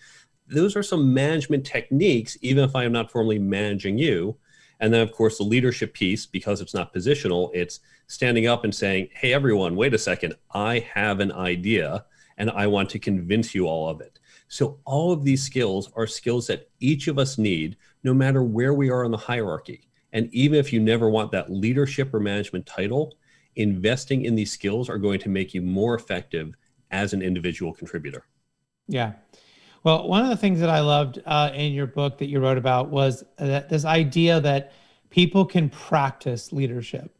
Those 0.47 0.75
are 0.75 0.83
some 0.83 1.13
management 1.13 1.65
techniques, 1.65 2.37
even 2.41 2.65
if 2.65 2.75
I 2.75 2.83
am 2.83 2.91
not 2.91 3.09
formally 3.09 3.39
managing 3.39 3.97
you. 3.97 4.35
And 4.81 4.93
then, 4.93 5.01
of 5.01 5.13
course, 5.13 5.37
the 5.37 5.43
leadership 5.43 5.93
piece, 5.93 6.25
because 6.25 6.59
it's 6.59 6.73
not 6.73 6.93
positional, 6.93 7.51
it's 7.53 7.79
standing 8.11 8.45
up 8.45 8.65
and 8.65 8.75
saying, 8.75 9.07
hey, 9.13 9.33
everyone, 9.33 9.75
wait 9.75 9.93
a 9.93 9.97
second, 9.97 10.35
I 10.53 10.79
have 10.93 11.21
an 11.21 11.31
idea 11.31 12.05
and 12.37 12.51
I 12.51 12.67
want 12.67 12.89
to 12.89 12.99
convince 12.99 13.55
you 13.55 13.67
all 13.67 13.87
of 13.87 14.01
it. 14.01 14.19
So, 14.49 14.79
all 14.83 15.13
of 15.13 15.23
these 15.23 15.41
skills 15.41 15.89
are 15.95 16.05
skills 16.05 16.47
that 16.47 16.69
each 16.81 17.07
of 17.07 17.17
us 17.17 17.37
need, 17.37 17.77
no 18.03 18.13
matter 18.13 18.43
where 18.43 18.73
we 18.73 18.89
are 18.89 19.05
in 19.05 19.11
the 19.11 19.17
hierarchy. 19.17 19.87
And 20.11 20.27
even 20.33 20.59
if 20.59 20.73
you 20.73 20.81
never 20.81 21.09
want 21.09 21.31
that 21.31 21.49
leadership 21.49 22.13
or 22.13 22.19
management 22.19 22.65
title, 22.65 23.15
investing 23.55 24.25
in 24.25 24.35
these 24.35 24.51
skills 24.51 24.89
are 24.89 24.97
going 24.97 25.19
to 25.21 25.29
make 25.29 25.53
you 25.53 25.61
more 25.61 25.95
effective 25.95 26.53
as 26.91 27.13
an 27.13 27.21
individual 27.21 27.73
contributor. 27.73 28.25
Yeah. 28.89 29.13
Well, 29.83 30.09
one 30.09 30.23
of 30.23 30.29
the 30.29 30.37
things 30.37 30.59
that 30.59 30.69
I 30.69 30.81
loved 30.81 31.21
uh, 31.25 31.51
in 31.53 31.71
your 31.71 31.87
book 31.87 32.17
that 32.17 32.27
you 32.27 32.41
wrote 32.41 32.57
about 32.57 32.89
was 32.89 33.23
that 33.37 33.69
this 33.69 33.85
idea 33.85 34.41
that 34.41 34.73
people 35.09 35.45
can 35.45 35.69
practice 35.69 36.51
leadership. 36.51 37.15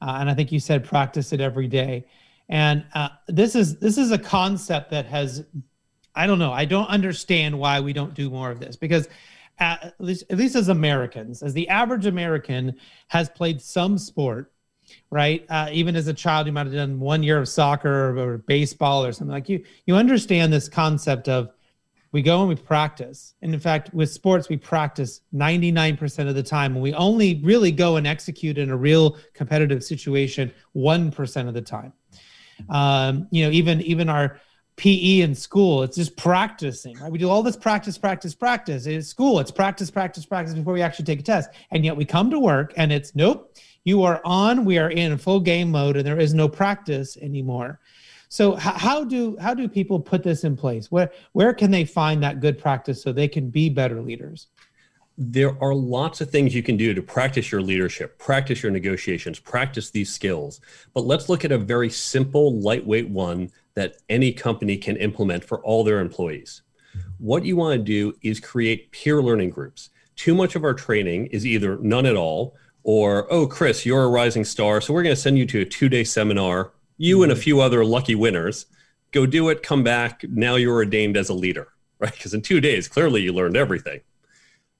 Uh, 0.00 0.18
and 0.20 0.30
I 0.30 0.34
think 0.34 0.52
you 0.52 0.60
said 0.60 0.84
practice 0.84 1.32
it 1.32 1.40
every 1.40 1.68
day. 1.68 2.06
And 2.48 2.84
uh, 2.94 3.08
this 3.28 3.54
is 3.54 3.78
this 3.78 3.98
is 3.98 4.12
a 4.12 4.18
concept 4.18 4.90
that 4.90 5.06
has 5.06 5.44
I 6.14 6.26
don't 6.26 6.38
know. 6.38 6.52
I 6.52 6.64
don't 6.64 6.86
understand 6.86 7.58
why 7.58 7.80
we 7.80 7.92
don't 7.92 8.14
do 8.14 8.30
more 8.30 8.50
of 8.50 8.58
this 8.58 8.76
because 8.76 9.08
at 9.58 9.94
least, 9.98 10.24
at 10.30 10.38
least 10.38 10.54
as 10.54 10.68
Americans, 10.68 11.42
as 11.42 11.52
the 11.54 11.68
average 11.68 12.06
American 12.06 12.74
has 13.08 13.28
played 13.28 13.60
some 13.60 13.98
sport, 13.98 14.52
right? 15.10 15.44
Uh, 15.48 15.68
even 15.72 15.96
as 15.96 16.08
a 16.08 16.14
child, 16.14 16.46
you 16.46 16.52
might 16.52 16.66
have 16.66 16.74
done 16.74 17.00
one 17.00 17.22
year 17.22 17.38
of 17.38 17.48
soccer 17.48 18.10
or, 18.10 18.18
or 18.18 18.38
baseball 18.38 19.04
or 19.04 19.12
something 19.12 19.32
like 19.32 19.48
you. 19.48 19.64
You 19.86 19.96
understand 19.96 20.52
this 20.52 20.68
concept 20.68 21.28
of 21.28 21.50
we 22.12 22.22
go 22.22 22.40
and 22.40 22.48
we 22.48 22.54
practice. 22.54 23.34
And 23.42 23.52
in 23.52 23.60
fact, 23.60 23.92
with 23.92 24.10
sports, 24.10 24.48
we 24.48 24.56
practice 24.56 25.20
99% 25.34 26.28
of 26.28 26.34
the 26.34 26.42
time. 26.42 26.74
And 26.74 26.82
we 26.82 26.94
only 26.94 27.40
really 27.42 27.72
go 27.72 27.96
and 27.96 28.06
execute 28.06 28.58
in 28.58 28.70
a 28.70 28.76
real 28.76 29.16
competitive 29.34 29.84
situation 29.84 30.52
1% 30.74 31.48
of 31.48 31.54
the 31.54 31.62
time. 31.62 31.92
Um, 32.70 33.28
you 33.30 33.44
know, 33.44 33.50
even 33.50 33.82
even 33.82 34.08
our 34.08 34.40
PE 34.76 35.20
in 35.20 35.34
school. 35.34 35.82
It's 35.82 35.96
just 35.96 36.16
practicing, 36.16 36.98
right? 36.98 37.10
We 37.10 37.18
do 37.18 37.30
all 37.30 37.42
this 37.42 37.56
practice, 37.56 37.96
practice, 37.96 38.34
practice. 38.34 38.86
In 38.86 39.02
school, 39.02 39.40
it's 39.40 39.50
practice, 39.50 39.90
practice, 39.90 40.26
practice 40.26 40.54
before 40.54 40.74
we 40.74 40.82
actually 40.82 41.06
take 41.06 41.20
a 41.20 41.22
test. 41.22 41.50
And 41.70 41.84
yet 41.84 41.96
we 41.96 42.04
come 42.04 42.30
to 42.30 42.38
work 42.38 42.74
and 42.76 42.92
it's 42.92 43.14
nope, 43.14 43.56
you 43.84 44.02
are 44.02 44.20
on, 44.24 44.64
we 44.64 44.78
are 44.78 44.90
in 44.90 45.16
full 45.16 45.40
game 45.40 45.70
mode 45.70 45.96
and 45.96 46.06
there 46.06 46.20
is 46.20 46.34
no 46.34 46.48
practice 46.48 47.16
anymore. 47.16 47.80
So 48.28 48.54
how 48.56 49.04
do 49.04 49.36
how 49.40 49.54
do 49.54 49.68
people 49.68 50.00
put 50.00 50.22
this 50.22 50.44
in 50.44 50.56
place? 50.56 50.90
Where 50.90 51.10
where 51.32 51.54
can 51.54 51.70
they 51.70 51.84
find 51.84 52.22
that 52.22 52.40
good 52.40 52.58
practice 52.58 53.02
so 53.02 53.12
they 53.12 53.28
can 53.28 53.50
be 53.50 53.68
better 53.68 54.02
leaders? 54.02 54.48
there 55.18 55.56
are 55.62 55.74
lots 55.74 56.20
of 56.20 56.30
things 56.30 56.54
you 56.54 56.62
can 56.62 56.76
do 56.76 56.92
to 56.92 57.00
practice 57.00 57.50
your 57.50 57.62
leadership, 57.62 58.18
practice 58.18 58.62
your 58.62 58.70
negotiations, 58.72 59.38
practice 59.38 59.90
these 59.90 60.12
skills. 60.12 60.60
But 60.92 61.06
let's 61.06 61.28
look 61.28 61.44
at 61.44 61.52
a 61.52 61.58
very 61.58 61.88
simple, 61.88 62.58
lightweight 62.60 63.08
one 63.08 63.50
that 63.74 63.96
any 64.08 64.32
company 64.32 64.76
can 64.76 64.96
implement 64.96 65.44
for 65.44 65.58
all 65.64 65.84
their 65.84 66.00
employees. 66.00 66.62
What 67.18 67.44
you 67.44 67.56
want 67.56 67.78
to 67.78 67.82
do 67.82 68.14
is 68.22 68.40
create 68.40 68.90
peer 68.90 69.22
learning 69.22 69.50
groups. 69.50 69.90
Too 70.16 70.34
much 70.34 70.54
of 70.54 70.64
our 70.64 70.74
training 70.74 71.26
is 71.26 71.46
either 71.46 71.78
none 71.78 72.06
at 72.06 72.16
all 72.16 72.54
or, 72.82 73.26
oh, 73.32 73.46
Chris, 73.46 73.84
you're 73.84 74.04
a 74.04 74.08
rising 74.08 74.44
star. 74.44 74.80
So 74.80 74.92
we're 74.92 75.02
going 75.02 75.14
to 75.14 75.20
send 75.20 75.38
you 75.38 75.46
to 75.46 75.62
a 75.62 75.64
two 75.64 75.88
day 75.88 76.04
seminar, 76.04 76.72
you 76.96 77.22
and 77.22 77.32
a 77.32 77.34
mm-hmm. 77.34 77.42
few 77.42 77.60
other 77.60 77.84
lucky 77.84 78.14
winners. 78.14 78.66
Go 79.12 79.26
do 79.26 79.48
it, 79.48 79.62
come 79.62 79.82
back. 79.82 80.24
Now 80.28 80.56
you're 80.56 80.74
ordained 80.74 81.16
as 81.16 81.28
a 81.28 81.34
leader, 81.34 81.68
right? 81.98 82.12
Because 82.12 82.34
in 82.34 82.42
two 82.42 82.60
days, 82.60 82.88
clearly 82.88 83.22
you 83.22 83.32
learned 83.32 83.56
everything. 83.56 84.00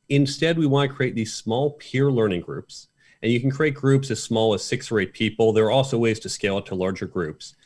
Instead, 0.08 0.58
we 0.58 0.66
want 0.66 0.90
to 0.90 0.96
create 0.96 1.14
these 1.14 1.34
small 1.34 1.72
peer 1.72 2.10
learning 2.10 2.42
groups. 2.42 2.88
And 3.22 3.32
you 3.32 3.40
can 3.40 3.50
create 3.50 3.74
groups 3.74 4.10
as 4.10 4.22
small 4.22 4.54
as 4.54 4.62
six 4.62 4.90
or 4.92 5.00
eight 5.00 5.12
people. 5.12 5.52
There 5.52 5.64
are 5.64 5.70
also 5.70 5.98
ways 5.98 6.20
to 6.20 6.28
scale 6.28 6.58
it 6.58 6.66
to 6.66 6.74
larger 6.74 7.06
groups. 7.06 7.56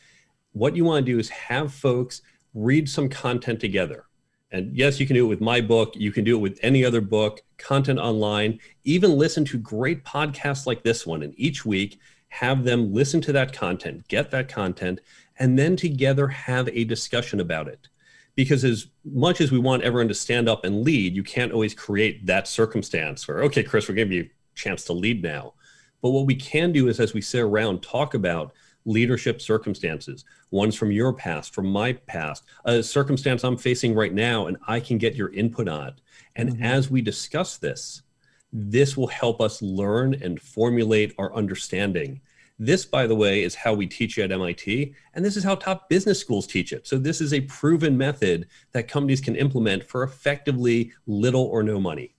What 0.53 0.77
you 0.77 0.85
want 0.85 1.05
to 1.05 1.13
do 1.13 1.19
is 1.19 1.29
have 1.29 1.75
folks 1.75 2.23
read 2.55 2.89
some 2.89 3.09
content 3.09 3.61
together. 3.61 4.07
And 4.53 4.77
yes, 4.77 4.99
you 4.99 5.07
can 5.07 5.15
do 5.15 5.27
it 5.27 5.29
with 5.29 5.41
my 5.41 5.61
book. 5.61 5.95
You 5.97 6.13
can 6.13 6.25
do 6.25 6.37
it 6.37 6.41
with 6.41 6.59
any 6.63 6.85
other 6.85 7.01
book, 7.01 7.41
content 7.59 7.99
online, 7.99 8.59
even 8.85 9.17
listen 9.17 9.45
to 9.47 9.59
great 9.59 10.05
podcasts 10.05 10.67
like 10.67 10.83
this 10.83 11.07
one. 11.07 11.23
And 11.23 11.35
each 11.37 11.65
week, 11.65 12.01
have 12.31 12.65
them 12.65 12.93
listen 12.93 13.21
to 13.21 13.33
that 13.33 13.53
content, 13.53 14.09
get 14.09 14.31
that 14.31 14.49
content, 14.49 15.01
and 15.39 15.59
then 15.59 15.77
together 15.77 16.29
have 16.29 16.69
a 16.69 16.85
discussion 16.85 17.41
about 17.41 17.69
it 17.69 17.89
because 18.35 18.65
as 18.65 18.87
much 19.05 19.41
as 19.41 19.53
we 19.53 19.59
want 19.59 19.83
everyone 19.83 20.09
to 20.09 20.15
stand 20.15 20.49
up 20.49 20.65
and 20.65 20.83
lead, 20.83 21.15
you 21.15 21.23
can't 21.23 21.53
always 21.53 21.75
create 21.75 22.25
that 22.27 22.49
circumstance 22.49 23.27
where, 23.27 23.43
okay, 23.43 23.63
Chris, 23.63 23.89
we're 23.89 23.95
giving 23.95 24.15
you 24.15 24.23
a 24.23 24.57
chance 24.59 24.85
to 24.85 24.93
lead 24.93 25.23
now. 25.23 25.53
But 26.01 26.11
what 26.11 26.27
we 26.27 26.35
can 26.35 26.73
do 26.73 26.89
is 26.89 27.01
as 27.01 27.13
we 27.13 27.21
sit 27.21 27.41
around, 27.41 27.83
talk 27.83 28.15
about 28.15 28.55
leadership 28.87 29.43
circumstances, 29.43 30.25
ones 30.51 30.75
from 30.75 30.91
your 30.91 31.13
past, 31.13 31.55
from 31.55 31.67
my 31.67 31.93
past, 31.93 32.45
a 32.65 32.83
circumstance 32.83 33.45
I'm 33.45 33.57
facing 33.57 33.95
right 33.95 34.15
now, 34.15 34.47
and 34.47 34.57
I 34.67 34.81
can 34.81 34.97
get 34.97 35.15
your 35.15 35.33
input 35.35 35.69
on 35.69 35.89
it. 35.89 35.95
And 36.37 36.51
mm-hmm. 36.51 36.63
as 36.63 36.91
we 36.91 37.03
discuss 37.03 37.59
this, 37.59 38.03
this 38.53 38.97
will 38.97 39.07
help 39.07 39.41
us 39.41 39.63
learn 39.63 40.15
and 40.23 40.41
formulate 40.41 41.15
our 41.19 41.35
understanding 41.35 42.21
this, 42.61 42.85
by 42.85 43.07
the 43.07 43.15
way, 43.15 43.43
is 43.43 43.55
how 43.55 43.73
we 43.73 43.87
teach 43.87 44.19
at 44.19 44.31
MIT, 44.31 44.95
and 45.15 45.25
this 45.25 45.39
is 45.39 45.43
how 45.43 45.55
top 45.55 45.89
business 45.89 46.21
schools 46.21 46.47
teach 46.47 46.75
it. 46.75 46.87
So, 46.87 46.99
this 46.99 47.23
is 47.23 47.33
a 47.33 47.41
proven 47.41 47.97
method 47.97 48.49
that 48.73 48.87
companies 48.87 49.23
can 49.23 49.35
implement 49.35 49.83
for 49.83 50.03
effectively 50.03 50.93
little 51.07 51.45
or 51.45 51.63
no 51.63 51.81
money. 51.81 52.15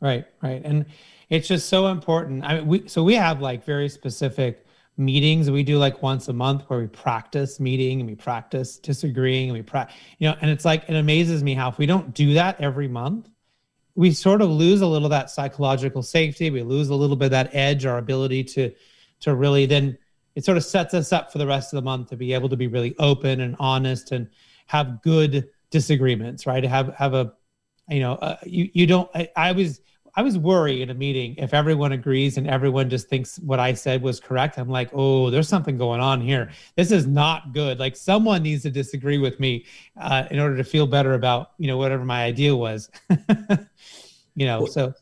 Right, 0.00 0.26
right. 0.42 0.60
And 0.64 0.84
it's 1.30 1.48
just 1.48 1.70
so 1.70 1.88
important. 1.88 2.44
I 2.44 2.58
mean, 2.58 2.66
we, 2.66 2.88
so 2.88 3.02
we 3.02 3.14
have 3.14 3.40
like 3.40 3.64
very 3.64 3.88
specific 3.88 4.66
meetings 4.96 5.50
we 5.50 5.62
do 5.62 5.78
like 5.78 6.02
once 6.02 6.28
a 6.28 6.32
month 6.32 6.64
where 6.68 6.80
we 6.80 6.86
practice 6.86 7.58
meeting 7.58 8.00
and 8.00 8.08
we 8.08 8.14
practice 8.14 8.76
disagreeing 8.76 9.48
and 9.48 9.56
we 9.56 9.62
practice, 9.62 9.96
you 10.18 10.28
know, 10.28 10.36
and 10.42 10.50
it's 10.50 10.66
like, 10.66 10.84
it 10.88 10.94
amazes 10.94 11.42
me 11.42 11.54
how 11.54 11.70
if 11.70 11.78
we 11.78 11.86
don't 11.86 12.12
do 12.12 12.34
that 12.34 12.60
every 12.60 12.88
month, 12.88 13.30
we 13.94 14.12
sort 14.12 14.42
of 14.42 14.50
lose 14.50 14.80
a 14.80 14.86
little 14.86 15.06
of 15.06 15.10
that 15.10 15.30
psychological 15.30 16.02
safety. 16.02 16.50
We 16.50 16.62
lose 16.62 16.88
a 16.88 16.94
little 16.94 17.16
bit 17.16 17.26
of 17.26 17.30
that 17.32 17.54
edge, 17.54 17.86
our 17.86 17.98
ability 17.98 18.44
to 18.44 18.72
to 19.20 19.34
really 19.34 19.66
then 19.66 19.98
it 20.34 20.44
sort 20.44 20.56
of 20.56 20.64
sets 20.64 20.94
us 20.94 21.12
up 21.12 21.32
for 21.32 21.38
the 21.38 21.46
rest 21.46 21.72
of 21.72 21.76
the 21.76 21.82
month 21.82 22.08
to 22.10 22.16
be 22.16 22.32
able 22.32 22.48
to 22.48 22.56
be 22.56 22.66
really 22.66 22.94
open 22.98 23.40
and 23.40 23.56
honest 23.58 24.12
and 24.12 24.28
have 24.66 25.02
good 25.02 25.48
disagreements 25.70 26.46
right 26.46 26.64
have 26.64 26.94
have 26.94 27.14
a 27.14 27.32
you 27.88 28.00
know 28.00 28.14
uh, 28.14 28.36
you 28.44 28.70
you 28.72 28.86
don't 28.86 29.10
I, 29.14 29.28
I 29.36 29.52
was 29.52 29.80
I 30.14 30.22
was 30.22 30.36
worried 30.36 30.80
in 30.80 30.90
a 30.90 30.94
meeting 30.94 31.34
if 31.36 31.54
everyone 31.54 31.92
agrees 31.92 32.36
and 32.36 32.48
everyone 32.48 32.90
just 32.90 33.08
thinks 33.08 33.38
what 33.38 33.60
I 33.60 33.74
said 33.74 34.02
was 34.02 34.20
correct. 34.20 34.58
I'm 34.58 34.68
like, 34.68 34.90
oh, 34.92 35.30
there's 35.30 35.48
something 35.48 35.78
going 35.78 36.00
on 36.00 36.20
here. 36.20 36.50
This 36.76 36.90
is 36.90 37.06
not 37.06 37.52
good. 37.52 37.78
Like 37.78 37.96
someone 37.96 38.42
needs 38.42 38.62
to 38.64 38.70
disagree 38.70 39.18
with 39.18 39.38
me 39.40 39.66
uh, 40.00 40.24
in 40.30 40.38
order 40.38 40.56
to 40.56 40.64
feel 40.64 40.86
better 40.86 41.14
about 41.14 41.52
you 41.58 41.66
know 41.66 41.78
whatever 41.78 42.04
my 42.04 42.24
idea 42.24 42.54
was. 42.54 42.90
you 44.34 44.46
know, 44.46 44.62
well, 44.62 44.66
so 44.66 44.94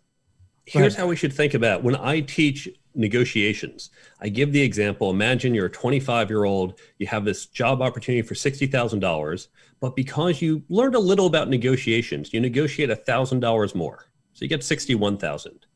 here's 0.66 0.96
how 0.96 1.06
we 1.06 1.16
should 1.16 1.32
think 1.32 1.54
about 1.54 1.80
it. 1.80 1.84
when 1.84 1.96
I 1.96 2.20
teach 2.20 2.68
negotiations. 2.94 3.90
I 4.20 4.28
give 4.28 4.52
the 4.52 4.60
example 4.60 5.10
imagine 5.10 5.54
you're 5.54 5.66
a 5.66 5.70
25 5.70 6.28
year 6.28 6.44
old, 6.44 6.80
you 6.98 7.06
have 7.06 7.24
this 7.24 7.46
job 7.46 7.80
opportunity 7.80 8.26
for 8.26 8.34
$60,000, 8.34 9.48
but 9.80 9.96
because 9.96 10.42
you 10.42 10.62
learned 10.68 10.96
a 10.96 10.98
little 10.98 11.26
about 11.26 11.48
negotiations, 11.48 12.34
you 12.34 12.40
negotiate 12.40 12.90
$1,000 12.90 13.74
more. 13.74 14.07
So 14.38 14.44
you 14.44 14.48
get 14.48 14.62
61,000. 14.62 15.66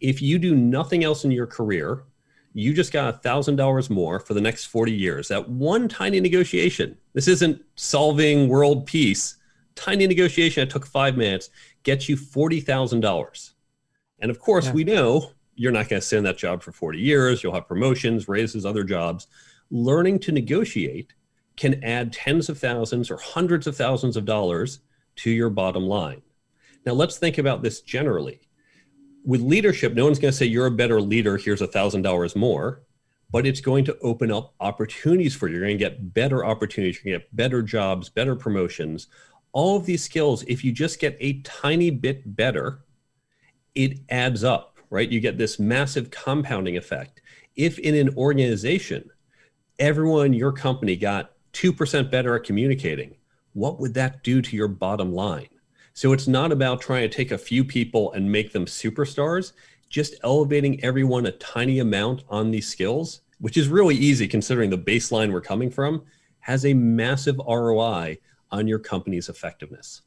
If 0.00 0.22
you 0.22 0.38
do 0.38 0.54
nothing 0.54 1.04
else 1.04 1.26
in 1.26 1.30
your 1.30 1.46
career, 1.46 2.04
you 2.54 2.72
just 2.72 2.90
got 2.90 3.22
$1,000 3.22 3.90
more 3.90 4.18
for 4.20 4.32
the 4.32 4.40
next 4.40 4.64
40 4.64 4.90
years. 4.90 5.28
That 5.28 5.50
one 5.50 5.86
tiny 5.86 6.18
negotiation. 6.20 6.96
This 7.12 7.28
isn't 7.28 7.62
solving 7.74 8.48
world 8.48 8.86
peace. 8.86 9.36
Tiny 9.74 10.06
negotiation 10.06 10.62
that 10.62 10.72
took 10.72 10.86
five 10.86 11.18
minutes 11.18 11.50
gets 11.82 12.08
you 12.08 12.16
$40,000. 12.16 13.50
And 14.20 14.30
of 14.30 14.40
course, 14.40 14.64
yeah. 14.64 14.72
we 14.72 14.84
know 14.84 15.32
you're 15.54 15.70
not 15.70 15.90
going 15.90 16.00
to 16.00 16.06
sit 16.06 16.16
in 16.16 16.24
that 16.24 16.38
job 16.38 16.62
for 16.62 16.72
40 16.72 16.98
years. 16.98 17.42
You'll 17.42 17.52
have 17.52 17.68
promotions, 17.68 18.28
raises, 18.28 18.64
other 18.64 18.82
jobs. 18.82 19.26
Learning 19.70 20.18
to 20.20 20.32
negotiate 20.32 21.12
can 21.58 21.84
add 21.84 22.14
tens 22.14 22.48
of 22.48 22.56
thousands 22.56 23.10
or 23.10 23.18
hundreds 23.18 23.66
of 23.66 23.76
thousands 23.76 24.16
of 24.16 24.24
dollars 24.24 24.80
to 25.16 25.30
your 25.30 25.50
bottom 25.50 25.82
line. 25.82 26.22
Now, 26.86 26.92
let's 26.92 27.18
think 27.18 27.38
about 27.38 27.62
this 27.62 27.80
generally. 27.80 28.40
With 29.24 29.40
leadership, 29.40 29.94
no 29.94 30.04
one's 30.04 30.20
going 30.20 30.30
to 30.30 30.36
say, 30.36 30.46
You're 30.46 30.66
a 30.66 30.70
better 30.70 31.00
leader, 31.00 31.36
here's 31.36 31.60
a 31.60 31.66
$1,000 31.66 32.36
more, 32.36 32.82
but 33.30 33.44
it's 33.44 33.60
going 33.60 33.84
to 33.86 33.98
open 33.98 34.30
up 34.30 34.54
opportunities 34.60 35.34
for 35.34 35.48
you. 35.48 35.54
You're 35.54 35.66
going 35.66 35.78
to 35.78 35.84
get 35.84 36.14
better 36.14 36.46
opportunities, 36.46 37.00
you're 37.02 37.12
going 37.12 37.20
to 37.20 37.26
get 37.26 37.36
better 37.36 37.60
jobs, 37.60 38.08
better 38.08 38.36
promotions. 38.36 39.08
all 39.52 39.76
of 39.76 39.86
these 39.86 40.04
skills, 40.04 40.44
if 40.46 40.62
you 40.62 40.70
just 40.70 41.00
get 41.00 41.16
a 41.18 41.40
tiny 41.40 41.90
bit 41.90 42.36
better, 42.36 42.84
it 43.74 43.98
adds 44.10 44.44
up, 44.44 44.78
right? 44.90 45.10
You 45.10 45.18
get 45.18 45.38
this 45.38 45.58
massive 45.58 46.10
compounding 46.10 46.76
effect. 46.76 47.20
If 47.56 47.78
in 47.78 47.94
an 47.94 48.14
organization, 48.16 49.10
everyone 49.78 50.26
in 50.26 50.32
your 50.34 50.52
company 50.52 50.94
got 50.94 51.32
2% 51.54 52.10
better 52.10 52.36
at 52.36 52.44
communicating, 52.44 53.16
what 53.54 53.80
would 53.80 53.94
that 53.94 54.22
do 54.22 54.42
to 54.42 54.54
your 54.54 54.68
bottom 54.68 55.12
line? 55.12 55.48
So 55.96 56.12
it's 56.12 56.28
not 56.28 56.52
about 56.52 56.82
trying 56.82 57.08
to 57.08 57.16
take 57.16 57.30
a 57.30 57.38
few 57.38 57.64
people 57.64 58.12
and 58.12 58.30
make 58.30 58.52
them 58.52 58.66
superstars, 58.66 59.52
just 59.88 60.14
elevating 60.22 60.84
everyone 60.84 61.24
a 61.24 61.32
tiny 61.32 61.78
amount 61.78 62.22
on 62.28 62.50
these 62.50 62.68
skills, 62.68 63.22
which 63.40 63.56
is 63.56 63.68
really 63.68 63.94
easy 63.94 64.28
considering 64.28 64.68
the 64.68 64.76
baseline 64.76 65.32
we're 65.32 65.40
coming 65.40 65.70
from, 65.70 66.04
has 66.40 66.66
a 66.66 66.74
massive 66.74 67.38
ROI 67.38 68.18
on 68.50 68.68
your 68.68 68.78
company's 68.78 69.30
effectiveness. 69.30 70.02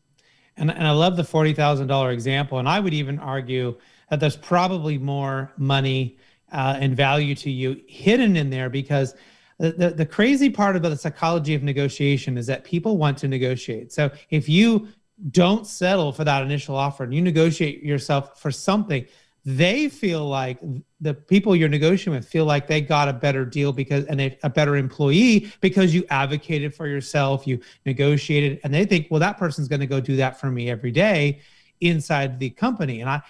And, 0.57 0.69
and 0.69 0.85
I 0.85 0.91
love 0.91 1.17
the 1.17 1.23
$40,000 1.23 2.13
example. 2.13 2.59
And 2.59 2.69
I 2.69 2.79
would 2.79 2.93
even 2.93 3.17
argue 3.17 3.75
that 4.11 4.19
there's 4.19 4.37
probably 4.37 4.99
more 4.99 5.51
money 5.57 6.19
uh, 6.51 6.77
and 6.79 6.95
value 6.95 7.33
to 7.33 7.49
you 7.49 7.81
hidden 7.87 8.37
in 8.37 8.51
there 8.51 8.69
because 8.69 9.15
the, 9.57 9.71
the, 9.71 9.89
the 9.89 10.05
crazy 10.05 10.51
part 10.51 10.75
about 10.75 10.89
the 10.89 10.97
psychology 10.97 11.55
of 11.55 11.63
negotiation 11.63 12.37
is 12.37 12.45
that 12.45 12.63
people 12.63 12.97
want 12.97 13.17
to 13.17 13.27
negotiate. 13.27 13.91
So 13.91 14.11
if 14.29 14.47
you 14.47 14.87
don't 15.31 15.67
settle 15.67 16.11
for 16.11 16.23
that 16.23 16.43
initial 16.43 16.75
offer 16.75 17.03
and 17.03 17.13
you 17.13 17.21
negotiate 17.21 17.83
yourself 17.83 18.39
for 18.41 18.51
something, 18.51 19.05
they 19.45 19.89
feel 19.89 20.27
like 20.27 20.59
the 21.01 21.13
people 21.13 21.55
you're 21.55 21.69
negotiating 21.69 22.13
with 22.13 22.27
feel 22.27 22.45
like 22.45 22.67
they 22.67 22.81
got 22.81 23.07
a 23.07 23.13
better 23.13 23.45
deal 23.45 23.71
because 23.71 24.05
and 24.05 24.19
a, 24.19 24.37
a 24.43 24.49
better 24.49 24.75
employee 24.75 25.51
because 25.61 25.93
you 25.93 26.03
advocated 26.09 26.75
for 26.75 26.87
yourself, 26.87 27.47
you 27.47 27.59
negotiated, 27.85 28.59
and 28.63 28.73
they 28.73 28.85
think, 28.85 29.07
well, 29.09 29.19
that 29.19 29.37
person's 29.37 29.67
going 29.67 29.79
to 29.79 29.87
go 29.87 29.99
do 29.99 30.15
that 30.17 30.39
for 30.39 30.51
me 30.51 30.69
every 30.69 30.91
day 30.91 31.39
inside 31.81 32.39
the 32.39 32.49
company. 32.49 33.01
And 33.01 33.09
I, 33.09 33.21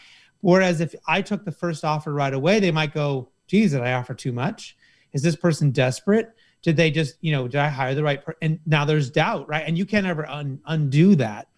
whereas 0.41 0.81
if 0.81 0.95
I 1.07 1.21
took 1.21 1.45
the 1.45 1.51
first 1.51 1.85
offer 1.85 2.13
right 2.13 2.33
away, 2.33 2.59
they 2.59 2.71
might 2.71 2.93
go, 2.93 3.29
geez, 3.47 3.71
did 3.71 3.81
I 3.81 3.93
offer 3.93 4.13
too 4.13 4.31
much? 4.31 4.77
Is 5.13 5.21
this 5.21 5.35
person 5.35 5.71
desperate? 5.71 6.33
Did 6.61 6.75
they 6.75 6.91
just, 6.91 7.15
you 7.21 7.31
know, 7.31 7.47
did 7.47 7.61
I 7.61 7.67
hire 7.67 7.95
the 7.95 8.03
right 8.03 8.23
person? 8.23 8.37
And 8.41 8.59
now 8.65 8.83
there's 8.83 9.09
doubt, 9.09 9.47
right? 9.47 9.63
And 9.65 9.77
you 9.77 9.85
can't 9.85 10.07
ever 10.07 10.27
un- 10.27 10.59
undo 10.65 11.15
that. 11.15 11.48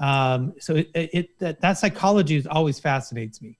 Um, 0.00 0.54
so 0.58 0.76
it, 0.76 0.90
it 0.94 1.38
that, 1.38 1.60
that 1.60 1.78
psychology 1.78 2.44
always 2.48 2.80
fascinates 2.80 3.40
me 3.40 3.58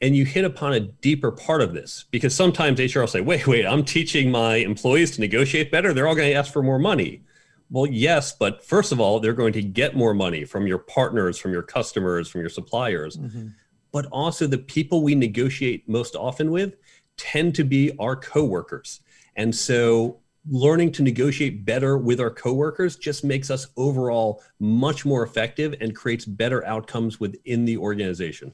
and 0.00 0.14
you 0.14 0.24
hit 0.24 0.44
upon 0.44 0.74
a 0.74 0.80
deeper 0.80 1.30
part 1.32 1.60
of 1.60 1.74
this 1.74 2.04
because 2.10 2.34
sometimes 2.34 2.78
HR 2.78 3.00
will 3.00 3.06
say, 3.06 3.20
wait, 3.20 3.46
wait, 3.46 3.66
I'm 3.66 3.84
teaching 3.84 4.30
my 4.30 4.56
employees 4.56 5.12
to 5.12 5.20
negotiate 5.20 5.70
better. 5.70 5.92
They're 5.92 6.06
all 6.06 6.14
going 6.14 6.30
to 6.30 6.36
ask 6.36 6.52
for 6.52 6.62
more 6.62 6.78
money. 6.78 7.22
Well, 7.70 7.86
yes, 7.86 8.32
but 8.32 8.64
first 8.64 8.92
of 8.92 9.00
all, 9.00 9.20
they're 9.20 9.32
going 9.32 9.52
to 9.54 9.62
get 9.62 9.96
more 9.96 10.14
money 10.14 10.44
from 10.44 10.66
your 10.66 10.78
partners, 10.78 11.36
from 11.36 11.52
your 11.52 11.62
customers, 11.62 12.28
from 12.28 12.40
your 12.40 12.50
suppliers. 12.50 13.16
Mm-hmm. 13.16 13.48
But 13.92 14.06
also, 14.06 14.46
the 14.46 14.58
people 14.58 15.02
we 15.02 15.14
negotiate 15.14 15.88
most 15.88 16.14
often 16.14 16.50
with 16.50 16.76
tend 17.16 17.54
to 17.56 17.64
be 17.64 17.92
our 17.98 18.16
coworkers. 18.16 19.00
And 19.36 19.54
so, 19.54 20.18
learning 20.50 20.92
to 20.92 21.02
negotiate 21.02 21.64
better 21.64 21.98
with 21.98 22.20
our 22.20 22.30
coworkers 22.30 22.96
just 22.96 23.24
makes 23.24 23.50
us 23.50 23.68
overall 23.76 24.42
much 24.58 25.04
more 25.04 25.22
effective 25.22 25.74
and 25.80 25.94
creates 25.94 26.24
better 26.24 26.64
outcomes 26.66 27.20
within 27.20 27.64
the 27.64 27.76
organization. 27.76 28.52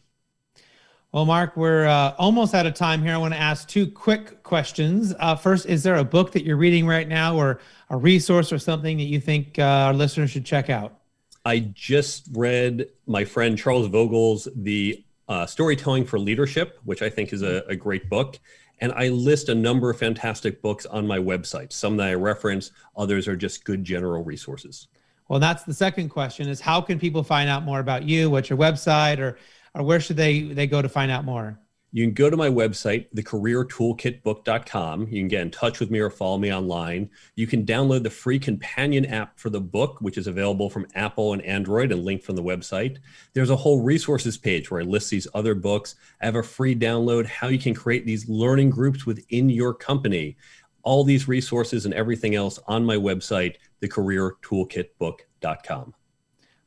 Well, 1.12 1.26
Mark, 1.26 1.56
we're 1.56 1.86
uh, 1.86 2.12
almost 2.18 2.54
out 2.54 2.66
of 2.66 2.74
time 2.74 3.00
here. 3.00 3.14
I 3.14 3.18
want 3.18 3.34
to 3.34 3.40
ask 3.40 3.68
two 3.68 3.88
quick 3.88 4.42
questions. 4.42 5.14
Uh, 5.20 5.36
first, 5.36 5.66
is 5.66 5.84
there 5.84 5.94
a 5.94 6.04
book 6.04 6.32
that 6.32 6.44
you're 6.44 6.56
reading 6.56 6.88
right 6.88 7.06
now, 7.06 7.36
or 7.36 7.60
a 7.90 7.96
resource, 7.96 8.52
or 8.52 8.58
something 8.58 8.96
that 8.96 9.04
you 9.04 9.20
think 9.20 9.56
uh, 9.60 9.62
our 9.62 9.94
listeners 9.94 10.32
should 10.32 10.44
check 10.44 10.70
out? 10.70 10.98
I 11.44 11.60
just 11.72 12.26
read 12.32 12.88
my 13.06 13.24
friend 13.24 13.56
Charles 13.56 13.86
Vogl's 13.86 14.48
The 14.56 15.04
uh, 15.28 15.46
Storytelling 15.46 16.04
for 16.04 16.18
Leadership, 16.18 16.80
which 16.84 17.00
I 17.00 17.10
think 17.10 17.32
is 17.32 17.42
a, 17.42 17.62
a 17.68 17.76
great 17.76 18.10
book. 18.10 18.40
And 18.80 18.92
I 18.92 19.08
list 19.08 19.48
a 19.48 19.54
number 19.54 19.90
of 19.90 19.98
fantastic 19.98 20.60
books 20.60 20.84
on 20.86 21.06
my 21.06 21.18
website. 21.18 21.72
Some 21.72 21.96
that 21.98 22.08
I 22.08 22.14
reference, 22.14 22.72
others 22.96 23.28
are 23.28 23.36
just 23.36 23.64
good 23.64 23.84
general 23.84 24.24
resources. 24.24 24.88
Well, 25.28 25.38
that's 25.38 25.62
the 25.62 25.74
second 25.74 26.10
question: 26.10 26.48
is 26.48 26.60
how 26.60 26.80
can 26.80 26.98
people 26.98 27.22
find 27.22 27.48
out 27.48 27.64
more 27.64 27.80
about 27.80 28.02
you? 28.04 28.30
What's 28.30 28.50
your 28.50 28.58
website, 28.58 29.18
or 29.18 29.38
or 29.74 29.82
where 29.82 30.00
should 30.00 30.16
they 30.16 30.42
they 30.42 30.66
go 30.66 30.82
to 30.82 30.88
find 30.88 31.10
out 31.10 31.24
more? 31.24 31.58
You 31.94 32.04
can 32.04 32.12
go 32.12 32.28
to 32.28 32.36
my 32.36 32.48
website, 32.48 33.06
thecareertoolkitbook.com. 33.14 35.00
You 35.02 35.20
can 35.20 35.28
get 35.28 35.42
in 35.42 35.52
touch 35.52 35.78
with 35.78 35.92
me 35.92 36.00
or 36.00 36.10
follow 36.10 36.38
me 36.38 36.52
online. 36.52 37.08
You 37.36 37.46
can 37.46 37.64
download 37.64 38.02
the 38.02 38.10
free 38.10 38.40
companion 38.40 39.06
app 39.06 39.38
for 39.38 39.48
the 39.48 39.60
book, 39.60 39.98
which 40.00 40.18
is 40.18 40.26
available 40.26 40.68
from 40.68 40.88
Apple 40.96 41.34
and 41.34 41.42
Android 41.42 41.92
and 41.92 42.04
linked 42.04 42.24
from 42.24 42.34
the 42.34 42.42
website. 42.42 42.96
There's 43.32 43.50
a 43.50 43.54
whole 43.54 43.80
resources 43.80 44.36
page 44.36 44.72
where 44.72 44.80
I 44.80 44.84
list 44.84 45.08
these 45.08 45.28
other 45.34 45.54
books. 45.54 45.94
I 46.20 46.24
have 46.24 46.34
a 46.34 46.42
free 46.42 46.74
download, 46.74 47.26
how 47.26 47.46
you 47.46 47.60
can 47.60 47.74
create 47.74 48.04
these 48.04 48.28
learning 48.28 48.70
groups 48.70 49.06
within 49.06 49.48
your 49.48 49.72
company. 49.72 50.36
All 50.82 51.04
these 51.04 51.28
resources 51.28 51.84
and 51.84 51.94
everything 51.94 52.34
else 52.34 52.58
on 52.66 52.84
my 52.84 52.96
website, 52.96 53.54
thecareertoolkitbook.com. 53.82 55.94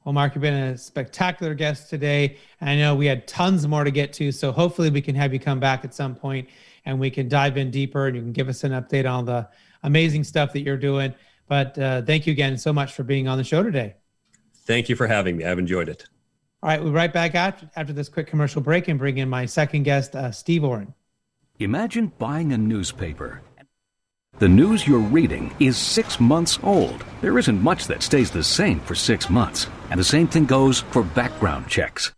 Well, 0.07 0.13
Mark, 0.13 0.35
you've 0.35 0.41
been 0.41 0.53
a 0.53 0.77
spectacular 0.77 1.53
guest 1.53 1.89
today. 1.89 2.37
And 2.61 2.69
I 2.69 2.77
know 2.77 2.95
we 2.95 3.07
had 3.07 3.27
tons 3.27 3.67
more 3.67 3.83
to 3.83 3.91
get 3.91 4.13
to. 4.13 4.31
So 4.31 4.53
hopefully 4.53 4.89
we 4.89 5.01
can 5.01 5.15
have 5.15 5.33
you 5.33 5.39
come 5.41 5.59
back 5.59 5.83
at 5.83 5.93
some 5.93 6.15
point 6.15 6.47
and 6.85 6.97
we 6.97 7.09
can 7.09 7.27
dive 7.27 7.57
in 7.57 7.71
deeper 7.71 8.07
and 8.07 8.15
you 8.15 8.21
can 8.21 8.31
give 8.31 8.47
us 8.47 8.63
an 8.63 8.71
update 8.71 9.05
on 9.05 9.25
the 9.25 9.49
amazing 9.83 10.23
stuff 10.23 10.53
that 10.53 10.61
you're 10.61 10.77
doing. 10.77 11.13
But 11.49 11.77
uh, 11.77 12.03
thank 12.03 12.25
you 12.25 12.31
again 12.31 12.57
so 12.57 12.71
much 12.71 12.93
for 12.93 13.03
being 13.03 13.27
on 13.27 13.37
the 13.37 13.43
show 13.43 13.61
today. 13.61 13.95
Thank 14.65 14.87
you 14.87 14.95
for 14.95 15.07
having 15.07 15.35
me. 15.35 15.43
I've 15.43 15.59
enjoyed 15.59 15.89
it. 15.89 16.05
All 16.63 16.69
right, 16.69 16.81
we'll 16.81 16.93
be 16.93 16.95
right 16.95 17.11
back 17.11 17.35
after, 17.35 17.69
after 17.75 17.91
this 17.91 18.07
quick 18.07 18.27
commercial 18.27 18.61
break 18.61 18.87
and 18.87 18.97
bring 18.97 19.17
in 19.17 19.27
my 19.27 19.45
second 19.45 19.83
guest, 19.83 20.15
uh, 20.15 20.31
Steve 20.31 20.63
Orrin. 20.63 20.93
Imagine 21.59 22.13
buying 22.17 22.53
a 22.53 22.57
newspaper 22.57 23.41
the 24.39 24.47
news 24.47 24.87
you're 24.87 24.99
reading 24.99 25.51
is 25.59 25.77
six 25.77 26.19
months 26.19 26.59
old. 26.61 27.03
There 27.21 27.39
isn't 27.39 27.61
much 27.61 27.87
that 27.87 28.03
stays 28.03 28.29
the 28.29 28.43
same 28.43 28.79
for 28.81 28.93
six 28.93 29.31
months. 29.31 29.67
And 29.89 29.99
the 29.99 30.03
same 30.03 30.27
thing 30.27 30.45
goes 30.45 30.81
for 30.91 31.01
background 31.01 31.67
checks. 31.67 32.13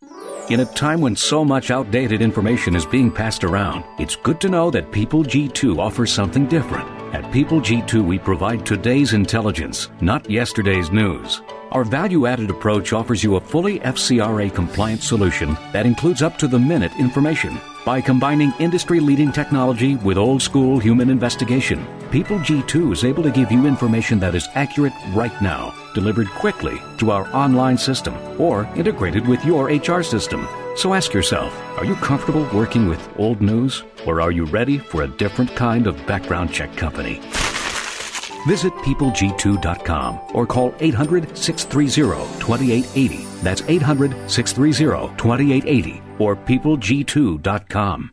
In 0.49 0.59
a 0.59 0.65
time 0.65 0.99
when 0.99 1.15
so 1.15 1.45
much 1.45 1.71
outdated 1.71 2.21
information 2.21 2.75
is 2.75 2.85
being 2.85 3.09
passed 3.09 3.43
around, 3.45 3.85
it's 3.99 4.17
good 4.17 4.41
to 4.41 4.49
know 4.49 4.69
that 4.71 4.91
People 4.91 5.23
G2 5.23 5.77
offers 5.77 6.11
something 6.11 6.45
different. 6.47 6.89
At 7.13 7.31
People 7.31 7.61
G2, 7.61 8.03
we 8.03 8.19
provide 8.19 8.65
today's 8.65 9.13
intelligence, 9.13 9.89
not 10.01 10.29
yesterday's 10.29 10.91
news. 10.91 11.41
Our 11.71 11.83
value 11.85 12.25
added 12.25 12.49
approach 12.49 12.91
offers 12.91 13.23
you 13.23 13.35
a 13.35 13.41
fully 13.41 13.79
FCRA 13.79 14.53
compliant 14.53 15.03
solution 15.03 15.55
that 15.71 15.85
includes 15.85 16.21
up 16.21 16.37
to 16.39 16.47
the 16.47 16.59
minute 16.59 16.91
information. 16.99 17.59
By 17.85 18.01
combining 18.01 18.53
industry 18.59 18.99
leading 18.99 19.31
technology 19.31 19.95
with 19.95 20.17
old 20.17 20.41
school 20.41 20.79
human 20.79 21.09
investigation, 21.09 21.85
People 22.11 22.39
G2 22.39 22.91
is 22.91 23.03
able 23.03 23.21
to 23.21 23.29
give 23.29 23.51
you 23.51 23.67
information 23.67 24.19
that 24.19 24.33
is 24.33 24.49
accurate 24.55 24.93
right 25.13 25.41
now, 25.43 25.75
delivered 25.93 26.27
quickly 26.29 26.81
to 26.97 27.11
our 27.11 27.27
online 27.35 27.77
system, 27.77 28.15
or 28.41 28.67
integrated 28.75 29.27
with 29.27 29.45
your 29.45 29.65
HR 29.65 30.01
system. 30.01 30.47
So 30.75 30.95
ask 30.95 31.13
yourself 31.13 31.55
are 31.77 31.85
you 31.85 31.95
comfortable 31.97 32.49
working 32.51 32.89
with 32.89 33.07
old 33.19 33.41
news, 33.41 33.83
or 34.07 34.21
are 34.21 34.31
you 34.31 34.45
ready 34.45 34.79
for 34.79 35.03
a 35.03 35.07
different 35.07 35.55
kind 35.55 35.85
of 35.85 36.03
background 36.07 36.51
check 36.51 36.75
company? 36.75 37.21
Visit 38.47 38.73
peopleg2.com 38.75 40.19
or 40.33 40.45
call 40.45 40.73
800 40.79 41.37
630 41.37 42.39
2880. 42.39 43.25
That's 43.41 43.61
800 43.61 44.29
630 44.29 45.17
2880 45.17 46.01
or 46.19 46.35
peopleg2.com. 46.35 48.11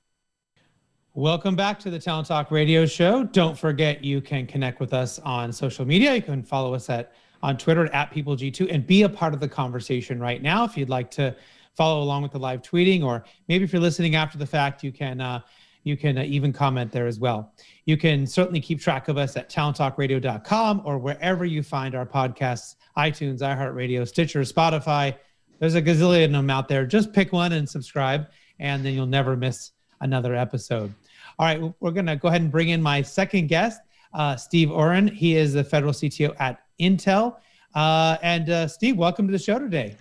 Welcome 1.14 1.56
back 1.56 1.78
to 1.78 1.88
the 1.88 1.98
Talent 1.98 2.28
Talk 2.28 2.50
Radio 2.50 2.84
Show. 2.84 3.24
Don't 3.24 3.56
forget 3.58 4.04
you 4.04 4.20
can 4.20 4.46
connect 4.46 4.80
with 4.80 4.92
us 4.92 5.18
on 5.20 5.50
social 5.50 5.86
media. 5.86 6.14
You 6.14 6.20
can 6.20 6.42
follow 6.42 6.74
us 6.74 6.90
at 6.90 7.14
on 7.42 7.56
Twitter 7.56 7.86
at 7.94 8.12
peopleg2 8.12 8.70
and 8.70 8.86
be 8.86 9.02
a 9.02 9.08
part 9.08 9.32
of 9.32 9.40
the 9.40 9.48
conversation 9.48 10.20
right 10.20 10.42
now. 10.42 10.64
If 10.64 10.76
you'd 10.76 10.90
like 10.90 11.10
to 11.12 11.34
follow 11.74 12.02
along 12.02 12.22
with 12.22 12.32
the 12.32 12.38
live 12.38 12.60
tweeting, 12.60 13.02
or 13.02 13.24
maybe 13.48 13.64
if 13.64 13.72
you're 13.72 13.80
listening 13.80 14.14
after 14.14 14.36
the 14.36 14.46
fact, 14.46 14.82
you 14.82 14.92
can 14.92 15.20
uh, 15.20 15.40
you 15.87 15.96
can 15.96 16.18
uh, 16.18 16.22
even 16.25 16.53
comment 16.53 16.90
there 16.90 17.07
as 17.07 17.20
well. 17.20 17.53
You 17.85 17.96
can 17.96 18.27
certainly 18.27 18.61
keep 18.61 18.81
track 18.81 19.07
of 19.07 19.16
us 19.16 19.37
at 19.37 19.49
talenttalkradio.com 19.49 20.83
or 20.85 20.99
wherever 20.99 21.44
you 21.44 21.62
find 21.62 21.94
our 21.94 22.05
podcasts 22.05 22.75
iTunes, 22.99 23.38
iHeartRadio, 23.38 24.09
Stitcher, 24.09 24.40
Spotify. 24.40 25.14
There's 25.61 25.77
a 25.77 25.83
gazillion 25.83 26.27
of 26.27 26.33
them 26.33 26.51
out 26.51 26.66
there. 26.66 26.87
Just 26.87 27.12
pick 27.12 27.33
one 27.33 27.53
and 27.53 27.68
subscribe, 27.68 28.27
and 28.59 28.85
then 28.85 28.94
you'll 28.94 29.07
never 29.07 29.37
miss 29.37 29.72
another 30.01 30.35
episode. 30.35 30.92
All 31.38 31.46
right, 31.46 31.61
we're 31.81 31.92
going 31.92 32.07
to 32.07 32.16
go 32.16 32.29
ahead 32.29 32.40
and 32.40 32.51
bring 32.51 32.70
in 32.70 32.83
my 32.83 33.03
second 33.03 33.46
guest, 33.46 33.81
uh, 34.12 34.35
Steve 34.35 34.72
Orrin. 34.72 35.07
He 35.07 35.37
is 35.37 35.53
the 35.53 35.62
federal 35.62 35.92
CTO 35.92 36.35
at 36.40 36.62
Intel. 36.81 37.37
Uh, 37.75 38.16
and 38.22 38.51
uh, 38.51 38.66
Steve, 38.66 38.96
welcome 38.96 39.27
to 39.29 39.33
the 39.33 39.38
show 39.38 39.59
today. 39.59 39.96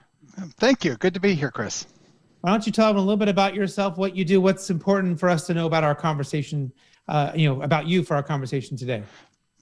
Thank 0.57 0.83
you. 0.83 0.95
Good 0.95 1.13
to 1.13 1.19
be 1.19 1.35
here, 1.35 1.51
Chris. 1.51 1.85
Why 2.45 2.51
don't 2.51 2.67
you 2.67 2.71
tell 2.71 2.89
them 2.89 2.97
a 2.97 2.99
little 2.99 3.17
bit 3.17 3.27
about 3.27 3.55
yourself, 3.55 3.97
what 3.97 4.15
you 4.15 4.23
do, 4.23 4.39
what's 4.39 4.69
important 4.69 5.19
for 5.19 5.29
us 5.29 5.47
to 5.47 5.55
know 5.55 5.65
about 5.65 5.83
our 5.83 5.95
conversation, 5.95 6.71
uh, 7.07 7.31
you 7.33 7.49
know, 7.49 7.63
about 7.63 7.87
you 7.87 8.03
for 8.03 8.13
our 8.13 8.21
conversation 8.21 8.77
today? 8.77 9.01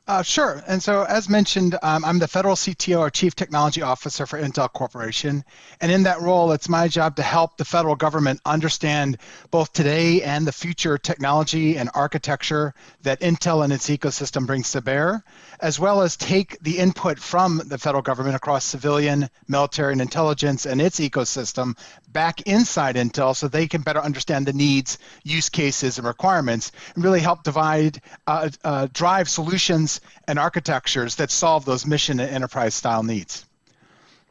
Uh, 0.05 0.21
sure. 0.21 0.61
And 0.67 0.83
so, 0.83 1.03
as 1.03 1.29
mentioned, 1.29 1.77
um, 1.81 2.03
I'm 2.03 2.19
the 2.19 2.27
federal 2.27 2.57
CTO 2.57 2.99
or 2.99 3.09
Chief 3.09 3.35
Technology 3.35 3.81
Officer 3.81 4.25
for 4.25 4.41
Intel 4.41 4.69
Corporation. 4.69 5.45
And 5.79 5.93
in 5.93 6.03
that 6.03 6.19
role, 6.19 6.51
it's 6.51 6.67
my 6.67 6.89
job 6.89 7.15
to 7.15 7.23
help 7.23 7.55
the 7.55 7.63
federal 7.63 7.95
government 7.95 8.41
understand 8.45 9.17
both 9.49 9.71
today 9.71 10.21
and 10.21 10.45
the 10.45 10.51
future 10.51 10.97
technology 10.97 11.77
and 11.77 11.89
architecture 11.93 12.73
that 13.03 13.21
Intel 13.21 13.63
and 13.63 13.71
its 13.71 13.89
ecosystem 13.89 14.45
brings 14.45 14.73
to 14.73 14.81
bear, 14.81 15.23
as 15.61 15.79
well 15.79 16.01
as 16.01 16.17
take 16.17 16.59
the 16.59 16.79
input 16.79 17.17
from 17.17 17.61
the 17.67 17.77
federal 17.77 18.01
government 18.01 18.35
across 18.35 18.65
civilian, 18.65 19.29
military, 19.47 19.93
and 19.93 20.01
intelligence 20.01 20.65
and 20.65 20.81
its 20.81 20.99
ecosystem 20.99 21.77
back 22.11 22.41
inside 22.41 22.97
Intel 22.97 23.33
so 23.33 23.47
they 23.47 23.69
can 23.69 23.81
better 23.81 24.01
understand 24.01 24.47
the 24.47 24.53
needs, 24.53 24.97
use 25.23 25.47
cases, 25.47 25.97
and 25.97 26.05
requirements, 26.05 26.73
and 26.93 27.05
really 27.05 27.21
help 27.21 27.43
divide, 27.43 28.01
uh, 28.27 28.49
uh, 28.65 28.87
drive 28.91 29.29
solutions 29.29 29.92
and 30.27 30.39
architectures 30.39 31.15
that 31.15 31.31
solve 31.31 31.65
those 31.65 31.85
mission 31.85 32.19
and 32.19 32.29
enterprise 32.29 32.73
style 32.73 33.03
needs. 33.03 33.45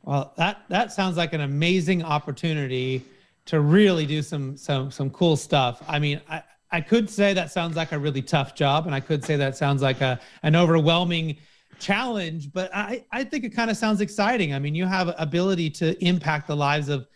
Well, 0.04 0.32
that 0.36 0.62
that 0.68 0.92
sounds 0.92 1.16
like 1.16 1.32
an 1.32 1.42
amazing 1.42 2.02
opportunity 2.02 3.04
to 3.46 3.60
really 3.60 4.06
do 4.06 4.22
some 4.22 4.56
some 4.56 4.90
some 4.90 5.10
cool 5.10 5.36
stuff. 5.36 5.82
I 5.88 5.98
mean, 5.98 6.20
I 6.28 6.42
I 6.70 6.80
could 6.80 7.08
say 7.08 7.34
that 7.34 7.52
sounds 7.52 7.76
like 7.76 7.92
a 7.92 7.98
really 7.98 8.22
tough 8.22 8.54
job, 8.54 8.86
and 8.86 8.94
I 8.94 9.00
could 9.00 9.24
say 9.24 9.36
that 9.36 9.56
sounds 9.56 9.82
like 9.82 10.00
a 10.00 10.20
an 10.42 10.56
overwhelming 10.56 11.36
challenge, 11.78 12.52
but 12.52 12.70
I, 12.74 13.04
I 13.10 13.24
think 13.24 13.44
it 13.44 13.50
kind 13.50 13.70
of 13.70 13.76
sounds 13.76 14.00
exciting. 14.00 14.54
I 14.54 14.58
mean, 14.58 14.74
you 14.74 14.86
have 14.86 15.14
ability 15.18 15.70
to 15.70 16.02
impact 16.04 16.46
the 16.46 16.56
lives 16.56 16.88
of 16.88 17.06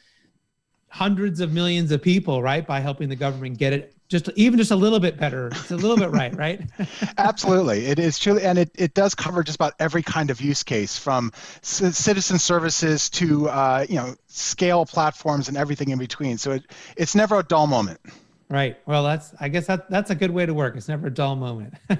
hundreds 0.88 1.40
of 1.40 1.52
millions 1.52 1.92
of 1.92 2.02
people, 2.02 2.42
right? 2.42 2.66
By 2.66 2.80
helping 2.80 3.08
the 3.08 3.16
government 3.16 3.58
get 3.58 3.72
it 3.72 3.95
just 4.08 4.28
even 4.36 4.58
just 4.58 4.70
a 4.70 4.76
little 4.76 5.00
bit 5.00 5.16
better. 5.16 5.48
It's 5.48 5.70
a 5.70 5.76
little 5.76 5.96
bit 5.96 6.10
right, 6.10 6.34
right? 6.36 6.60
Absolutely. 7.18 7.86
It 7.86 7.98
is 7.98 8.18
truly, 8.18 8.42
and 8.42 8.58
it, 8.58 8.70
it 8.74 8.94
does 8.94 9.14
cover 9.14 9.42
just 9.42 9.56
about 9.56 9.74
every 9.78 10.02
kind 10.02 10.30
of 10.30 10.40
use 10.40 10.62
case 10.62 10.96
from 10.96 11.32
c- 11.62 11.90
citizen 11.90 12.38
services 12.38 13.10
to, 13.10 13.48
uh, 13.48 13.86
you 13.88 13.96
know, 13.96 14.14
scale 14.28 14.86
platforms 14.86 15.48
and 15.48 15.56
everything 15.56 15.88
in 15.88 15.98
between. 15.98 16.38
So 16.38 16.52
it, 16.52 16.64
it's 16.96 17.14
never 17.14 17.38
a 17.38 17.42
dull 17.42 17.66
moment. 17.66 18.00
Right. 18.48 18.78
Well, 18.86 19.02
that's, 19.02 19.34
I 19.40 19.48
guess 19.48 19.66
that, 19.66 19.90
that's 19.90 20.10
a 20.10 20.14
good 20.14 20.30
way 20.30 20.46
to 20.46 20.54
work. 20.54 20.76
It's 20.76 20.88
never 20.88 21.08
a 21.08 21.14
dull 21.14 21.34
moment. 21.34 21.74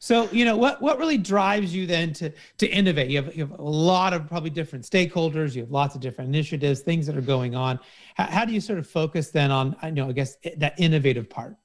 So, 0.00 0.28
you 0.30 0.44
know, 0.44 0.56
what 0.56 0.80
what 0.80 0.98
really 0.98 1.18
drives 1.18 1.74
you 1.74 1.86
then 1.86 2.12
to 2.14 2.32
to 2.58 2.66
innovate? 2.66 3.10
You 3.10 3.22
have 3.22 3.36
you 3.36 3.46
have 3.46 3.58
a 3.58 3.62
lot 3.62 4.12
of 4.12 4.28
probably 4.28 4.50
different 4.50 4.84
stakeholders. 4.84 5.54
You 5.54 5.62
have 5.62 5.70
lots 5.70 5.94
of 5.94 6.00
different 6.00 6.28
initiatives, 6.28 6.80
things 6.80 7.06
that 7.06 7.16
are 7.16 7.22
going 7.22 7.54
on. 7.54 7.80
How, 8.14 8.24
how 8.24 8.44
do 8.44 8.52
you 8.52 8.60
sort 8.60 8.78
of 8.78 8.86
focus 8.86 9.30
then 9.30 9.50
on, 9.50 9.76
I 9.82 9.90
know, 9.90 10.08
I 10.08 10.12
guess 10.12 10.36
that 10.56 10.74
innovative 10.78 11.28
part? 11.28 11.56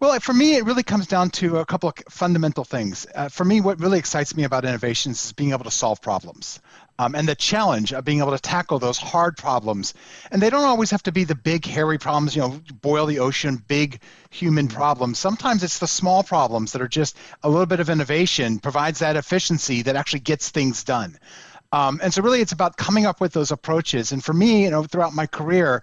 Well, 0.00 0.18
for 0.18 0.32
me, 0.32 0.56
it 0.56 0.64
really 0.64 0.82
comes 0.82 1.06
down 1.06 1.30
to 1.30 1.58
a 1.58 1.64
couple 1.64 1.88
of 1.88 1.94
fundamental 2.10 2.64
things. 2.64 3.06
Uh, 3.14 3.28
for 3.28 3.44
me, 3.44 3.60
what 3.60 3.78
really 3.78 4.00
excites 4.00 4.34
me 4.34 4.42
about 4.42 4.64
innovations 4.64 5.24
is 5.26 5.32
being 5.32 5.52
able 5.52 5.62
to 5.62 5.70
solve 5.70 6.02
problems 6.02 6.60
um, 6.98 7.14
and 7.14 7.28
the 7.28 7.34
challenge 7.34 7.92
of 7.92 8.04
being 8.04 8.20
able 8.20 8.30
to 8.32 8.38
tackle 8.38 8.78
those 8.78 8.98
hard 8.98 9.36
problems. 9.36 9.94
And 10.30 10.40
they 10.40 10.50
don't 10.50 10.64
always 10.64 10.90
have 10.90 11.02
to 11.04 11.12
be 11.12 11.24
the 11.24 11.34
big, 11.34 11.64
hairy 11.64 11.98
problems, 11.98 12.36
you 12.36 12.42
know, 12.42 12.60
boil 12.80 13.06
the 13.06 13.18
ocean, 13.18 13.62
big 13.66 14.00
human 14.30 14.68
problems. 14.68 15.18
Sometimes 15.18 15.62
it's 15.62 15.78
the 15.78 15.86
small 15.86 16.22
problems 16.22 16.72
that 16.72 16.82
are 16.82 16.88
just 16.88 17.16
a 17.42 17.48
little 17.48 17.66
bit 17.66 17.80
of 17.80 17.90
innovation 17.90 18.58
provides 18.58 18.98
that 19.00 19.16
efficiency 19.16 19.82
that 19.82 19.96
actually 19.96 20.20
gets 20.20 20.50
things 20.50 20.84
done. 20.84 21.18
Um, 21.72 22.00
and 22.02 22.12
so, 22.12 22.20
really, 22.20 22.42
it's 22.42 22.52
about 22.52 22.76
coming 22.76 23.06
up 23.06 23.20
with 23.20 23.32
those 23.32 23.50
approaches. 23.50 24.12
And 24.12 24.22
for 24.22 24.34
me, 24.34 24.64
you 24.64 24.70
know, 24.70 24.84
throughout 24.84 25.14
my 25.14 25.26
career, 25.26 25.82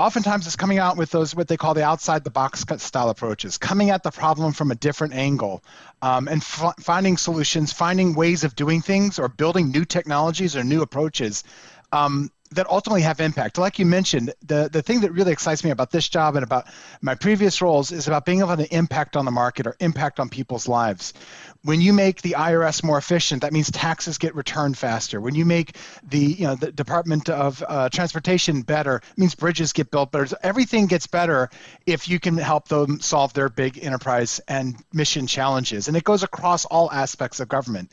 oftentimes 0.00 0.46
it's 0.46 0.56
coming 0.56 0.78
out 0.78 0.96
with 0.96 1.10
those 1.10 1.34
what 1.34 1.46
they 1.46 1.58
call 1.58 1.74
the 1.74 1.84
outside 1.84 2.24
the 2.24 2.30
box 2.30 2.64
style 2.78 3.10
approaches 3.10 3.58
coming 3.58 3.90
at 3.90 4.02
the 4.02 4.10
problem 4.10 4.52
from 4.52 4.70
a 4.70 4.74
different 4.74 5.12
angle 5.12 5.62
um, 6.00 6.26
and 6.26 6.40
f- 6.40 6.74
finding 6.80 7.18
solutions 7.18 7.72
finding 7.72 8.14
ways 8.14 8.42
of 8.42 8.56
doing 8.56 8.80
things 8.80 9.18
or 9.18 9.28
building 9.28 9.70
new 9.70 9.84
technologies 9.84 10.56
or 10.56 10.64
new 10.64 10.80
approaches 10.80 11.44
um, 11.92 12.30
that 12.52 12.68
ultimately 12.68 13.02
have 13.02 13.20
impact. 13.20 13.58
Like 13.58 13.78
you 13.78 13.86
mentioned, 13.86 14.34
the, 14.44 14.68
the 14.70 14.82
thing 14.82 15.02
that 15.02 15.12
really 15.12 15.30
excites 15.30 15.62
me 15.62 15.70
about 15.70 15.92
this 15.92 16.08
job 16.08 16.34
and 16.34 16.42
about 16.42 16.66
my 17.00 17.14
previous 17.14 17.62
roles 17.62 17.92
is 17.92 18.08
about 18.08 18.24
being 18.24 18.40
able 18.40 18.56
to 18.56 18.74
impact 18.74 19.16
on 19.16 19.24
the 19.24 19.30
market 19.30 19.68
or 19.68 19.76
impact 19.78 20.18
on 20.18 20.28
people's 20.28 20.66
lives. 20.66 21.14
When 21.62 21.80
you 21.80 21.92
make 21.92 22.22
the 22.22 22.36
IRS 22.38 22.82
more 22.82 22.98
efficient, 22.98 23.42
that 23.42 23.52
means 23.52 23.70
taxes 23.70 24.18
get 24.18 24.34
returned 24.34 24.76
faster. 24.76 25.20
When 25.20 25.34
you 25.34 25.44
make 25.44 25.76
the 26.02 26.18
you 26.18 26.46
know 26.46 26.54
the 26.54 26.72
Department 26.72 27.28
of 27.28 27.62
uh, 27.68 27.88
Transportation 27.90 28.62
better, 28.62 28.96
it 28.96 29.18
means 29.18 29.34
bridges 29.34 29.72
get 29.72 29.90
built 29.90 30.10
better. 30.10 30.34
Everything 30.42 30.86
gets 30.86 31.06
better 31.06 31.50
if 31.86 32.08
you 32.08 32.18
can 32.18 32.38
help 32.38 32.68
them 32.68 33.00
solve 33.00 33.34
their 33.34 33.50
big 33.50 33.78
enterprise 33.84 34.40
and 34.48 34.76
mission 34.92 35.26
challenges. 35.26 35.86
And 35.86 35.96
it 35.96 36.04
goes 36.04 36.22
across 36.22 36.64
all 36.64 36.90
aspects 36.90 37.40
of 37.40 37.48
government. 37.48 37.92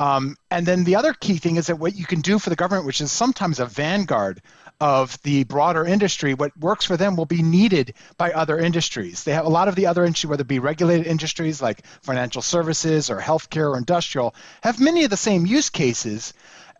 Um, 0.00 0.36
and 0.50 0.64
then 0.64 0.84
the 0.84 0.96
other 0.96 1.12
key 1.12 1.38
thing 1.38 1.56
is 1.56 1.66
that 1.66 1.78
what 1.78 1.96
you 1.96 2.06
can 2.06 2.20
do 2.20 2.38
for 2.38 2.50
the 2.50 2.56
government, 2.56 2.86
which 2.86 3.00
is 3.00 3.10
sometimes 3.10 3.58
a 3.58 3.66
vanguard 3.66 4.40
of 4.80 5.20
the 5.22 5.42
broader 5.44 5.84
industry, 5.84 6.34
what 6.34 6.56
works 6.56 6.84
for 6.84 6.96
them 6.96 7.16
will 7.16 7.26
be 7.26 7.42
needed 7.42 7.94
by 8.16 8.30
other 8.32 8.58
industries. 8.58 9.24
They 9.24 9.32
have 9.32 9.46
a 9.46 9.48
lot 9.50 9.66
of 9.66 9.74
the 9.74 9.86
other 9.86 10.04
industries, 10.04 10.30
whether 10.30 10.42
it 10.42 10.48
be 10.48 10.60
regulated 10.60 11.06
industries 11.06 11.60
like 11.60 11.84
financial 12.02 12.42
services 12.42 13.10
or 13.10 13.20
healthcare 13.20 13.72
or 13.72 13.76
industrial, 13.76 14.36
have 14.62 14.78
many 14.78 15.02
of 15.02 15.10
the 15.10 15.16
same 15.16 15.46
use 15.46 15.68
cases 15.68 16.32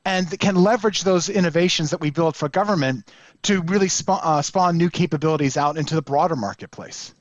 and 0.05 0.39
can 0.39 0.55
leverage 0.55 1.03
those 1.03 1.29
innovations 1.29 1.91
that 1.91 2.01
we 2.01 2.11
build 2.11 2.37
for 2.37 2.49
government 2.49 3.11
to 3.43 3.63
really 3.63 3.89
spawn, 3.89 4.21
uh, 4.23 4.43
spawn 4.43 4.77
new 4.77 4.91
capabilities 4.91 5.57
out 5.57 5.77
into 5.77 5.97
the 5.97 6.03
broader 6.03 6.37
marketplace. 6.37 7.13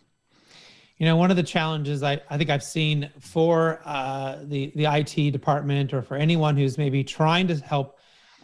You 0.97 1.05
know, 1.05 1.15
one 1.15 1.29
of 1.29 1.37
the 1.37 1.43
challenges 1.43 2.01
I, 2.01 2.19
I 2.29 2.37
think 2.37 2.49
I've 2.49 2.63
seen 2.63 3.09
for 3.19 3.81
uh, 3.85 4.39
the, 4.43 4.71
the 4.75 4.85
IT 4.85 5.31
department 5.31 5.93
or 5.93 6.01
for 6.01 6.15
anyone 6.15 6.57
who's 6.57 6.77
maybe 6.77 7.03
trying 7.03 7.47
to 7.49 7.55
help 7.57 7.99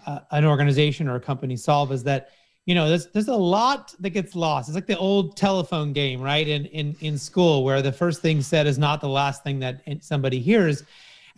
uh, 0.05 0.19
an 0.31 0.45
organization 0.45 1.07
or 1.07 1.15
a 1.15 1.19
company 1.19 1.57
solve 1.57 1.91
is 1.91 2.03
that, 2.03 2.29
you 2.65 2.75
know, 2.75 2.87
there's, 2.87 3.07
there's 3.07 3.27
a 3.27 3.35
lot 3.35 3.95
that 3.99 4.11
gets 4.11 4.35
lost. 4.35 4.69
It's 4.69 4.75
like 4.75 4.85
the 4.85 4.97
old 4.97 5.35
telephone 5.35 5.93
game, 5.93 6.21
right? 6.21 6.47
In, 6.47 6.65
in, 6.67 6.95
in 6.99 7.17
school 7.17 7.63
where 7.63 7.81
the 7.81 7.91
first 7.91 8.21
thing 8.21 8.41
said 8.41 8.67
is 8.67 8.77
not 8.77 9.01
the 9.01 9.09
last 9.09 9.43
thing 9.43 9.59
that 9.59 9.81
somebody 10.01 10.39
hears. 10.39 10.83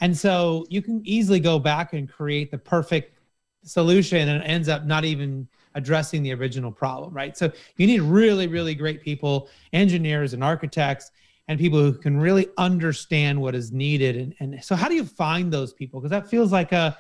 And 0.02 0.18
so 0.18 0.66
you 0.70 0.82
can 0.82 1.02
easily 1.06 1.40
go 1.40 1.60
back 1.60 1.94
and 1.94 2.12
create 2.12 2.52
the 2.52 2.58
perfect 2.58 3.18
solution 3.64 4.28
and 4.28 4.44
it 4.44 4.46
ends 4.46 4.68
up 4.68 4.86
not 4.86 5.06
even 5.06 5.48
addressing 5.76 6.24
the 6.24 6.34
original 6.34 6.72
problem, 6.72 7.14
right? 7.14 7.38
So 7.38 7.52
you 7.78 7.86
need 7.86 8.02
really, 8.02 8.48
really 8.48 8.74
great 8.74 9.02
people, 9.02 9.50
engineers 9.74 10.34
and 10.34 10.44
architects, 10.44 11.12
and 11.48 11.60
people 11.60 11.80
who 11.80 11.94
can 11.94 12.18
really 12.18 12.48
understand 12.58 13.40
what 13.40 13.54
is 13.54 13.72
needed. 13.72 14.16
And, 14.16 14.36
and 14.40 14.64
so, 14.64 14.76
how 14.76 14.90
do 14.90 14.96
you 14.96 15.06
find 15.06 15.54
those 15.54 15.74
people? 15.74 16.00
Because 16.00 16.12
that 16.12 16.28
feels 16.28 16.52
like 16.52 16.72
a 16.72 16.98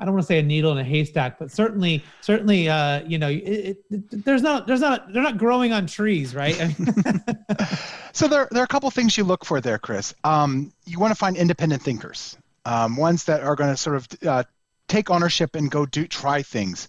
I 0.00 0.06
don't 0.06 0.14
want 0.14 0.22
to 0.22 0.26
say 0.28 0.38
a 0.38 0.42
needle 0.42 0.72
in 0.72 0.78
a 0.78 0.84
haystack, 0.84 1.38
but 1.38 1.52
certainly, 1.52 2.02
certainly, 2.22 2.70
uh, 2.70 3.02
you 3.02 3.18
know, 3.18 3.28
it, 3.28 3.76
it, 3.90 4.24
there's 4.24 4.40
not, 4.40 4.66
there's 4.66 4.80
not, 4.80 5.12
they're 5.12 5.22
not 5.22 5.36
growing 5.36 5.74
on 5.74 5.86
trees, 5.86 6.34
right? 6.34 6.54
so 8.12 8.26
there, 8.26 8.48
there 8.50 8.62
are 8.62 8.64
a 8.64 8.68
couple 8.68 8.90
things 8.90 9.18
you 9.18 9.24
look 9.24 9.44
for 9.44 9.60
there, 9.60 9.78
Chris. 9.78 10.14
Um, 10.24 10.72
you 10.86 10.98
want 10.98 11.10
to 11.10 11.14
find 11.16 11.36
independent 11.36 11.82
thinkers, 11.82 12.38
um, 12.64 12.96
ones 12.96 13.24
that 13.24 13.42
are 13.42 13.54
going 13.54 13.68
to 13.68 13.76
sort 13.76 13.96
of 13.96 14.08
uh, 14.26 14.44
take 14.88 15.10
ownership 15.10 15.54
and 15.54 15.70
go 15.70 15.84
do 15.84 16.06
try 16.06 16.42
things. 16.42 16.88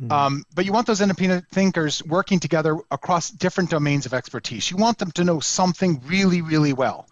Mm-hmm. 0.00 0.12
Um, 0.12 0.44
but 0.54 0.64
you 0.64 0.72
want 0.72 0.86
those 0.86 1.00
independent 1.00 1.46
thinkers 1.50 2.02
working 2.04 2.40
together 2.40 2.78
across 2.90 3.30
different 3.30 3.70
domains 3.70 4.06
of 4.06 4.14
expertise. 4.14 4.70
You 4.70 4.76
want 4.76 4.98
them 4.98 5.10
to 5.12 5.24
know 5.24 5.40
something 5.40 6.00
really, 6.06 6.40
really 6.42 6.72
well. 6.72 7.08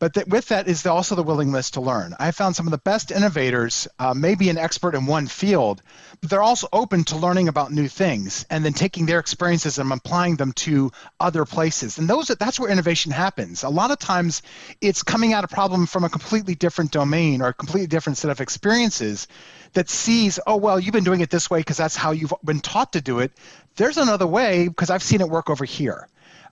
But 0.00 0.14
that 0.14 0.28
with 0.28 0.48
that 0.48 0.66
is 0.66 0.86
also 0.86 1.14
the 1.14 1.22
willingness 1.22 1.72
to 1.72 1.82
learn. 1.82 2.14
I 2.18 2.30
found 2.30 2.56
some 2.56 2.66
of 2.66 2.70
the 2.70 2.78
best 2.78 3.10
innovators 3.10 3.86
uh, 3.98 4.14
may 4.14 4.34
be 4.34 4.48
an 4.48 4.56
expert 4.56 4.94
in 4.94 5.04
one 5.04 5.26
field, 5.26 5.82
but 6.22 6.30
they're 6.30 6.42
also 6.42 6.68
open 6.72 7.04
to 7.04 7.16
learning 7.16 7.48
about 7.48 7.70
new 7.70 7.86
things 7.86 8.46
and 8.48 8.64
then 8.64 8.72
taking 8.72 9.04
their 9.04 9.18
experiences 9.18 9.78
and 9.78 9.92
applying 9.92 10.36
them 10.36 10.52
to 10.52 10.90
other 11.20 11.44
places. 11.44 11.98
And 11.98 12.08
those 12.08 12.28
that's 12.28 12.58
where 12.58 12.70
innovation 12.70 13.12
happens. 13.12 13.62
A 13.62 13.68
lot 13.68 13.90
of 13.90 13.98
times, 13.98 14.40
it's 14.80 15.02
coming 15.02 15.34
at 15.34 15.44
a 15.44 15.48
problem 15.48 15.84
from 15.84 16.04
a 16.04 16.08
completely 16.08 16.54
different 16.54 16.92
domain 16.92 17.42
or 17.42 17.48
a 17.48 17.54
completely 17.54 17.86
different 17.86 18.16
set 18.16 18.30
of 18.30 18.40
experiences 18.40 19.28
that 19.72 19.88
sees, 19.88 20.38
oh, 20.46 20.56
well, 20.56 20.80
you've 20.80 20.92
been 20.92 21.04
doing 21.04 21.20
it 21.20 21.30
this 21.30 21.48
way 21.48 21.60
because 21.60 21.76
that's 21.76 21.96
how 21.96 22.10
you've 22.10 22.32
been 22.44 22.60
taught 22.60 22.92
to 22.94 23.00
do 23.00 23.20
it. 23.20 23.32
There's 23.76 23.96
another 23.96 24.26
way 24.26 24.68
because 24.68 24.90
I've 24.90 25.02
seen 25.02 25.20
it 25.20 25.28
work 25.28 25.50
over 25.50 25.64
here. 25.64 26.08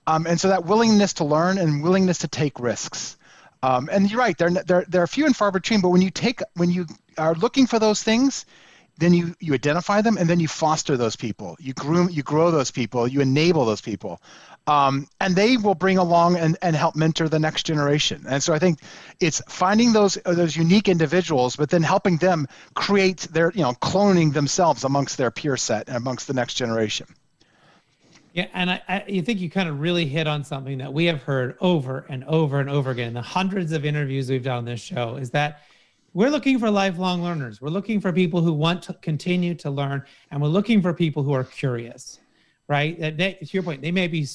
Um, 0.06 0.26
and 0.26 0.40
so 0.40 0.48
that 0.48 0.64
willingness 0.64 1.14
to 1.14 1.24
learn 1.24 1.58
and 1.58 1.82
willingness 1.82 2.18
to 2.18 2.28
take 2.28 2.60
risks. 2.60 3.16
Um, 3.62 3.88
and 3.90 4.10
you're 4.10 4.20
right, 4.20 4.38
they're, 4.38 4.50
they're, 4.50 4.84
they're 4.88 5.06
few 5.06 5.26
and 5.26 5.36
far 5.36 5.50
between, 5.50 5.80
but 5.80 5.88
when 5.88 6.00
you 6.00 6.10
take, 6.10 6.40
when 6.54 6.70
you 6.70 6.86
are 7.18 7.34
looking 7.34 7.66
for 7.66 7.78
those 7.78 8.02
things, 8.02 8.46
then 8.98 9.12
you, 9.12 9.34
you 9.40 9.54
identify 9.54 10.00
them 10.00 10.16
and 10.16 10.28
then 10.28 10.40
you 10.40 10.48
foster 10.48 10.96
those 10.96 11.16
people. 11.16 11.56
You 11.60 11.72
groom, 11.72 12.08
you 12.10 12.22
grow 12.22 12.50
those 12.50 12.70
people, 12.70 13.06
you 13.06 13.20
enable 13.20 13.64
those 13.64 13.80
people 13.80 14.20
um, 14.68 15.08
and 15.20 15.34
they 15.34 15.56
will 15.56 15.74
bring 15.74 15.96
along 15.96 16.36
and, 16.36 16.58
and 16.60 16.76
help 16.76 16.94
mentor 16.94 17.28
the 17.28 17.38
next 17.38 17.64
generation. 17.64 18.22
And 18.28 18.42
so 18.42 18.52
I 18.52 18.58
think 18.58 18.80
it's 19.18 19.40
finding 19.48 19.92
those 19.94 20.14
those 20.26 20.56
unique 20.56 20.88
individuals, 20.88 21.56
but 21.56 21.70
then 21.70 21.82
helping 21.82 22.18
them 22.18 22.46
create 22.74 23.20
their 23.32 23.50
you 23.52 23.62
know 23.62 23.72
cloning 23.72 24.32
themselves 24.34 24.84
amongst 24.84 25.16
their 25.16 25.30
peer 25.30 25.56
set 25.56 25.88
and 25.88 25.96
amongst 25.96 26.26
the 26.26 26.34
next 26.34 26.54
generation. 26.54 27.06
Yeah, 28.34 28.46
and 28.52 28.70
I, 28.70 28.82
I 28.88 29.04
you 29.08 29.22
think 29.22 29.40
you 29.40 29.48
kind 29.48 29.70
of 29.70 29.80
really 29.80 30.04
hit 30.04 30.26
on 30.26 30.44
something 30.44 30.78
that 30.78 30.92
we 30.92 31.06
have 31.06 31.22
heard 31.22 31.56
over 31.60 32.04
and 32.10 32.22
over 32.24 32.60
and 32.60 32.68
over 32.68 32.90
again 32.90 33.08
in 33.08 33.14
the 33.14 33.22
hundreds 33.22 33.72
of 33.72 33.86
interviews 33.86 34.28
we've 34.28 34.44
done 34.44 34.58
on 34.58 34.64
this 34.66 34.80
show 34.80 35.16
is 35.16 35.30
that 35.30 35.62
we're 36.12 36.30
looking 36.30 36.58
for 36.58 36.70
lifelong 36.70 37.22
learners. 37.22 37.60
We're 37.60 37.70
looking 37.70 38.00
for 38.00 38.12
people 38.12 38.42
who 38.42 38.52
want 38.52 38.82
to 38.82 38.94
continue 38.94 39.54
to 39.56 39.70
learn, 39.70 40.04
and 40.30 40.42
we're 40.42 40.48
looking 40.48 40.82
for 40.82 40.92
people 40.92 41.22
who 41.22 41.32
are 41.32 41.44
curious, 41.44 42.18
right? 42.68 42.98
That 43.00 43.16
they, 43.16 43.34
to 43.34 43.46
your 43.46 43.62
point, 43.62 43.82
they 43.82 43.92
may 43.92 44.08
be 44.08 44.26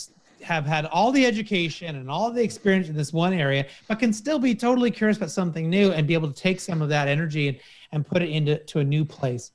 have 0.44 0.66
had 0.66 0.86
all 0.86 1.12
the 1.12 1.26
education 1.26 1.96
and 1.96 2.10
all 2.10 2.32
the 2.32 2.44
experience 2.44 2.90
in 2.90 2.96
this 2.96 3.14
one 3.14 3.34
area, 3.34 3.66
but 3.88 4.00
can 4.00 4.14
still 4.14 4.40
be 4.40 4.54
totally 4.54 4.92
curious 4.92 5.18
about 5.18 5.32
something 5.32 5.70
new 5.70 5.92
and 5.92 6.08
be 6.08 6.14
able 6.14 6.32
to 6.32 6.42
take 6.42 6.60
some 6.60 6.82
of 6.82 6.90
that 6.90 7.08
energy 7.08 7.48
and, 7.48 7.60
and 7.92 8.06
put 8.06 8.22
it 8.22 8.30
into 8.30 8.58
to 8.58 8.80
a 8.80 8.84
new 8.84 9.06
place. 9.06 9.52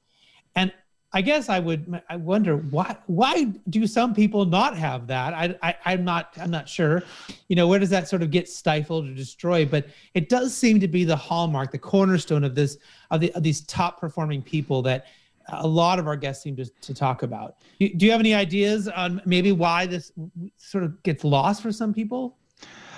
And 0.56 0.72
I 1.12 1.22
guess 1.22 1.48
I 1.48 1.58
would 1.58 2.02
I 2.10 2.16
wonder 2.16 2.56
why 2.56 2.96
why 3.06 3.44
do 3.70 3.86
some 3.86 4.14
people 4.14 4.44
not 4.44 4.76
have 4.76 5.06
that? 5.06 5.32
I, 5.32 5.56
I 5.62 5.76
I'm 5.86 6.04
not 6.04 6.32
I'm 6.38 6.50
not 6.50 6.68
sure. 6.68 7.02
You 7.48 7.56
know, 7.56 7.66
where 7.66 7.78
does 7.78 7.90
that 7.90 8.08
sort 8.08 8.22
of 8.22 8.30
get 8.30 8.46
stifled 8.48 9.08
or 9.08 9.14
destroyed? 9.14 9.70
But 9.70 9.86
it 10.12 10.28
does 10.28 10.54
seem 10.54 10.80
to 10.80 10.88
be 10.88 11.04
the 11.04 11.16
hallmark, 11.16 11.72
the 11.72 11.78
cornerstone 11.78 12.44
of 12.44 12.54
this 12.54 12.76
of, 13.10 13.20
the, 13.20 13.32
of 13.32 13.42
these 13.42 13.62
top 13.62 13.98
performing 13.98 14.42
people 14.42 14.82
that 14.82 15.06
a 15.48 15.66
lot 15.66 15.98
of 15.98 16.06
our 16.06 16.16
guests 16.16 16.42
seem 16.42 16.56
to, 16.56 16.66
to 16.82 16.94
talk 16.94 17.22
about. 17.22 17.56
Do 17.78 18.06
you 18.06 18.10
have 18.10 18.20
any 18.20 18.34
ideas 18.34 18.88
on 18.88 19.22
maybe 19.24 19.52
why 19.52 19.86
this 19.86 20.12
sort 20.56 20.84
of 20.84 21.02
gets 21.02 21.24
lost 21.24 21.62
for 21.62 21.72
some 21.72 21.94
people? 21.94 22.36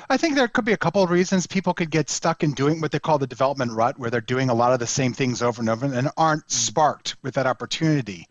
I 0.08 0.16
think 0.16 0.34
there 0.34 0.48
could 0.48 0.64
be 0.64 0.72
a 0.72 0.76
couple 0.76 1.04
of 1.04 1.10
reasons 1.10 1.46
people 1.46 1.72
could 1.72 1.90
get 1.90 2.10
stuck 2.10 2.42
in 2.42 2.52
doing 2.52 2.80
what 2.80 2.90
they 2.90 2.98
call 2.98 3.18
the 3.18 3.28
development 3.28 3.70
rut, 3.72 3.96
where 3.96 4.10
they're 4.10 4.20
doing 4.20 4.50
a 4.50 4.54
lot 4.54 4.72
of 4.72 4.80
the 4.80 4.86
same 4.86 5.12
things 5.12 5.40
over 5.40 5.62
and 5.62 5.70
over 5.70 5.86
and 5.86 6.10
aren't 6.16 6.46
mm. 6.46 6.50
sparked 6.50 7.16
with 7.22 7.34
that 7.34 7.46
opportunity. 7.46 8.26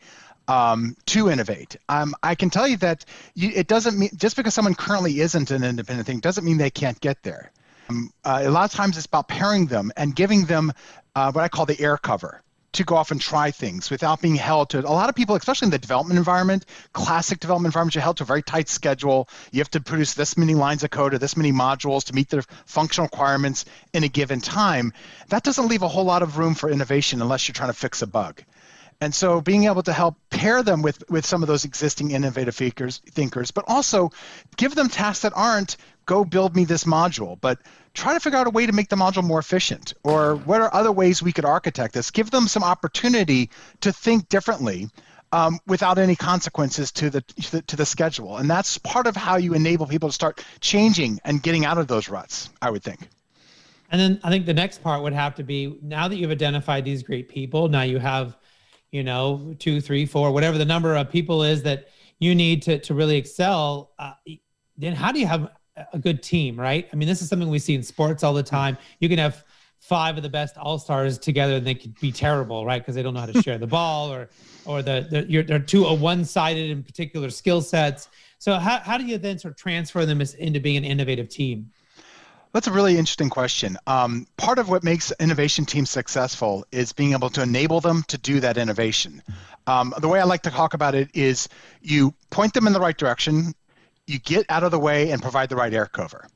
Um, 0.48 0.96
to 1.06 1.30
innovate. 1.30 1.78
Um, 1.90 2.16
I 2.24 2.34
can 2.34 2.50
tell 2.50 2.68
you 2.68 2.78
that 2.78 3.06
you, 3.36 3.52
it 3.54 3.68
doesn't 3.68 4.00
mean 4.00 4.10
just 4.16 4.36
because 4.36 4.56
someone 4.56 4.74
currently 4.74 5.20
isn't 5.20 5.52
an 5.52 5.64
independent 5.64 6.08
thing 6.08 6.22
doesn't 6.22 6.44
mean 6.44 6.58
they 6.58 6.72
can't 6.72 7.00
get 7.02 7.22
there. 7.22 7.52
Um, 7.88 8.12
uh, 8.26 8.42
a 8.46 8.50
lot 8.50 8.66
of 8.66 8.76
times 8.76 8.98
it's 8.98 9.06
about 9.06 9.28
pairing 9.28 9.68
them 9.68 9.92
and 9.96 10.16
giving 10.16 10.46
them 10.46 10.74
uh, 11.14 11.32
what 11.32 11.44
I 11.44 11.50
call 11.50 11.68
the 11.68 11.80
air 11.80 11.98
cover 11.98 12.42
to 12.74 12.84
go 12.84 12.96
off 12.96 13.12
and 13.12 13.20
try 13.20 13.52
things 13.52 13.90
without 13.90 14.22
being 14.22 14.36
held 14.36 14.70
to 14.70 14.80
a 14.80 14.90
lot 14.90 15.10
of 15.10 15.16
people 15.16 15.36
especially 15.36 15.66
in 15.66 15.72
the 15.72 15.78
development 15.78 16.18
environment 16.18 16.66
classic 16.94 17.40
development 17.40 17.70
environments 17.70 17.96
you're 17.96 18.04
held 18.04 18.18
to 18.18 18.24
a 18.24 18.26
very 18.26 18.42
tight 18.42 18.70
schedule. 18.70 19.28
You 19.52 19.60
have 19.60 19.72
to 19.72 19.82
produce 19.82 20.14
this 20.14 20.38
many 20.38 20.56
lines 20.56 20.84
of 20.84 20.92
code 20.92 21.14
or 21.14 21.18
this 21.18 21.36
many 21.36 21.52
modules 21.52 22.06
to 22.06 22.16
meet 22.16 22.30
the 22.30 22.46
functional 22.66 23.08
requirements 23.08 23.66
in 23.94 24.04
a 24.04 24.08
given 24.08 24.42
time. 24.42 24.94
That 25.30 25.44
doesn't 25.44 25.68
leave 25.68 25.82
a 25.82 25.88
whole 25.88 26.06
lot 26.06 26.24
of 26.24 26.38
room 26.38 26.56
for 26.56 26.70
innovation 26.70 27.22
unless 27.22 27.48
you're 27.48 27.54
trying 27.54 27.70
to 27.70 27.78
fix 27.78 28.02
a 28.02 28.08
bug. 28.08 28.44
And 29.02 29.16
so 29.16 29.40
being 29.40 29.66
able 29.66 29.84
to 29.84 29.94
help 29.94 30.18
pair 30.30 30.62
them 30.62 30.82
with, 30.82 31.10
with 31.10 31.26
some 31.26 31.42
of 31.42 31.48
those 31.48 31.64
existing 31.64 32.12
innovative 32.12 32.56
thinkers, 32.56 33.02
thinkers, 33.10 33.52
but 33.52 33.64
also 33.68 34.12
give 34.58 34.76
them 34.76 34.90
tasks 34.90 35.22
that 35.22 35.34
aren't 35.36 35.78
go 36.06 36.26
build 36.26 36.56
me 36.56 36.66
this 36.66 36.86
module, 36.86 37.40
but 37.40 37.60
try 37.94 38.14
to 38.14 38.20
figure 38.20 38.38
out 38.38 38.48
a 38.48 38.50
way 38.50 38.66
to 38.66 38.72
make 38.72 38.90
the 38.90 38.96
module 38.96 39.24
more 39.24 39.40
efficient 39.40 39.94
or 40.04 40.36
what 40.36 40.62
are 40.62 40.74
other 40.74 40.92
ways 40.92 41.22
we 41.22 41.32
could 41.32 41.46
architect 41.46 41.94
this? 41.94 42.12
Give 42.12 42.30
them 42.32 42.48
some 42.48 42.64
opportunity 42.64 43.50
to 43.82 43.92
think 43.92 44.30
differently 44.30 44.90
um, 45.32 45.60
without 45.68 45.98
any 45.98 46.16
consequences 46.16 46.92
to 46.94 47.10
the, 47.10 47.22
to 47.22 47.52
the, 47.52 47.62
to 47.64 47.76
the 47.76 47.86
schedule. 47.86 48.38
And 48.38 48.50
that's 48.50 48.78
part 48.80 49.08
of 49.08 49.16
how 49.16 49.38
you 49.38 49.54
enable 49.54 49.86
people 49.86 50.10
to 50.10 50.14
start 50.14 50.44
changing 50.60 51.20
and 51.24 51.42
getting 51.42 51.66
out 51.66 51.78
of 51.78 51.88
those 51.88 52.10
ruts 52.10 52.50
i 52.62 52.70
would 52.70 52.84
think. 52.84 53.08
And 53.92 54.00
then 54.00 54.20
i 54.24 54.30
think 54.30 54.46
the 54.46 54.54
next 54.54 54.82
part 54.84 55.04
would 55.04 55.14
have 55.14 55.36
to 55.36 55.44
be 55.44 55.80
now 55.82 56.08
that 56.08 56.16
you've 56.16 56.32
identified 56.32 56.86
these 56.86 57.04
great 57.04 57.30
people 57.30 57.68
now 57.70 57.82
you 57.82 58.00
have 58.00 58.38
you 58.92 59.04
know 59.04 59.56
two 59.60 59.82
three 59.82 60.06
four 60.06 60.32
whatever 60.32 60.58
the 60.58 60.66
number 60.66 60.96
of 60.96 61.10
people 61.10 61.44
is 61.44 61.64
that 61.64 61.90
you 62.20 62.36
need 62.36 62.62
to, 62.64 62.80
to 62.80 62.94
really 62.94 63.18
excel 63.18 63.92
uh, 64.00 64.14
then 64.78 64.94
how 64.94 65.12
do 65.12 65.20
you 65.20 65.28
have 65.28 65.50
a 65.94 66.00
good 66.00 66.22
team, 66.22 66.60
right? 66.60 66.88
I 66.92 66.96
mean, 66.96 67.08
this 67.08 67.22
is 67.22 67.30
something 67.30 67.50
we 67.50 67.60
see 67.60 67.76
in 67.76 67.84
sports 67.84 68.24
all 68.24 68.34
the 68.34 68.44
time. 68.44 68.78
You 69.00 69.10
can 69.10 69.18
have 69.20 69.44
five 69.80 70.18
of 70.18 70.24
the 70.24 70.30
best 70.30 70.58
all 70.58 70.78
stars 70.78 71.18
together, 71.18 71.56
and 71.56 71.66
they 71.66 71.76
could 71.76 72.00
be 72.00 72.12
terrible, 72.12 72.66
right? 72.66 72.82
Because 72.82 72.96
they 72.96 73.04
don't 73.04 73.14
know 73.14 73.22
how 73.22 73.26
to 73.28 73.42
share 73.42 73.58
the 73.58 73.68
ball, 73.78 74.12
or 74.12 74.30
or 74.66 74.82
the, 74.82 75.46
they're 75.48 75.60
too 75.60 75.86
a 75.86 75.94
one 75.94 76.26
sided 76.26 76.70
in 76.70 76.84
particular 76.84 77.30
skill 77.30 77.62
sets. 77.62 78.10
So 78.38 78.56
how 78.56 78.80
how 78.80 78.98
do 78.98 79.06
you 79.06 79.18
then 79.18 79.40
sort 79.40 79.54
of 79.54 79.58
transfer 79.58 80.06
them 80.06 80.22
into 80.22 80.60
being 80.60 80.78
an 80.78 80.86
innovative 80.86 81.30
team? 81.30 81.72
That's 82.52 82.66
a 82.66 82.72
really 82.72 82.98
interesting 82.98 83.30
question. 83.30 83.78
Um, 83.86 84.26
part 84.38 84.58
of 84.58 84.70
what 84.70 84.84
makes 84.84 85.14
innovation 85.20 85.66
teams 85.66 85.92
successful 85.92 86.66
is 86.72 86.92
being 86.92 87.14
able 87.14 87.30
to 87.32 87.44
enable 87.44 87.80
them 87.80 88.04
to 88.08 88.18
do 88.18 88.40
that 88.40 88.58
innovation. 88.58 89.22
Um, 89.68 89.94
the 90.00 90.08
way 90.08 90.20
I 90.20 90.24
like 90.24 90.42
to 90.44 90.50
talk 90.50 90.74
about 90.74 90.96
it 90.96 91.10
is 91.14 91.48
you 91.82 92.12
point 92.32 92.56
them 92.56 92.66
in 92.66 92.74
the 92.74 92.80
right 92.80 92.98
direction, 92.98 93.54
you 94.10 94.20
get 94.20 94.46
out 94.50 94.64
of 94.64 94.72
the 94.72 94.80
way 94.80 95.12
and 95.12 95.22
provide 95.22 95.50
the 95.50 95.56
right 95.56 95.74
air 95.74 95.86
cover. 95.86 96.28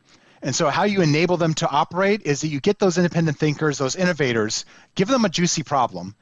And 0.42 0.54
so, 0.54 0.70
how 0.70 0.84
you 0.84 1.02
enable 1.02 1.38
them 1.38 1.54
to 1.56 1.70
operate 1.70 2.24
is 2.24 2.42
that 2.42 2.50
you 2.50 2.60
get 2.60 2.78
those 2.78 2.98
independent 2.98 3.38
thinkers, 3.40 3.78
those 3.78 3.96
innovators, 3.96 4.66
give 4.96 5.08
them 5.08 5.24
a 5.24 5.30
juicy 5.30 5.64
problem, 5.64 6.16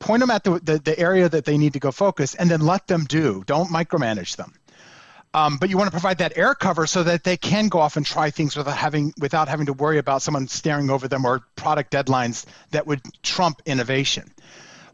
point 0.00 0.20
them 0.20 0.30
at 0.30 0.42
the, 0.42 0.58
the, 0.58 0.78
the 0.78 0.98
area 0.98 1.28
that 1.28 1.44
they 1.44 1.56
need 1.56 1.74
to 1.74 1.78
go 1.78 1.92
focus, 1.92 2.34
and 2.34 2.50
then 2.50 2.60
let 2.60 2.88
them 2.88 3.04
do. 3.04 3.44
Don't 3.46 3.70
micromanage 3.70 4.36
them. 4.36 4.52
Um, 5.34 5.58
but 5.58 5.70
you 5.70 5.76
want 5.76 5.88
to 5.88 5.92
provide 5.92 6.18
that 6.18 6.36
air 6.36 6.54
cover 6.54 6.86
so 6.86 7.02
that 7.04 7.22
they 7.22 7.36
can 7.36 7.68
go 7.68 7.78
off 7.78 7.96
and 7.96 8.04
try 8.04 8.30
things 8.30 8.56
without 8.56 8.76
having 8.76 9.12
without 9.20 9.48
having 9.48 9.66
to 9.66 9.72
worry 9.72 9.98
about 9.98 10.22
someone 10.22 10.48
staring 10.48 10.90
over 10.90 11.06
them 11.06 11.24
or 11.24 11.42
product 11.54 11.92
deadlines 11.92 12.46
that 12.70 12.86
would 12.86 13.00
trump 13.22 13.60
innovation. 13.66 14.32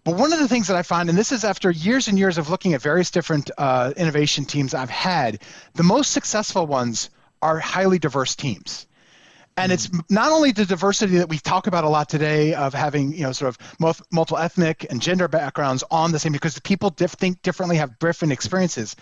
But 0.04 0.16
one 0.16 0.34
of 0.34 0.38
the 0.38 0.48
things 0.48 0.68
that 0.68 0.76
I 0.76 0.82
find, 0.82 1.08
and 1.08 1.16
this 1.16 1.32
is 1.32 1.44
after 1.44 1.70
years 1.70 2.08
and 2.08 2.18
years 2.18 2.36
of 2.36 2.50
looking 2.50 2.74
at 2.74 2.82
various 2.82 3.10
different 3.10 3.50
uh, 3.56 3.92
innovation 3.96 4.44
teams 4.44 4.74
I've 4.74 4.90
had, 4.90 5.40
the 5.74 5.82
most 5.82 6.12
successful 6.12 6.66
ones 6.66 7.08
are 7.40 7.58
highly 7.58 7.98
diverse 7.98 8.34
teams. 8.34 8.86
And 9.56 9.72
it's 9.72 9.86
mm. 9.86 10.02
not 10.10 10.32
only 10.32 10.52
the 10.52 10.66
diversity 10.66 11.16
that 11.18 11.28
we 11.28 11.38
talk 11.38 11.66
about 11.66 11.84
a 11.84 11.88
lot 11.88 12.08
today 12.08 12.54
of 12.54 12.74
having, 12.74 13.14
you 13.14 13.22
know, 13.22 13.32
sort 13.32 13.48
of 13.48 14.02
multiple 14.12 14.36
ethnic 14.36 14.86
and 14.90 15.00
gender 15.00 15.28
backgrounds 15.28 15.84
on 15.90 16.12
the 16.12 16.18
same, 16.18 16.32
because 16.32 16.54
the 16.54 16.60
people 16.60 16.90
diff- 16.90 17.12
think 17.12 17.40
differently, 17.42 17.76
have 17.76 17.98
different 17.98 18.32
experiences, 18.32 18.96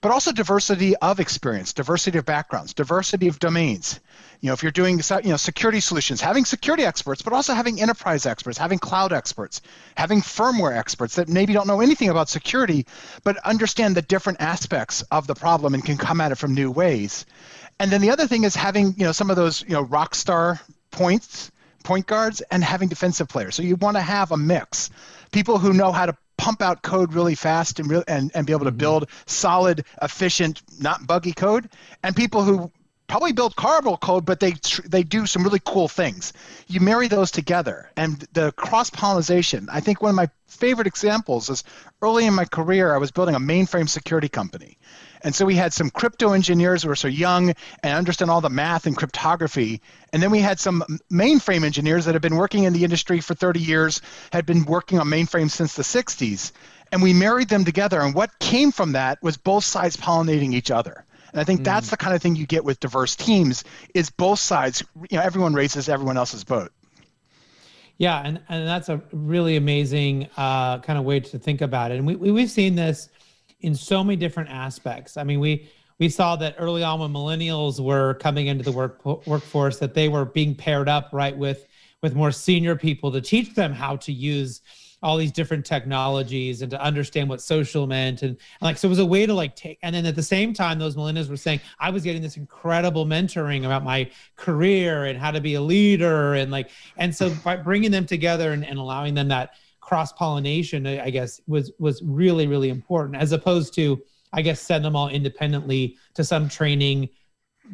but 0.00 0.12
also 0.12 0.32
diversity 0.32 0.96
of 0.96 1.20
experience, 1.20 1.72
diversity 1.72 2.18
of 2.18 2.24
backgrounds, 2.24 2.72
diversity 2.72 3.28
of 3.28 3.38
domains. 3.40 4.00
You 4.40 4.48
know, 4.48 4.52
if 4.52 4.62
you're 4.62 4.72
doing 4.72 5.00
you 5.24 5.30
know 5.30 5.36
security 5.36 5.80
solutions, 5.80 6.20
having 6.20 6.44
security 6.44 6.84
experts, 6.84 7.22
but 7.22 7.32
also 7.32 7.54
having 7.54 7.80
enterprise 7.80 8.26
experts, 8.26 8.58
having 8.58 8.78
cloud 8.78 9.12
experts, 9.12 9.62
having 9.96 10.20
firmware 10.20 10.76
experts 10.76 11.16
that 11.16 11.28
maybe 11.28 11.52
don't 11.52 11.66
know 11.66 11.80
anything 11.80 12.08
about 12.08 12.28
security, 12.28 12.86
but 13.24 13.36
understand 13.38 13.96
the 13.96 14.02
different 14.02 14.40
aspects 14.40 15.02
of 15.10 15.26
the 15.26 15.34
problem 15.34 15.74
and 15.74 15.84
can 15.84 15.96
come 15.96 16.20
at 16.20 16.32
it 16.32 16.36
from 16.36 16.54
new 16.54 16.70
ways. 16.70 17.26
And 17.78 17.90
then 17.90 18.00
the 18.00 18.10
other 18.10 18.26
thing 18.26 18.44
is 18.44 18.54
having 18.54 18.94
you 18.96 19.04
know 19.04 19.12
some 19.12 19.30
of 19.30 19.36
those 19.36 19.62
you 19.62 19.74
know 19.74 19.82
rock 19.82 20.14
star 20.14 20.60
points 20.90 21.50
point 21.86 22.06
guards 22.06 22.40
and 22.50 22.64
having 22.64 22.88
defensive 22.88 23.28
players. 23.28 23.54
So 23.54 23.62
you 23.62 23.76
want 23.76 23.96
to 23.96 24.02
have 24.02 24.32
a 24.32 24.36
mix. 24.36 24.90
People 25.30 25.58
who 25.58 25.72
know 25.72 25.92
how 25.92 26.06
to 26.06 26.16
pump 26.36 26.60
out 26.60 26.82
code 26.82 27.14
really 27.14 27.34
fast 27.34 27.78
and, 27.80 27.88
re- 27.88 28.04
and, 28.08 28.30
and 28.34 28.46
be 28.46 28.52
able 28.52 28.64
to 28.64 28.70
mm-hmm. 28.70 28.78
build 28.78 29.10
solid, 29.26 29.84
efficient, 30.02 30.62
not 30.80 31.06
buggy 31.06 31.32
code, 31.32 31.68
and 32.02 32.14
people 32.14 32.42
who 32.42 32.70
probably 33.08 33.32
build 33.32 33.56
Carvel 33.56 33.96
code, 33.96 34.24
but 34.24 34.40
they 34.40 34.54
they 34.84 35.02
do 35.02 35.26
some 35.26 35.42
really 35.42 35.60
cool 35.64 35.88
things. 35.88 36.32
You 36.66 36.80
marry 36.80 37.08
those 37.08 37.30
together, 37.30 37.90
and 37.96 38.26
the 38.32 38.52
cross 38.52 38.90
pollination. 38.90 39.68
I 39.70 39.80
think 39.80 40.02
one 40.02 40.10
of 40.10 40.16
my 40.16 40.28
favorite 40.46 40.86
examples 40.86 41.48
is 41.50 41.64
early 42.02 42.26
in 42.26 42.34
my 42.34 42.44
career, 42.44 42.94
I 42.94 42.98
was 42.98 43.10
building 43.10 43.34
a 43.34 43.40
mainframe 43.40 43.88
security 43.88 44.28
company, 44.28 44.78
and 45.22 45.34
so 45.34 45.44
we 45.44 45.56
had 45.56 45.72
some 45.72 45.90
crypto 45.90 46.32
engineers 46.32 46.82
who 46.82 46.88
were 46.88 46.96
so 46.96 47.08
young 47.08 47.54
and 47.82 47.94
understand 47.96 48.30
all 48.30 48.40
the 48.40 48.50
math 48.50 48.86
and 48.86 48.96
cryptography, 48.96 49.80
and 50.12 50.22
then 50.22 50.30
we 50.30 50.40
had 50.40 50.60
some 50.60 50.84
mainframe 51.12 51.64
engineers 51.64 52.04
that 52.04 52.14
had 52.14 52.22
been 52.22 52.36
working 52.36 52.64
in 52.64 52.72
the 52.72 52.84
industry 52.84 53.20
for 53.20 53.34
30 53.34 53.60
years, 53.60 54.00
had 54.32 54.46
been 54.46 54.64
working 54.64 54.98
on 54.98 55.06
mainframes 55.06 55.52
since 55.52 55.74
the 55.74 55.82
60s. 55.82 56.52
And 56.92 57.02
we 57.02 57.12
married 57.12 57.48
them 57.48 57.64
together, 57.64 58.00
and 58.00 58.14
what 58.14 58.38
came 58.38 58.70
from 58.70 58.92
that 58.92 59.20
was 59.20 59.36
both 59.36 59.64
sides 59.64 59.96
pollinating 59.96 60.54
each 60.54 60.70
other. 60.70 61.04
And 61.36 61.42
I 61.42 61.44
think 61.44 61.60
mm. 61.60 61.64
that's 61.64 61.90
the 61.90 61.98
kind 61.98 62.16
of 62.16 62.22
thing 62.22 62.34
you 62.34 62.46
get 62.46 62.64
with 62.64 62.80
diverse 62.80 63.14
teams 63.14 63.62
is 63.92 64.08
both 64.08 64.38
sides, 64.38 64.82
you 65.10 65.18
know, 65.18 65.22
everyone 65.22 65.52
races 65.52 65.86
everyone 65.86 66.16
else's 66.16 66.44
boat. 66.44 66.72
Yeah, 67.98 68.22
and, 68.24 68.40
and 68.48 68.66
that's 68.66 68.88
a 68.88 69.02
really 69.12 69.56
amazing 69.56 70.30
uh, 70.38 70.78
kind 70.78 70.98
of 70.98 71.04
way 71.04 71.20
to 71.20 71.38
think 71.38 71.60
about 71.60 71.90
it. 71.90 71.98
And 71.98 72.06
we, 72.06 72.16
we, 72.16 72.30
we've 72.30 72.50
seen 72.50 72.74
this 72.74 73.10
in 73.60 73.74
so 73.74 74.02
many 74.02 74.16
different 74.16 74.48
aspects. 74.48 75.18
I 75.18 75.24
mean, 75.24 75.38
we 75.38 75.68
we 75.98 76.08
saw 76.08 76.36
that 76.36 76.56
early 76.58 76.82
on 76.82 77.00
when 77.00 77.12
millennials 77.12 77.80
were 77.80 78.14
coming 78.14 78.46
into 78.46 78.64
the 78.64 78.72
work 78.72 79.04
workforce 79.26 79.78
that 79.80 79.92
they 79.92 80.08
were 80.08 80.24
being 80.24 80.54
paired 80.54 80.88
up 80.88 81.10
right 81.12 81.36
with 81.36 81.66
with 82.02 82.14
more 82.14 82.32
senior 82.32 82.76
people 82.76 83.12
to 83.12 83.20
teach 83.20 83.54
them 83.54 83.72
how 83.72 83.96
to 83.96 84.12
use 84.12 84.62
all 85.02 85.16
these 85.16 85.32
different 85.32 85.64
technologies 85.64 86.62
and 86.62 86.70
to 86.70 86.82
understand 86.82 87.28
what 87.28 87.40
social 87.40 87.86
meant 87.86 88.22
and, 88.22 88.30
and, 88.30 88.38
like 88.62 88.78
so 88.78 88.88
it 88.88 88.90
was 88.90 88.98
a 88.98 89.06
way 89.06 89.26
to 89.26 89.34
like 89.34 89.54
take 89.54 89.78
and 89.82 89.94
then 89.94 90.06
at 90.06 90.16
the 90.16 90.22
same 90.22 90.52
time 90.54 90.78
those 90.78 90.96
millennials 90.96 91.28
were 91.28 91.36
saying 91.36 91.60
i 91.78 91.90
was 91.90 92.02
getting 92.02 92.22
this 92.22 92.36
incredible 92.36 93.04
mentoring 93.04 93.66
about 93.66 93.84
my 93.84 94.10
career 94.36 95.04
and 95.04 95.18
how 95.18 95.30
to 95.30 95.40
be 95.40 95.54
a 95.54 95.60
leader 95.60 96.34
and 96.34 96.50
like 96.50 96.70
and 96.96 97.14
so 97.14 97.30
by 97.44 97.56
bringing 97.56 97.90
them 97.90 98.06
together 98.06 98.52
and, 98.52 98.64
and 98.64 98.78
allowing 98.78 99.14
them 99.14 99.28
that 99.28 99.50
cross 99.80 100.12
pollination 100.12 100.86
i 100.86 101.10
guess 101.10 101.40
was 101.46 101.72
was 101.78 102.02
really 102.02 102.46
really 102.46 102.70
important 102.70 103.16
as 103.20 103.32
opposed 103.32 103.74
to 103.74 104.00
I 104.32 104.42
guess 104.42 104.60
send 104.60 104.84
them 104.84 104.94
all 104.94 105.08
independently 105.08 105.96
to 106.14 106.22
some 106.22 106.48
training 106.48 107.08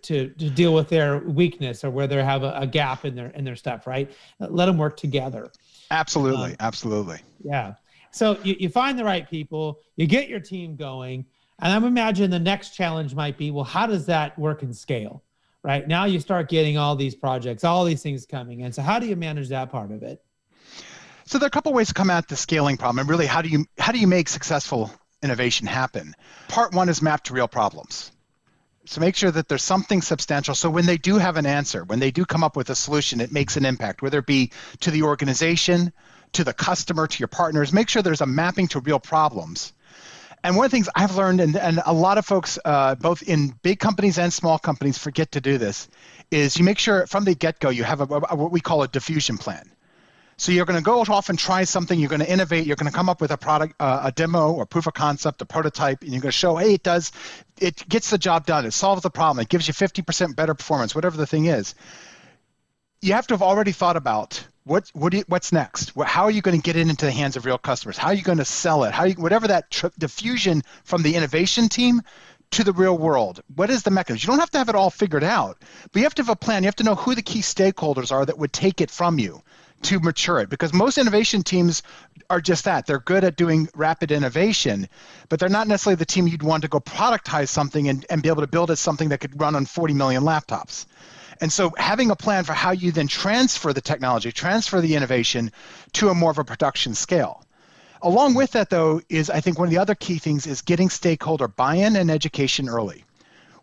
to 0.02 0.28
to 0.30 0.48
deal 0.48 0.72
with 0.72 0.88
their 0.88 1.18
weakness 1.18 1.84
or 1.84 1.90
where 1.90 2.06
they 2.06 2.22
have 2.22 2.44
a, 2.44 2.52
a 2.56 2.66
gap 2.66 3.04
in 3.04 3.14
their 3.14 3.28
in 3.28 3.44
their 3.44 3.56
stuff, 3.56 3.86
right? 3.86 4.10
Let 4.38 4.66
them 4.66 4.78
work 4.78 4.96
together. 4.96 5.50
Absolutely, 5.93 6.51
um, 6.51 6.57
absolutely. 6.61 7.20
Yeah. 7.45 7.74
So 8.11 8.38
you, 8.43 8.57
you 8.59 8.68
find 8.68 8.99
the 8.99 9.05
right 9.05 9.28
people, 9.28 9.78
you 9.97 10.07
get 10.07 10.28
your 10.28 10.40
team 10.40 10.74
going, 10.74 11.24
and 11.61 11.72
I'm 11.72 11.84
imagining 11.84 12.30
the 12.30 12.38
next 12.38 12.74
challenge 12.74 13.14
might 13.14 13.38
be, 13.38 13.51
well, 13.51 13.64
how 13.64 13.86
does 13.86 14.07
that 14.07 14.38
work 14.38 14.62
and 14.62 14.76
scale? 14.76 15.22
Right 15.62 15.86
now, 15.86 16.07
you 16.07 16.18
start 16.18 16.49
getting 16.49 16.76
all 16.76 16.97
these 16.97 17.14
projects, 17.14 17.62
all 17.62 17.84
these 17.84 18.03
things 18.03 18.26
coming 18.26 18.62
And 18.62 18.74
So 18.74 18.82
how 18.82 18.99
do 18.99 19.07
you 19.07 19.14
manage 19.14 19.49
that 19.51 19.70
part 19.70 19.93
of 19.93 20.03
it? 20.03 20.20
So 21.24 21.38
there 21.38 21.47
are 21.47 21.49
a 21.49 21.51
couple 21.51 21.72
ways 21.72 21.88
to 21.88 21.95
come 21.95 22.11
at 22.11 22.26
the 22.26 22.36
scaling 22.36 22.76
problem, 22.76 22.99
and 22.99 23.09
really, 23.09 23.26
how 23.26 23.43
do 23.43 23.49
you 23.49 23.64
how 23.78 23.93
do 23.93 23.99
you 23.99 24.09
make 24.09 24.28
successful 24.28 24.90
innovation 25.22 25.68
happen? 25.68 26.14
Part 26.49 26.74
one 26.74 26.88
is 26.88 27.01
map 27.01 27.22
to 27.24 27.32
real 27.32 27.47
problems. 27.47 28.11
So 28.85 29.01
make 29.01 29.14
sure 29.14 29.30
that 29.30 29.49
there's 29.49 29.62
something 29.62 30.03
substantial. 30.03 30.55
So 30.55 30.68
when 30.68 30.87
they 30.87 30.99
do 30.99 31.18
have 31.18 31.37
an 31.37 31.47
answer, 31.47 31.85
when 31.85 32.01
they 32.01 32.11
do 32.11 32.24
come 32.24 32.43
up 32.43 32.57
with 32.57 32.68
a 32.70 32.74
solution, 32.74 33.20
it 33.20 33.30
makes 33.30 33.57
an 33.57 33.64
impact, 33.64 34.03
whether 34.03 34.18
it 34.18 34.26
be 34.26 34.51
to 34.80 34.91
the 34.91 35.03
organization, 35.03 35.93
to 36.33 36.43
the 36.43 36.53
customer, 36.53 37.07
to 37.07 37.18
your 37.18 37.28
partners. 37.28 37.72
Make 37.72 37.89
sure 37.89 38.03
there's 38.03 38.20
a 38.20 38.26
mapping 38.26 38.68
to 38.68 38.80
real 38.80 38.99
problems. 38.99 39.72
And 40.45 40.57
one 40.57 40.64
of 40.64 40.72
the 40.72 40.76
things 40.76 40.89
I've 40.97 41.14
learned, 41.14 41.41
and, 41.41 41.57
and 41.57 41.80
a 41.87 41.93
lot 41.93 42.18
of 42.18 42.26
folks, 42.26 42.59
uh, 42.64 42.97
both 42.97 43.22
in 43.22 43.55
big 43.62 43.78
companies 43.78 44.18
and 44.18 44.33
small 44.33 44.59
companies, 44.59 44.99
forget 44.99 45.30
to 45.33 45.41
do 45.41 45.59
this, 45.59 45.89
is 46.33 46.57
you 46.57 46.64
make 46.64 46.80
sure 46.80 47.07
from 47.07 47.24
the 47.24 47.35
get 47.35 47.61
go 47.61 47.68
you 47.68 47.85
have 47.85 48.01
a, 48.01 48.05
a, 48.05 48.35
what 48.35 48.51
we 48.51 48.61
call 48.61 48.83
a 48.83 48.89
diffusion 48.89 49.39
plan. 49.39 49.70
So 50.43 50.51
you're 50.51 50.66
going 50.66 50.76
to 50.76 50.82
go 50.82 51.03
off 51.03 51.28
and 51.28 51.38
try 51.38 51.62
something. 51.62 52.01
You're 52.01 52.09
going 52.09 52.18
to 52.20 52.28
innovate. 52.28 52.66
You're 52.66 52.74
going 52.74 52.90
to 52.90 52.97
come 52.97 53.09
up 53.09 53.20
with 53.20 53.30
a 53.30 53.36
product, 53.36 53.76
uh, 53.78 54.01
a 54.03 54.11
demo, 54.11 54.51
or 54.51 54.66
proof 54.66 54.88
of 54.88 54.93
concept, 54.93 55.40
a 55.40 55.45
prototype, 55.45 56.03
and 56.03 56.11
you're 56.11 56.20
going 56.20 56.32
to 56.32 56.36
show, 56.36 56.57
hey, 56.57 56.74
it 56.74 56.82
does, 56.82 57.12
it 57.61 57.88
gets 57.88 58.11
the 58.11 58.18
job 58.18 58.45
done. 58.45 58.66
It 58.66 58.72
solves 58.72 59.03
the 59.03 59.11
problem. 59.11 59.40
It 59.40 59.49
gives 59.49 59.68
you 59.68 59.74
50% 59.74 60.34
better 60.34 60.55
performance, 60.55 60.97
whatever 60.97 61.16
the 61.16 61.28
thing 61.28 61.47
is. 61.47 61.76
You 63.03 63.12
have 63.12 63.28
to 63.28 63.34
have 63.34 63.43
already 63.43 63.70
thought 63.70 63.97
about 63.97 64.45
what, 64.64 64.90
what 64.95 65.12
you, 65.12 65.22
what's 65.28 65.53
next. 65.53 65.93
How 65.97 66.24
are 66.24 66.30
you 66.32 66.43
going 66.43 66.61
to 66.61 66.62
get 66.62 66.74
it 66.74 66.88
into 66.88 67.07
the 67.07 67.12
hands 67.12 67.36
of 67.36 67.47
real 67.47 67.57
customers? 67.57 67.97
How 67.97 68.09
are 68.09 68.14
you 68.14 68.24
going 68.24 68.38
to 68.38 68.45
sell 68.45 68.82
it? 68.82 68.90
How 68.90 69.05
you, 69.05 69.14
whatever 69.14 69.47
that 69.47 69.70
tr- 69.70 69.95
diffusion 69.97 70.64
from 70.82 71.05
the 71.05 71.14
innovation 71.14 71.68
team 71.68 72.03
to 72.51 72.64
the 72.64 72.72
real 72.72 72.99
world. 72.99 73.45
What 73.55 73.70
is 73.70 73.84
the 73.84 73.93
mechanism? 73.93 74.26
You 74.26 74.32
don't 74.32 74.40
have 74.40 74.51
to 74.51 74.59
have 74.59 74.68
it 74.68 74.74
all 74.74 74.90
figured 74.90 75.22
out, 75.22 75.62
but 75.93 76.01
you 76.01 76.03
have 76.03 76.16
to 76.16 76.22
have 76.22 76.30
a 76.30 76.34
plan. 76.34 76.64
You 76.64 76.66
have 76.66 76.76
to 76.76 76.84
know 76.84 76.97
who 76.97 77.14
the 77.14 77.22
key 77.22 77.43
stakeholders 77.43 78.11
are 78.11 78.26
that 78.26 78.38
would 78.38 78.53
take 78.53 78.80
it 78.80 78.90
from 78.90 79.20
you 79.20 79.40
to 79.83 80.01
mature 80.01 80.41
it. 80.41 80.49
Because 80.49 80.72
most 80.72 80.99
innovation 80.99 81.43
teams 81.43 81.83
are 82.30 82.41
just 82.41 82.64
that. 82.64 82.87
They're 82.87 83.01
good 83.01 83.24
at 83.24 83.37
doing 83.37 83.68
rapid 83.74 84.11
innovation 84.11 84.89
but 85.33 85.41
they're 85.41 85.49
not 85.49 85.66
necessarily 85.66 85.97
the 85.97 86.05
team 86.05 86.26
you'd 86.26 86.43
want 86.43 86.61
to 86.61 86.68
go 86.68 86.78
productize 86.78 87.49
something 87.49 87.89
and, 87.89 88.05
and 88.11 88.22
be 88.22 88.28
able 88.28 88.43
to 88.43 88.47
build 88.47 88.70
it 88.70 88.76
something 88.76 89.09
that 89.09 89.18
could 89.18 89.41
run 89.41 89.57
on 89.57 89.64
40 89.64 89.95
million 89.95 90.24
laptops. 90.24 90.85
And 91.41 91.51
so 91.51 91.72
having 91.78 92.11
a 92.11 92.16
plan 92.16 92.45
for 92.45 92.53
how 92.53 92.72
you 92.72 92.93
then 92.93 93.09
transfer 93.09 93.72
the 93.72 93.80
technology 93.80 94.30
transfer 94.30 94.83
the 94.83 94.95
innovation 94.95 95.51
to 95.95 96.11
a 96.11 96.14
more 96.14 96.30
of 96.30 96.37
a 96.37 96.45
production 96.45 96.95
scale. 96.95 97.47
Along 98.03 98.35
with 98.35 98.51
that 98.53 98.68
though 98.68 99.01
is 99.09 99.30
i 99.30 99.41
think 99.41 99.59
one 99.59 99.68
of 99.68 99.70
the 99.70 99.78
other 99.78 99.95
key 99.95 100.18
things 100.18 100.47
is 100.47 100.61
getting 100.61 100.91
stakeholder 100.91 101.49
buy-in 101.49 101.97
and 101.97 102.11
education 102.11 102.68
early 102.68 103.05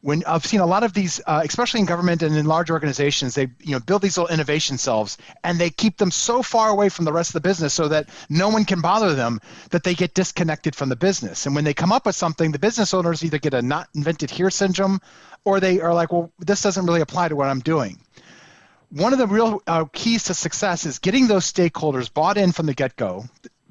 when 0.02 0.24
I've 0.26 0.46
seen 0.46 0.62
a 0.62 0.66
lot 0.66 0.84
of 0.84 0.94
these, 0.94 1.20
uh, 1.26 1.42
especially 1.44 1.82
in 1.82 1.86
government 1.86 2.22
and 2.22 2.36
in 2.36 2.46
large 2.46 2.72
organizations, 2.72 3.36
they 3.36 3.50
you 3.60 3.72
know 3.72 3.80
build 3.80 4.02
these 4.02 4.18
little 4.18 4.34
innovation 4.34 4.78
cells 4.78 5.18
and 5.44 5.60
they 5.60 5.70
keep 5.70 5.98
them 5.98 6.12
so 6.12 6.42
far 6.42 6.70
away 6.70 6.90
from 6.90 7.06
the 7.06 7.12
rest 7.12 7.30
of 7.30 7.34
the 7.34 7.42
business 7.42 7.74
so 7.74 7.90
that 7.90 8.10
no 8.30 8.50
one 8.50 8.64
can 8.64 8.80
bother 8.80 9.14
them 9.14 9.42
that 9.72 9.84
they 9.84 9.94
get 9.94 10.14
disconnected 10.14 10.76
from 10.76 10.90
the 10.90 10.96
business. 10.96 11.46
And 11.46 11.54
when 11.54 11.66
they 11.66 11.74
come 11.74 11.92
up 11.92 12.06
with 12.06 12.16
something, 12.16 12.52
the 12.52 12.60
business 12.60 12.94
owners 12.94 13.24
either 13.26 13.40
get 13.40 13.54
a 13.54 13.62
not 13.62 13.90
invented 13.94 14.32
here 14.32 14.50
syndrome, 14.50 15.02
or 15.44 15.60
they 15.60 15.82
are 15.82 15.94
like, 15.94 16.14
well, 16.14 16.32
this 16.40 16.62
doesn't 16.62 16.86
really 16.86 17.02
apply 17.02 17.28
to 17.28 17.36
what 17.36 17.50
I'm 17.50 17.60
doing. 17.60 18.00
One 18.92 19.14
of 19.14 19.20
the 19.20 19.28
real 19.28 19.62
uh, 19.68 19.86
keys 19.92 20.24
to 20.26 20.34
success 20.34 20.86
is 20.86 21.00
getting 21.00 21.28
those 21.28 21.52
stakeholders 21.52 22.12
bought 22.12 22.38
in 22.38 22.54
from 22.54 22.66
the 22.66 22.74
get-go 22.74 23.26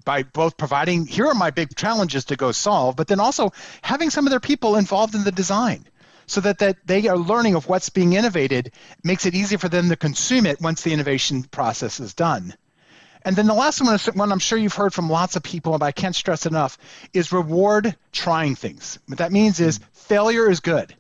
by 0.05 0.23
both 0.23 0.57
providing 0.57 1.07
here 1.07 1.27
are 1.27 1.35
my 1.35 1.51
big 1.51 1.75
challenges 1.75 2.27
to 2.27 2.37
go 2.37 2.53
solve, 2.53 2.97
but 2.97 3.09
then 3.09 3.19
also 3.19 3.53
having 3.83 4.11
some 4.11 4.27
of 4.27 4.31
their 4.31 4.41
people 4.41 4.77
involved 4.77 5.15
in 5.15 5.25
the 5.25 5.33
design 5.33 5.85
so 6.29 6.41
that, 6.43 6.59
that 6.59 6.77
they 6.87 7.09
are 7.09 7.17
learning 7.17 7.55
of 7.55 7.69
what's 7.69 7.89
being 7.89 8.13
innovated 8.13 8.73
makes 9.03 9.27
it 9.27 9.35
easier 9.35 9.59
for 9.59 9.69
them 9.69 9.89
to 9.89 9.97
consume 9.97 10.47
it 10.47 10.61
once 10.61 10.83
the 10.83 10.93
innovation 10.93 11.43
process 11.43 12.01
is 12.01 12.15
done. 12.15 12.55
And 13.23 13.35
then 13.35 13.47
the 13.47 13.55
last 13.55 13.81
one, 13.81 13.99
one 14.15 14.33
I'm 14.33 14.39
sure 14.39 14.59
you've 14.59 14.75
heard 14.75 14.95
from 14.95 15.11
lots 15.11 15.37
of 15.37 15.43
people, 15.43 15.77
but 15.77 15.85
I 15.85 15.93
can't 15.93 16.15
stress 16.15 16.47
enough, 16.47 16.79
is 17.13 17.33
reward 17.33 17.97
trying 18.13 18.55
things. 18.55 18.99
What 19.07 19.19
that 19.19 19.33
means 19.33 19.59
is 19.59 19.81
failure 19.93 20.51
is 20.51 20.61
good. 20.61 20.95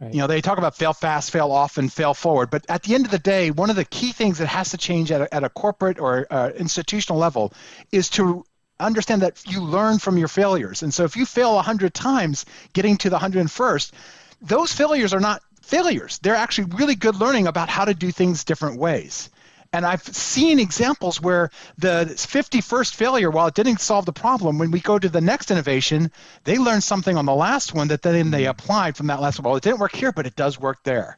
Right. 0.00 0.14
You 0.14 0.20
know, 0.20 0.26
they 0.26 0.40
talk 0.40 0.58
about 0.58 0.76
fail 0.76 0.92
fast, 0.92 1.30
fail 1.30 1.52
often, 1.52 1.88
fail 1.88 2.14
forward. 2.14 2.50
But 2.50 2.64
at 2.68 2.82
the 2.82 2.94
end 2.94 3.04
of 3.04 3.10
the 3.10 3.18
day, 3.18 3.50
one 3.50 3.70
of 3.70 3.76
the 3.76 3.84
key 3.84 4.12
things 4.12 4.38
that 4.38 4.46
has 4.46 4.70
to 4.70 4.78
change 4.78 5.12
at 5.12 5.20
a, 5.20 5.34
at 5.34 5.44
a 5.44 5.48
corporate 5.48 5.98
or 5.98 6.26
uh, 6.30 6.50
institutional 6.56 7.18
level 7.18 7.52
is 7.92 8.08
to 8.10 8.44
understand 8.78 9.22
that 9.22 9.42
you 9.46 9.60
learn 9.60 9.98
from 9.98 10.16
your 10.16 10.28
failures. 10.28 10.82
And 10.82 10.92
so 10.92 11.04
if 11.04 11.16
you 11.16 11.26
fail 11.26 11.54
100 11.56 11.92
times, 11.92 12.46
getting 12.72 12.96
to 12.98 13.10
the 13.10 13.18
101st, 13.18 13.92
those 14.40 14.72
failures 14.72 15.12
are 15.12 15.20
not 15.20 15.42
failures. 15.62 16.18
They're 16.18 16.34
actually 16.34 16.72
really 16.76 16.94
good 16.94 17.16
learning 17.16 17.46
about 17.46 17.68
how 17.68 17.84
to 17.84 17.94
do 17.94 18.10
things 18.10 18.44
different 18.44 18.78
ways. 18.78 19.30
And 19.72 19.86
I've 19.86 20.02
seen 20.02 20.58
examples 20.58 21.20
where 21.20 21.50
the 21.78 22.06
51st 22.08 22.94
failure, 22.94 23.30
while 23.30 23.46
it 23.46 23.54
didn't 23.54 23.80
solve 23.80 24.04
the 24.04 24.12
problem, 24.12 24.58
when 24.58 24.72
we 24.72 24.80
go 24.80 24.98
to 24.98 25.08
the 25.08 25.20
next 25.20 25.52
innovation, 25.52 26.10
they 26.42 26.58
learned 26.58 26.82
something 26.82 27.16
on 27.16 27.24
the 27.24 27.34
last 27.34 27.72
one 27.72 27.86
that 27.88 28.02
then 28.02 28.32
they 28.32 28.46
applied 28.46 28.96
from 28.96 29.06
that 29.06 29.20
last 29.20 29.38
one. 29.38 29.44
Well, 29.44 29.56
it 29.56 29.62
didn't 29.62 29.78
work 29.78 29.94
here, 29.94 30.10
but 30.10 30.26
it 30.26 30.34
does 30.34 30.58
work 30.58 30.78
there. 30.82 31.16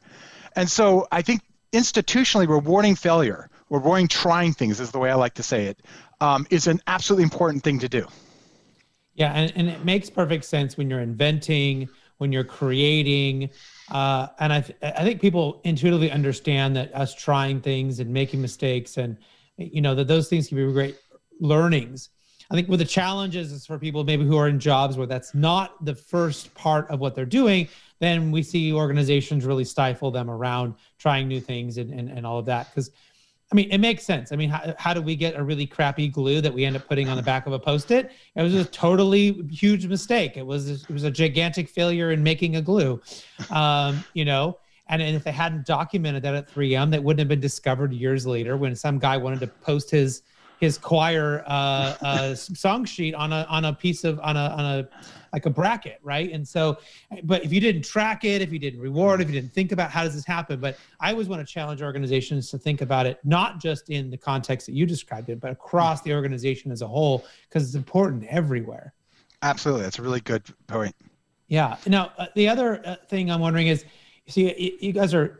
And 0.55 0.69
so 0.69 1.07
I 1.11 1.23
think 1.23 1.41
institutionally 1.71 2.47
rewarding 2.47 2.93
failure, 2.93 3.49
rewarding 3.71 4.07
trying 4.07 4.53
things 4.53 4.79
is 4.79 4.91
the 4.91 4.99
way 4.99 5.09
I 5.09 5.15
like 5.15 5.33
to 5.35 5.43
say 5.43 5.65
it, 5.65 5.79
um, 6.21 6.45
is 6.51 6.67
an 6.67 6.79
absolutely 6.85 7.23
important 7.23 7.63
thing 7.63 7.79
to 7.79 7.89
do. 7.89 8.05
Yeah, 9.15 9.31
and, 9.33 9.51
and 9.55 9.67
it 9.67 9.83
makes 9.83 10.11
perfect 10.11 10.45
sense 10.45 10.77
when 10.77 10.91
you're 10.91 10.99
inventing– 10.99 11.89
when 12.17 12.31
you're 12.31 12.43
creating. 12.43 13.49
Uh, 13.91 14.27
and 14.39 14.53
I, 14.53 14.61
th- 14.61 14.77
I 14.81 15.03
think 15.03 15.21
people 15.21 15.61
intuitively 15.63 16.11
understand 16.11 16.75
that 16.75 16.93
us 16.93 17.13
trying 17.13 17.61
things 17.61 17.99
and 17.99 18.11
making 18.11 18.41
mistakes 18.41 18.97
and, 18.97 19.17
you 19.57 19.81
know, 19.81 19.95
that 19.95 20.07
those 20.07 20.29
things 20.29 20.47
can 20.47 20.57
be 20.57 20.71
great 20.71 20.97
learnings. 21.39 22.09
I 22.51 22.55
think 22.55 22.69
what 22.69 22.79
the 22.79 22.85
challenges 22.85 23.51
is 23.51 23.65
for 23.65 23.79
people 23.79 24.03
maybe 24.03 24.25
who 24.25 24.37
are 24.37 24.47
in 24.47 24.59
jobs 24.59 24.97
where 24.97 25.07
that's 25.07 25.33
not 25.33 25.83
the 25.83 25.95
first 25.95 26.53
part 26.53 26.89
of 26.89 26.99
what 26.99 27.15
they're 27.15 27.25
doing, 27.25 27.67
then 27.99 28.31
we 28.31 28.43
see 28.43 28.71
organizations 28.73 29.45
really 29.45 29.63
stifle 29.63 30.11
them 30.11 30.29
around 30.29 30.75
trying 30.99 31.27
new 31.27 31.39
things 31.39 31.77
and, 31.77 31.91
and, 31.91 32.09
and 32.09 32.25
all 32.25 32.37
of 32.37 32.45
that. 32.45 32.69
Because 32.69 32.91
I 33.53 33.55
mean, 33.55 33.69
it 33.69 33.77
makes 33.77 34.03
sense. 34.03 34.31
I 34.31 34.35
mean, 34.35 34.49
how, 34.49 34.73
how 34.79 34.93
do 34.95 35.01
we 35.01 35.15
get 35.15 35.35
a 35.35 35.43
really 35.43 35.67
crappy 35.67 36.07
glue 36.07 36.41
that 36.41 36.51
we 36.51 36.65
end 36.65 36.75
up 36.75 36.87
putting 36.87 37.07
on 37.07 37.17
the 37.17 37.21
back 37.21 37.45
of 37.45 37.53
a 37.53 37.59
post-it? 37.59 38.11
It 38.35 38.41
was 38.41 38.55
a 38.55 38.65
totally 38.65 39.43
huge 39.51 39.85
mistake. 39.85 40.37
It 40.37 40.45
was 40.45 40.67
it 40.69 40.89
was 40.89 41.03
a 41.03 41.11
gigantic 41.11 41.69
failure 41.69 42.11
in 42.11 42.23
making 42.23 42.55
a 42.55 42.61
glue, 42.63 42.99
um, 43.51 44.03
you 44.15 44.25
know. 44.25 44.57
And, 44.89 45.03
and 45.03 45.15
if 45.15 45.23
they 45.23 45.31
hadn't 45.31 45.67
documented 45.67 46.23
that 46.23 46.33
at 46.33 46.49
3M, 46.49 46.91
that 46.91 47.03
wouldn't 47.03 47.19
have 47.19 47.27
been 47.27 47.39
discovered 47.39 47.93
years 47.93 48.25
later 48.25 48.57
when 48.57 48.75
some 48.75 48.97
guy 48.97 49.17
wanted 49.17 49.39
to 49.41 49.47
post 49.47 49.91
his 49.91 50.23
his 50.59 50.79
choir 50.79 51.43
uh, 51.45 51.95
uh, 52.01 52.35
song 52.35 52.85
sheet 52.85 53.13
on 53.13 53.33
a 53.33 53.45
on 53.49 53.65
a 53.65 53.73
piece 53.73 54.03
of 54.03 54.19
on 54.21 54.35
a 54.35 54.47
on 54.47 54.65
a 54.65 54.89
like 55.33 55.47
a 55.47 55.49
bracket, 55.49 55.99
right? 56.03 56.31
And 56.31 56.47
so, 56.47 56.77
but 57.23 57.43
if 57.43 57.51
you 57.51 57.59
didn't 57.59 57.81
track 57.81 58.23
it, 58.23 58.41
if 58.41 58.53
you 58.53 58.59
didn't 58.59 58.79
reward, 58.79 59.19
if 59.19 59.27
you 59.27 59.33
didn't 59.33 59.51
think 59.51 59.71
about 59.71 59.89
how 59.89 60.03
does 60.03 60.13
this 60.13 60.25
happen, 60.25 60.59
but 60.59 60.77
I 60.99 61.11
always 61.11 61.27
want 61.27 61.45
to 61.45 61.51
challenge 61.51 61.81
organizations 61.81 62.51
to 62.51 62.59
think 62.59 62.81
about 62.81 63.07
it 63.07 63.19
not 63.23 63.59
just 63.59 63.89
in 63.89 64.11
the 64.11 64.17
context 64.17 64.67
that 64.67 64.73
you 64.73 64.85
described 64.85 65.29
it, 65.29 65.39
but 65.39 65.51
across 65.51 66.03
the 66.03 66.13
organization 66.13 66.71
as 66.71 66.83
a 66.83 66.87
whole 66.87 67.25
because 67.49 67.65
it's 67.65 67.75
important 67.75 68.23
everywhere. 68.25 68.93
Absolutely, 69.41 69.83
that's 69.83 69.99
a 69.99 70.03
really 70.03 70.21
good 70.21 70.43
point. 70.67 70.95
Yeah. 71.47 71.77
Now, 71.87 72.13
uh, 72.17 72.27
the 72.35 72.47
other 72.47 72.81
uh, 72.85 72.95
thing 73.09 73.29
I'm 73.29 73.41
wondering 73.41 73.67
is, 73.67 73.83
you 74.25 74.31
see, 74.31 74.77
you 74.79 74.93
guys 74.93 75.13
are 75.13 75.39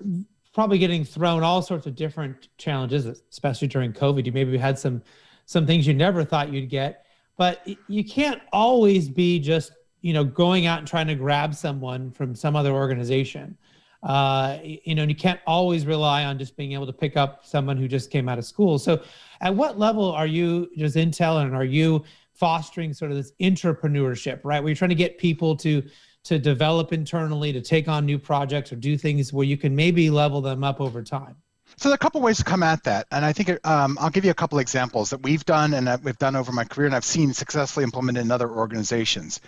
probably 0.53 0.77
getting 0.77 1.05
thrown 1.05 1.43
all 1.43 1.61
sorts 1.61 1.85
of 1.85 1.95
different 1.95 2.49
challenges, 2.57 3.05
especially 3.31 3.67
during 3.67 3.93
COVID. 3.93 4.25
You 4.25 4.31
maybe 4.31 4.57
had 4.57 4.77
some 4.77 5.01
some 5.45 5.65
things 5.65 5.85
you 5.85 5.93
never 5.93 6.23
thought 6.23 6.51
you'd 6.51 6.69
get, 6.69 7.05
but 7.37 7.67
you 7.87 8.03
can't 8.03 8.41
always 8.51 9.09
be 9.09 9.39
just 9.39 9.71
you 10.03 10.13
know 10.13 10.23
going 10.23 10.67
out 10.67 10.77
and 10.77 10.87
trying 10.87 11.07
to 11.07 11.15
grab 11.15 11.55
someone 11.55 12.11
from 12.11 12.35
some 12.35 12.55
other 12.55 12.71
organization. 12.71 13.57
Uh, 14.03 14.59
you 14.61 14.93
know, 14.95 15.03
and 15.03 15.09
you 15.09 15.15
can't 15.15 15.39
always 15.47 15.85
rely 15.85 16.25
on 16.25 16.37
just 16.37 16.57
being 16.57 16.73
able 16.73 16.85
to 16.85 16.91
pick 16.91 17.15
up 17.15 17.45
someone 17.45 17.77
who 17.77 17.87
just 17.87 18.11
came 18.11 18.27
out 18.27 18.37
of 18.37 18.43
school. 18.43 18.77
So, 18.77 19.01
at 19.39 19.55
what 19.55 19.79
level 19.79 20.11
are 20.11 20.27
you 20.27 20.69
just 20.77 20.97
Intel 20.97 21.41
and 21.41 21.55
are 21.55 21.63
you 21.63 22.03
fostering 22.33 22.93
sort 22.93 23.11
of 23.11 23.17
this 23.17 23.31
entrepreneurship, 23.41 24.41
right? 24.43 24.61
Where 24.61 24.69
you're 24.69 24.75
trying 24.75 24.89
to 24.89 24.95
get 24.95 25.17
people 25.17 25.55
to 25.57 25.81
to 26.25 26.37
develop 26.37 26.91
internally, 26.91 27.53
to 27.53 27.61
take 27.61 27.87
on 27.87 28.05
new 28.05 28.19
projects 28.19 28.71
or 28.71 28.75
do 28.75 28.97
things 28.97 29.31
where 29.31 29.45
you 29.45 29.57
can 29.57 29.73
maybe 29.75 30.09
level 30.09 30.41
them 30.41 30.63
up 30.63 30.81
over 30.81 31.01
time? 31.01 31.35
So 31.77 31.89
there 31.89 31.93
are 31.93 31.95
a 31.95 31.99
couple 31.99 32.21
ways 32.21 32.37
to 32.37 32.43
come 32.43 32.61
at 32.61 32.83
that, 32.83 33.07
and 33.09 33.25
I 33.25 33.33
think 33.33 33.65
um, 33.65 33.97
I'll 33.99 34.09
give 34.09 34.25
you 34.25 34.31
a 34.31 34.35
couple 34.35 34.59
examples 34.59 35.09
that 35.09 35.23
we've 35.23 35.43
done 35.45 35.73
and 35.73 35.87
that 35.87 36.03
we've 36.03 36.17
done 36.17 36.35
over 36.35 36.51
my 36.51 36.65
career, 36.65 36.87
and 36.87 36.95
I've 36.95 37.05
seen 37.05 37.33
successfully 37.33 37.83
implemented 37.83 38.23
in 38.23 38.31
other 38.31 38.49
organizations. 38.49 39.39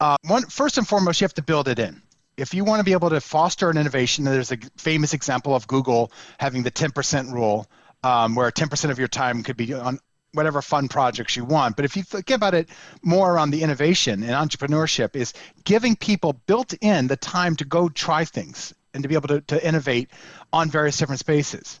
Uh, 0.00 0.16
one, 0.26 0.44
first 0.44 0.78
and 0.78 0.86
foremost, 0.86 1.20
you 1.20 1.24
have 1.24 1.34
to 1.34 1.42
build 1.42 1.68
it 1.68 1.78
in. 1.78 2.00
If 2.36 2.54
you 2.54 2.64
want 2.64 2.80
to 2.80 2.84
be 2.84 2.92
able 2.92 3.10
to 3.10 3.20
foster 3.20 3.68
an 3.68 3.76
innovation, 3.76 4.24
there's 4.24 4.52
a 4.52 4.58
famous 4.76 5.12
example 5.12 5.54
of 5.56 5.66
Google 5.66 6.12
having 6.38 6.62
the 6.62 6.70
10% 6.70 7.32
rule, 7.32 7.66
um, 8.04 8.36
where 8.36 8.50
10% 8.50 8.90
of 8.90 8.98
your 8.98 9.08
time 9.08 9.42
could 9.42 9.56
be 9.56 9.74
on 9.74 9.98
whatever 10.32 10.62
fun 10.62 10.86
projects 10.86 11.34
you 11.34 11.44
want. 11.44 11.74
But 11.74 11.84
if 11.84 11.96
you 11.96 12.04
think 12.04 12.30
about 12.30 12.54
it 12.54 12.68
more 13.02 13.38
on 13.38 13.50
the 13.50 13.62
innovation 13.62 14.22
and 14.22 14.32
entrepreneurship, 14.32 15.16
is 15.16 15.32
giving 15.64 15.96
people 15.96 16.34
built 16.46 16.74
in 16.80 17.08
the 17.08 17.16
time 17.16 17.56
to 17.56 17.64
go 17.64 17.88
try 17.88 18.24
things 18.24 18.72
and 18.94 19.02
to 19.02 19.08
be 19.08 19.16
able 19.16 19.28
to, 19.28 19.40
to 19.42 19.66
innovate 19.66 20.10
on 20.52 20.70
various 20.70 20.96
different 20.96 21.18
spaces. 21.18 21.80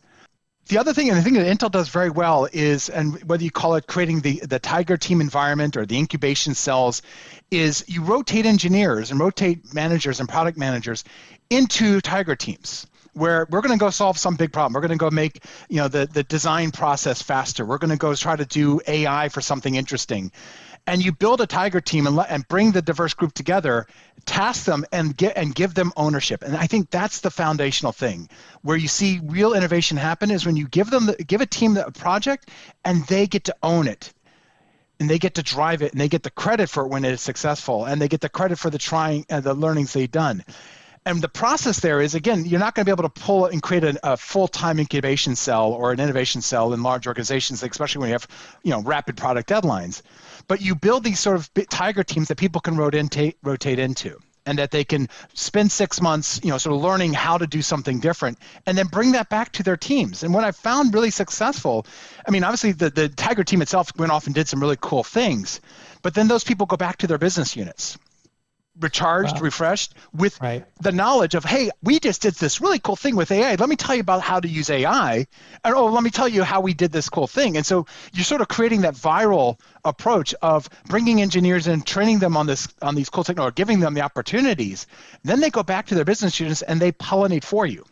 The 0.68 0.76
other 0.76 0.92
thing, 0.92 1.08
and 1.08 1.16
the 1.16 1.22
thing 1.22 1.32
that 1.32 1.46
Intel 1.46 1.70
does 1.70 1.88
very 1.88 2.10
well 2.10 2.46
is, 2.52 2.90
and 2.90 3.22
whether 3.24 3.42
you 3.42 3.50
call 3.50 3.76
it 3.76 3.86
creating 3.86 4.20
the, 4.20 4.40
the 4.40 4.58
Tiger 4.58 4.98
team 4.98 5.22
environment 5.22 5.78
or 5.78 5.86
the 5.86 5.96
incubation 5.96 6.54
cells, 6.54 7.00
is 7.50 7.86
you 7.88 8.02
rotate 8.02 8.44
engineers 8.44 9.10
and 9.10 9.18
rotate 9.18 9.72
managers 9.72 10.20
and 10.20 10.28
product 10.28 10.58
managers 10.58 11.04
into 11.48 12.02
Tiger 12.02 12.36
teams 12.36 12.86
where 13.14 13.46
we're 13.50 13.62
going 13.62 13.76
to 13.76 13.82
go 13.82 13.88
solve 13.88 14.18
some 14.18 14.36
big 14.36 14.52
problem. 14.52 14.74
We're 14.74 14.86
going 14.86 14.98
to 14.98 15.02
go 15.02 15.10
make 15.10 15.42
you 15.70 15.78
know 15.78 15.88
the 15.88 16.06
the 16.06 16.22
design 16.22 16.70
process 16.70 17.22
faster. 17.22 17.64
We're 17.64 17.78
going 17.78 17.90
to 17.90 17.96
go 17.96 18.14
try 18.14 18.36
to 18.36 18.44
do 18.44 18.80
AI 18.86 19.30
for 19.30 19.40
something 19.40 19.74
interesting, 19.74 20.30
and 20.88 21.04
you 21.04 21.12
build 21.12 21.42
a 21.42 21.46
Tiger 21.46 21.82
team 21.82 22.06
and 22.06 22.16
let, 22.16 22.30
and 22.30 22.48
bring 22.48 22.72
the 22.72 22.80
diverse 22.80 23.12
group 23.12 23.34
together, 23.34 23.86
task 24.24 24.64
them 24.64 24.86
and 24.90 25.14
get 25.14 25.36
and 25.36 25.54
give 25.54 25.74
them 25.74 25.92
ownership. 25.96 26.42
And 26.42 26.56
I 26.56 26.66
think 26.66 26.90
that's 26.90 27.20
the 27.20 27.30
foundational 27.30 27.92
thing. 27.92 28.28
Where 28.62 28.76
you 28.76 28.88
see 28.88 29.20
real 29.22 29.52
innovation 29.52 29.98
happen 29.98 30.30
is 30.30 30.46
when 30.46 30.56
you 30.56 30.66
give 30.66 30.90
them 30.90 31.06
the, 31.06 31.16
give 31.16 31.42
a 31.42 31.46
team 31.46 31.76
a 31.76 31.90
project 31.90 32.48
and 32.86 33.06
they 33.06 33.26
get 33.26 33.44
to 33.44 33.56
own 33.62 33.86
it. 33.86 34.12
And 34.98 35.08
they 35.08 35.18
get 35.18 35.34
to 35.34 35.42
drive 35.42 35.82
it 35.82 35.92
and 35.92 36.00
they 36.00 36.08
get 36.08 36.24
the 36.24 36.30
credit 36.30 36.68
for 36.68 36.84
it 36.84 36.88
when 36.88 37.04
it 37.04 37.12
is 37.12 37.20
successful. 37.20 37.84
And 37.84 38.00
they 38.00 38.08
get 38.08 38.22
the 38.22 38.28
credit 38.28 38.58
for 38.58 38.70
the 38.70 38.78
trying 38.78 39.26
and 39.28 39.44
the 39.44 39.54
learnings 39.54 39.92
they've 39.92 40.10
done. 40.10 40.42
And 41.04 41.22
the 41.22 41.28
process 41.28 41.80
there 41.80 42.00
is 42.00 42.14
again 42.14 42.44
you're 42.46 42.60
not 42.60 42.74
going 42.74 42.84
to 42.84 42.88
be 42.88 42.92
able 42.92 43.08
to 43.08 43.20
pull 43.20 43.46
and 43.46 43.62
create 43.62 43.84
a, 43.84 44.12
a, 44.12 44.16
full-time 44.16 44.78
incubation 44.78 45.36
cell 45.36 45.72
or 45.72 45.92
an 45.92 46.00
innovation 46.00 46.42
cell 46.42 46.72
in 46.74 46.82
large 46.82 47.06
organizations 47.06 47.62
especially 47.62 48.00
when 48.00 48.08
you 48.08 48.14
have 48.14 48.28
you 48.62 48.72
know 48.72 48.82
rapid 48.82 49.16
product 49.16 49.48
deadlines 49.48 50.02
but 50.48 50.60
you 50.62 50.74
build 50.74 51.04
these 51.04 51.20
sort 51.20 51.36
of 51.36 51.48
tiger 51.70 52.02
teams 52.02 52.28
that 52.28 52.36
people 52.38 52.60
can 52.60 52.76
rotate, 52.76 53.36
into 53.78 54.18
and 54.46 54.58
that 54.58 54.70
they 54.70 54.82
can 54.82 55.08
spend 55.34 55.70
six 55.70 56.00
months 56.00 56.40
you 56.42 56.48
know 56.50 56.56
sort 56.58 56.74
of 56.74 56.82
learning 56.82 57.12
how 57.12 57.36
to 57.36 57.46
do 57.46 57.60
something 57.60 58.00
different 58.00 58.38
and 58.66 58.76
then 58.78 58.86
bring 58.86 59.12
that 59.12 59.28
back 59.28 59.52
to 59.52 59.62
their 59.62 59.76
teams. 59.76 60.22
And 60.22 60.32
what 60.34 60.44
i 60.44 60.50
found 60.52 60.94
really 60.94 61.10
successful 61.10 61.86
i 62.26 62.30
mean 62.30 62.44
obviously 62.44 62.72
the, 62.72 62.90
the 62.90 63.08
tiger 63.10 63.44
team 63.44 63.62
itself 63.62 63.92
went 63.96 64.10
off 64.10 64.26
and 64.26 64.34
did 64.34 64.48
some 64.48 64.60
really 64.60 64.78
cool 64.80 65.04
things 65.04 65.60
but 66.02 66.14
then 66.14 66.28
those 66.28 66.44
people 66.44 66.66
go 66.66 66.76
back 66.76 66.96
to 66.98 67.06
their 67.06 67.18
business 67.18 67.54
units 67.56 67.98
recharged, 68.80 69.36
wow. 69.36 69.42
refreshed 69.42 69.94
with 70.12 70.40
right. 70.40 70.64
the 70.80 70.92
knowledge 70.92 71.34
of, 71.34 71.44
hey, 71.44 71.70
we 71.82 71.98
just 71.98 72.22
did 72.22 72.34
this 72.34 72.60
really 72.60 72.78
cool 72.78 72.96
thing 72.96 73.16
with 73.16 73.30
AI. 73.30 73.54
Let 73.54 73.68
me 73.68 73.76
tell 73.76 73.94
you 73.94 74.00
about 74.00 74.22
how 74.22 74.40
to 74.40 74.48
use 74.48 74.70
AI. 74.70 75.26
And 75.64 75.74
oh, 75.74 75.86
let 75.86 76.02
me 76.02 76.10
tell 76.10 76.28
you 76.28 76.42
how 76.44 76.60
we 76.60 76.74
did 76.74 76.92
this 76.92 77.08
cool 77.08 77.26
thing. 77.26 77.56
And 77.56 77.66
so 77.66 77.86
you're 78.12 78.24
sort 78.24 78.40
of 78.40 78.48
creating 78.48 78.82
that 78.82 78.94
viral 78.94 79.58
approach 79.84 80.34
of 80.42 80.68
bringing 80.86 81.20
engineers 81.20 81.66
and 81.66 81.86
training 81.86 82.18
them 82.18 82.36
on 82.36 82.46
this 82.46 82.68
on 82.82 82.94
these 82.94 83.08
cool 83.08 83.24
technology, 83.24 83.54
giving 83.54 83.80
them 83.80 83.94
the 83.94 84.02
opportunities. 84.02 84.86
Then 85.24 85.40
they 85.40 85.50
go 85.50 85.62
back 85.62 85.86
to 85.86 85.94
their 85.94 86.04
business 86.04 86.38
units 86.38 86.62
and 86.62 86.80
they 86.80 86.92
pollinate 86.92 87.44
for 87.44 87.66
you. 87.66 87.84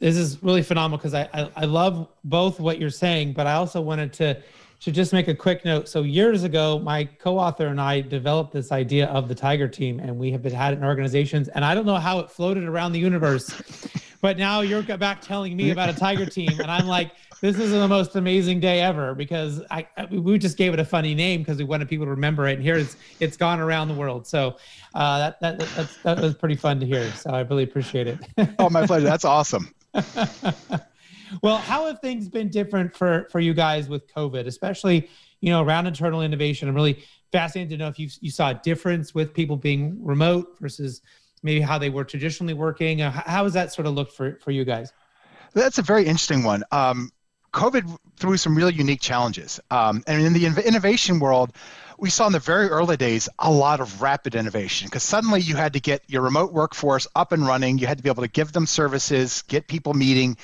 This 0.00 0.16
is 0.16 0.42
really 0.42 0.62
phenomenal 0.62 0.98
because 0.98 1.14
I, 1.14 1.28
I 1.32 1.50
I 1.56 1.64
love 1.64 2.08
both 2.24 2.60
what 2.60 2.78
you're 2.78 2.90
saying, 2.90 3.32
but 3.32 3.46
I 3.46 3.54
also 3.54 3.80
wanted 3.80 4.12
to 4.14 4.42
to 4.84 4.92
just 4.92 5.14
make 5.14 5.28
a 5.28 5.34
quick 5.34 5.64
note. 5.64 5.88
So 5.88 6.02
years 6.02 6.44
ago, 6.44 6.78
my 6.78 7.04
co-author 7.04 7.68
and 7.68 7.80
I 7.80 8.02
developed 8.02 8.52
this 8.52 8.70
idea 8.70 9.06
of 9.06 9.28
the 9.28 9.34
Tiger 9.34 9.66
Team, 9.66 9.98
and 9.98 10.18
we 10.18 10.30
have 10.30 10.42
been 10.42 10.52
had 10.52 10.74
it 10.74 10.76
in 10.76 10.84
organizations. 10.84 11.48
And 11.48 11.64
I 11.64 11.74
don't 11.74 11.86
know 11.86 11.96
how 11.96 12.18
it 12.18 12.30
floated 12.30 12.64
around 12.64 12.92
the 12.92 12.98
universe, 12.98 13.50
but 14.20 14.36
now 14.36 14.60
you're 14.60 14.82
back 14.82 15.22
telling 15.22 15.56
me 15.56 15.70
about 15.70 15.88
a 15.88 15.94
Tiger 15.94 16.26
Team, 16.26 16.60
and 16.60 16.70
I'm 16.70 16.86
like, 16.86 17.12
this 17.40 17.58
is 17.58 17.70
the 17.70 17.88
most 17.88 18.14
amazing 18.14 18.60
day 18.60 18.82
ever 18.82 19.14
because 19.14 19.62
I, 19.70 19.86
we 20.10 20.38
just 20.38 20.58
gave 20.58 20.74
it 20.74 20.80
a 20.80 20.84
funny 20.84 21.14
name 21.14 21.40
because 21.40 21.56
we 21.56 21.64
wanted 21.64 21.88
people 21.88 22.04
to 22.04 22.10
remember 22.10 22.46
it. 22.46 22.54
And 22.54 22.62
here 22.62 22.76
it's 22.76 22.96
it's 23.20 23.36
gone 23.36 23.60
around 23.60 23.88
the 23.88 23.94
world. 23.94 24.26
So 24.26 24.56
uh, 24.94 25.30
that 25.38 25.40
that 25.58 25.88
that 26.04 26.20
was 26.20 26.34
pretty 26.34 26.56
fun 26.56 26.78
to 26.80 26.86
hear. 26.86 27.10
So 27.12 27.30
I 27.30 27.40
really 27.40 27.64
appreciate 27.64 28.06
it. 28.06 28.18
oh, 28.58 28.70
my 28.70 28.86
pleasure. 28.86 29.04
That's 29.04 29.24
awesome. 29.24 29.74
well, 31.42 31.56
how 31.56 31.86
have 31.86 32.00
things 32.00 32.28
been 32.28 32.48
different 32.48 32.94
for 32.96 33.28
for 33.30 33.40
you 33.40 33.54
guys 33.54 33.88
with 33.88 34.06
COVID, 34.12 34.46
especially 34.46 35.08
you 35.40 35.50
know 35.50 35.62
around 35.62 35.86
internal 35.86 36.22
innovation? 36.22 36.68
I'm 36.68 36.74
really 36.74 37.04
fascinated 37.32 37.70
to 37.70 37.76
know 37.76 37.88
if 37.88 37.98
you 37.98 38.08
you 38.20 38.30
saw 38.30 38.50
a 38.50 38.54
difference 38.54 39.14
with 39.14 39.34
people 39.34 39.56
being 39.56 40.04
remote 40.04 40.56
versus 40.60 41.02
maybe 41.42 41.60
how 41.60 41.78
they 41.78 41.90
were 41.90 42.04
traditionally 42.04 42.54
working. 42.54 43.02
Uh, 43.02 43.10
how 43.10 43.44
has 43.44 43.52
that 43.52 43.72
sort 43.72 43.86
of 43.86 43.94
looked 43.94 44.12
for 44.12 44.38
for 44.42 44.50
you 44.50 44.64
guys? 44.64 44.92
That's 45.52 45.78
a 45.78 45.82
very 45.82 46.04
interesting 46.04 46.42
one. 46.42 46.64
Um, 46.72 47.10
COVID 47.52 47.96
threw 48.16 48.36
some 48.36 48.56
really 48.56 48.74
unique 48.74 49.00
challenges, 49.00 49.60
um, 49.70 50.02
and 50.06 50.22
in 50.22 50.32
the 50.32 50.66
innovation 50.66 51.20
world 51.20 51.54
we 51.98 52.10
saw 52.10 52.26
in 52.26 52.32
the 52.32 52.38
very 52.38 52.68
early 52.68 52.96
days 52.96 53.28
a 53.38 53.50
lot 53.50 53.80
of 53.80 54.02
rapid 54.02 54.34
innovation 54.34 54.86
because 54.86 55.02
suddenly 55.02 55.40
you 55.40 55.56
had 55.56 55.72
to 55.74 55.80
get 55.80 56.02
your 56.06 56.22
remote 56.22 56.52
workforce 56.52 57.06
up 57.14 57.32
and 57.32 57.46
running. 57.46 57.78
You 57.78 57.86
had 57.86 57.98
to 57.98 58.02
be 58.02 58.10
able 58.10 58.22
to 58.22 58.28
give 58.28 58.52
them 58.52 58.66
services, 58.66 59.42
get 59.42 59.68
people 59.68 59.94
meeting 59.94 60.36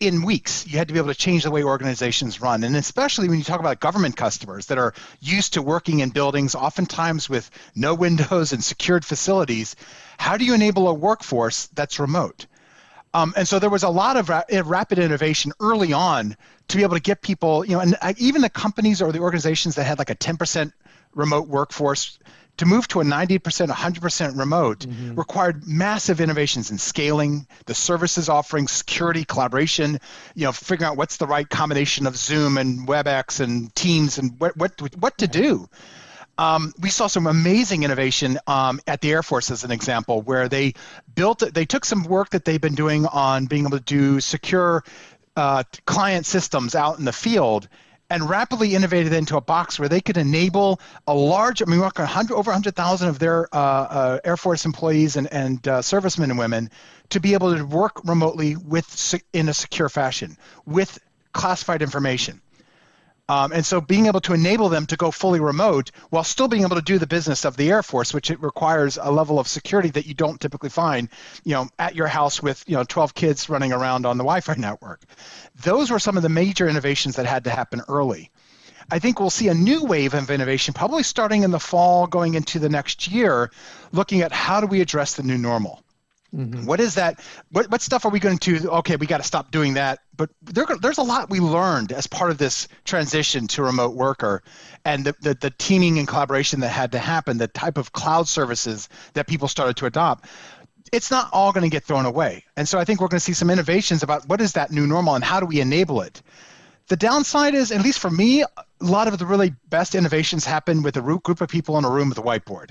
in 0.00 0.22
weeks. 0.22 0.66
You 0.66 0.78
had 0.78 0.88
to 0.88 0.94
be 0.94 1.00
able 1.00 1.12
to 1.12 1.18
change 1.18 1.42
the 1.42 1.50
way 1.50 1.64
organizations 1.64 2.40
run. 2.40 2.62
And 2.62 2.76
especially 2.76 3.28
when 3.28 3.38
you 3.38 3.44
talk 3.44 3.60
about 3.60 3.80
government 3.80 4.16
customers 4.16 4.66
that 4.66 4.78
are 4.78 4.94
used 5.20 5.54
to 5.54 5.62
working 5.62 6.00
in 6.00 6.10
buildings, 6.10 6.54
oftentimes 6.54 7.28
with 7.28 7.50
no 7.74 7.94
windows 7.94 8.52
and 8.52 8.62
secured 8.62 9.04
facilities, 9.04 9.74
how 10.18 10.36
do 10.36 10.44
you 10.44 10.54
enable 10.54 10.88
a 10.88 10.94
workforce 10.94 11.66
that's 11.68 11.98
remote? 11.98 12.46
Um, 13.14 13.32
and 13.36 13.48
so 13.48 13.58
there 13.58 13.70
was 13.70 13.82
a 13.82 13.88
lot 13.88 14.16
of 14.16 14.28
ra- 14.28 14.44
rapid 14.64 14.98
innovation 14.98 15.52
early 15.60 15.92
on 15.92 16.36
to 16.68 16.76
be 16.76 16.82
able 16.82 16.94
to 16.94 17.02
get 17.02 17.22
people, 17.22 17.64
you 17.64 17.72
know, 17.72 17.80
and 17.80 17.96
uh, 18.02 18.12
even 18.18 18.42
the 18.42 18.50
companies 18.50 19.02
or 19.02 19.10
the 19.10 19.20
organizations 19.20 19.74
that 19.76 19.84
had 19.84 19.98
like 19.98 20.10
a 20.10 20.14
10% 20.14 20.72
remote 21.14 21.48
workforce 21.48 22.18
to 22.58 22.66
move 22.66 22.86
to 22.88 23.00
a 23.00 23.04
90%, 23.04 23.68
100% 23.68 24.38
remote 24.38 24.80
mm-hmm. 24.80 25.14
required 25.14 25.66
massive 25.66 26.20
innovations 26.20 26.70
in 26.70 26.78
scaling, 26.78 27.46
the 27.66 27.74
services 27.74 28.28
offering, 28.28 28.68
security, 28.68 29.24
collaboration, 29.24 29.98
you 30.34 30.44
know, 30.44 30.52
figuring 30.52 30.90
out 30.90 30.96
what's 30.96 31.16
the 31.16 31.26
right 31.26 31.48
combination 31.48 32.06
of 32.06 32.16
Zoom 32.16 32.58
and 32.58 32.86
WebEx 32.86 33.40
and 33.40 33.74
Teams 33.74 34.18
and 34.18 34.38
what 34.38 34.56
what 34.56 34.80
what 34.96 35.18
to 35.18 35.26
do. 35.26 35.68
Um, 36.38 36.72
we 36.80 36.88
saw 36.88 37.08
some 37.08 37.26
amazing 37.26 37.82
innovation 37.82 38.38
um, 38.46 38.80
at 38.86 39.00
the 39.00 39.10
Air 39.10 39.24
Force, 39.24 39.50
as 39.50 39.64
an 39.64 39.72
example, 39.72 40.22
where 40.22 40.48
they 40.48 40.74
built, 41.16 41.42
they 41.52 41.66
took 41.66 41.84
some 41.84 42.04
work 42.04 42.30
that 42.30 42.44
they've 42.44 42.60
been 42.60 42.76
doing 42.76 43.06
on 43.06 43.46
being 43.46 43.66
able 43.66 43.76
to 43.76 43.82
do 43.82 44.20
secure 44.20 44.84
uh, 45.36 45.64
client 45.84 46.26
systems 46.26 46.76
out 46.76 47.00
in 47.00 47.04
the 47.04 47.12
field 47.12 47.68
and 48.10 48.28
rapidly 48.28 48.74
innovated 48.74 49.12
into 49.12 49.36
a 49.36 49.40
box 49.40 49.78
where 49.78 49.88
they 49.88 50.00
could 50.00 50.16
enable 50.16 50.80
a 51.06 51.14
large, 51.14 51.60
I 51.60 51.66
mean, 51.66 51.80
100, 51.80 52.34
over 52.34 52.50
100,000 52.50 53.08
of 53.08 53.18
their 53.18 53.54
uh, 53.54 53.58
uh, 53.58 54.18
Air 54.24 54.36
Force 54.36 54.64
employees 54.64 55.16
and, 55.16 55.30
and 55.32 55.66
uh, 55.68 55.82
servicemen 55.82 56.30
and 56.30 56.38
women 56.38 56.70
to 57.10 57.20
be 57.20 57.34
able 57.34 57.54
to 57.54 57.64
work 57.64 58.04
remotely 58.04 58.56
with 58.56 59.14
in 59.32 59.48
a 59.48 59.54
secure 59.54 59.88
fashion 59.88 60.36
with 60.66 60.98
classified 61.32 61.82
information. 61.82 62.40
Um, 63.30 63.52
and 63.52 63.64
so 63.64 63.80
being 63.80 64.06
able 64.06 64.20
to 64.22 64.32
enable 64.32 64.70
them 64.70 64.86
to 64.86 64.96
go 64.96 65.10
fully 65.10 65.38
remote 65.38 65.90
while 66.08 66.24
still 66.24 66.48
being 66.48 66.62
able 66.62 66.76
to 66.76 66.82
do 66.82 66.98
the 66.98 67.06
business 67.06 67.44
of 67.44 67.56
the 67.56 67.70
Air 67.70 67.82
Force, 67.82 68.14
which 68.14 68.30
it 68.30 68.42
requires 68.42 68.98
a 69.00 69.10
level 69.10 69.38
of 69.38 69.46
security 69.46 69.90
that 69.90 70.06
you 70.06 70.14
don't 70.14 70.40
typically 70.40 70.70
find, 70.70 71.10
you 71.44 71.52
know, 71.52 71.68
at 71.78 71.94
your 71.94 72.06
house 72.06 72.42
with, 72.42 72.64
you 72.66 72.74
know, 72.74 72.84
12 72.84 73.14
kids 73.14 73.50
running 73.50 73.72
around 73.72 74.06
on 74.06 74.16
the 74.16 74.24
Wi-Fi 74.24 74.54
network. 74.54 75.02
Those 75.62 75.90
were 75.90 75.98
some 75.98 76.16
of 76.16 76.22
the 76.22 76.30
major 76.30 76.68
innovations 76.68 77.16
that 77.16 77.26
had 77.26 77.44
to 77.44 77.50
happen 77.50 77.82
early. 77.88 78.30
I 78.90 78.98
think 78.98 79.20
we'll 79.20 79.28
see 79.28 79.48
a 79.48 79.54
new 79.54 79.84
wave 79.84 80.14
of 80.14 80.30
innovation 80.30 80.72
probably 80.72 81.02
starting 81.02 81.42
in 81.42 81.50
the 81.50 81.60
fall 81.60 82.06
going 82.06 82.34
into 82.34 82.58
the 82.58 82.70
next 82.70 83.08
year, 83.08 83.50
looking 83.92 84.22
at 84.22 84.32
how 84.32 84.62
do 84.62 84.66
we 84.66 84.80
address 84.80 85.14
the 85.14 85.22
new 85.22 85.36
normal. 85.36 85.82
Mm-hmm. 86.34 86.66
What 86.66 86.78
is 86.78 86.94
that? 86.96 87.20
What, 87.52 87.70
what 87.70 87.80
stuff 87.80 88.04
are 88.04 88.10
we 88.10 88.20
going 88.20 88.38
to? 88.38 88.70
Okay, 88.70 88.96
we 88.96 89.06
got 89.06 89.18
to 89.18 89.24
stop 89.24 89.50
doing 89.50 89.74
that. 89.74 90.00
But 90.14 90.30
there, 90.42 90.66
there's 90.80 90.98
a 90.98 91.02
lot 91.02 91.30
we 91.30 91.40
learned 91.40 91.90
as 91.90 92.06
part 92.06 92.30
of 92.30 92.36
this 92.36 92.68
transition 92.84 93.46
to 93.48 93.62
remote 93.62 93.94
worker, 93.94 94.42
and 94.84 95.06
the, 95.06 95.14
the, 95.22 95.34
the 95.34 95.50
teaming 95.58 95.98
and 95.98 96.06
collaboration 96.06 96.60
that 96.60 96.68
had 96.68 96.92
to 96.92 96.98
happen, 96.98 97.38
the 97.38 97.48
type 97.48 97.78
of 97.78 97.92
cloud 97.92 98.28
services 98.28 98.90
that 99.14 99.26
people 99.26 99.48
started 99.48 99.76
to 99.78 99.86
adopt. 99.86 100.26
It's 100.92 101.10
not 101.10 101.28
all 101.32 101.52
going 101.52 101.64
to 101.64 101.70
get 101.70 101.84
thrown 101.84 102.04
away, 102.04 102.44
and 102.56 102.68
so 102.68 102.78
I 102.78 102.84
think 102.84 103.00
we're 103.00 103.08
going 103.08 103.20
to 103.20 103.24
see 103.24 103.34
some 103.34 103.50
innovations 103.50 104.02
about 104.02 104.28
what 104.28 104.40
is 104.40 104.52
that 104.52 104.70
new 104.70 104.86
normal 104.86 105.14
and 105.14 105.24
how 105.24 105.40
do 105.40 105.46
we 105.46 105.60
enable 105.60 106.02
it. 106.02 106.20
The 106.88 106.96
downside 106.96 107.54
is, 107.54 107.70
at 107.70 107.82
least 107.82 107.98
for 107.98 108.10
me, 108.10 108.42
a 108.42 108.48
lot 108.80 109.08
of 109.08 109.18
the 109.18 109.26
really 109.26 109.54
best 109.68 109.94
innovations 109.94 110.44
happen 110.44 110.82
with 110.82 110.96
a 110.96 111.02
group 111.02 111.40
of 111.40 111.48
people 111.48 111.76
in 111.78 111.84
a 111.84 111.90
room 111.90 112.08
with 112.08 112.18
a 112.18 112.22
whiteboard. 112.22 112.70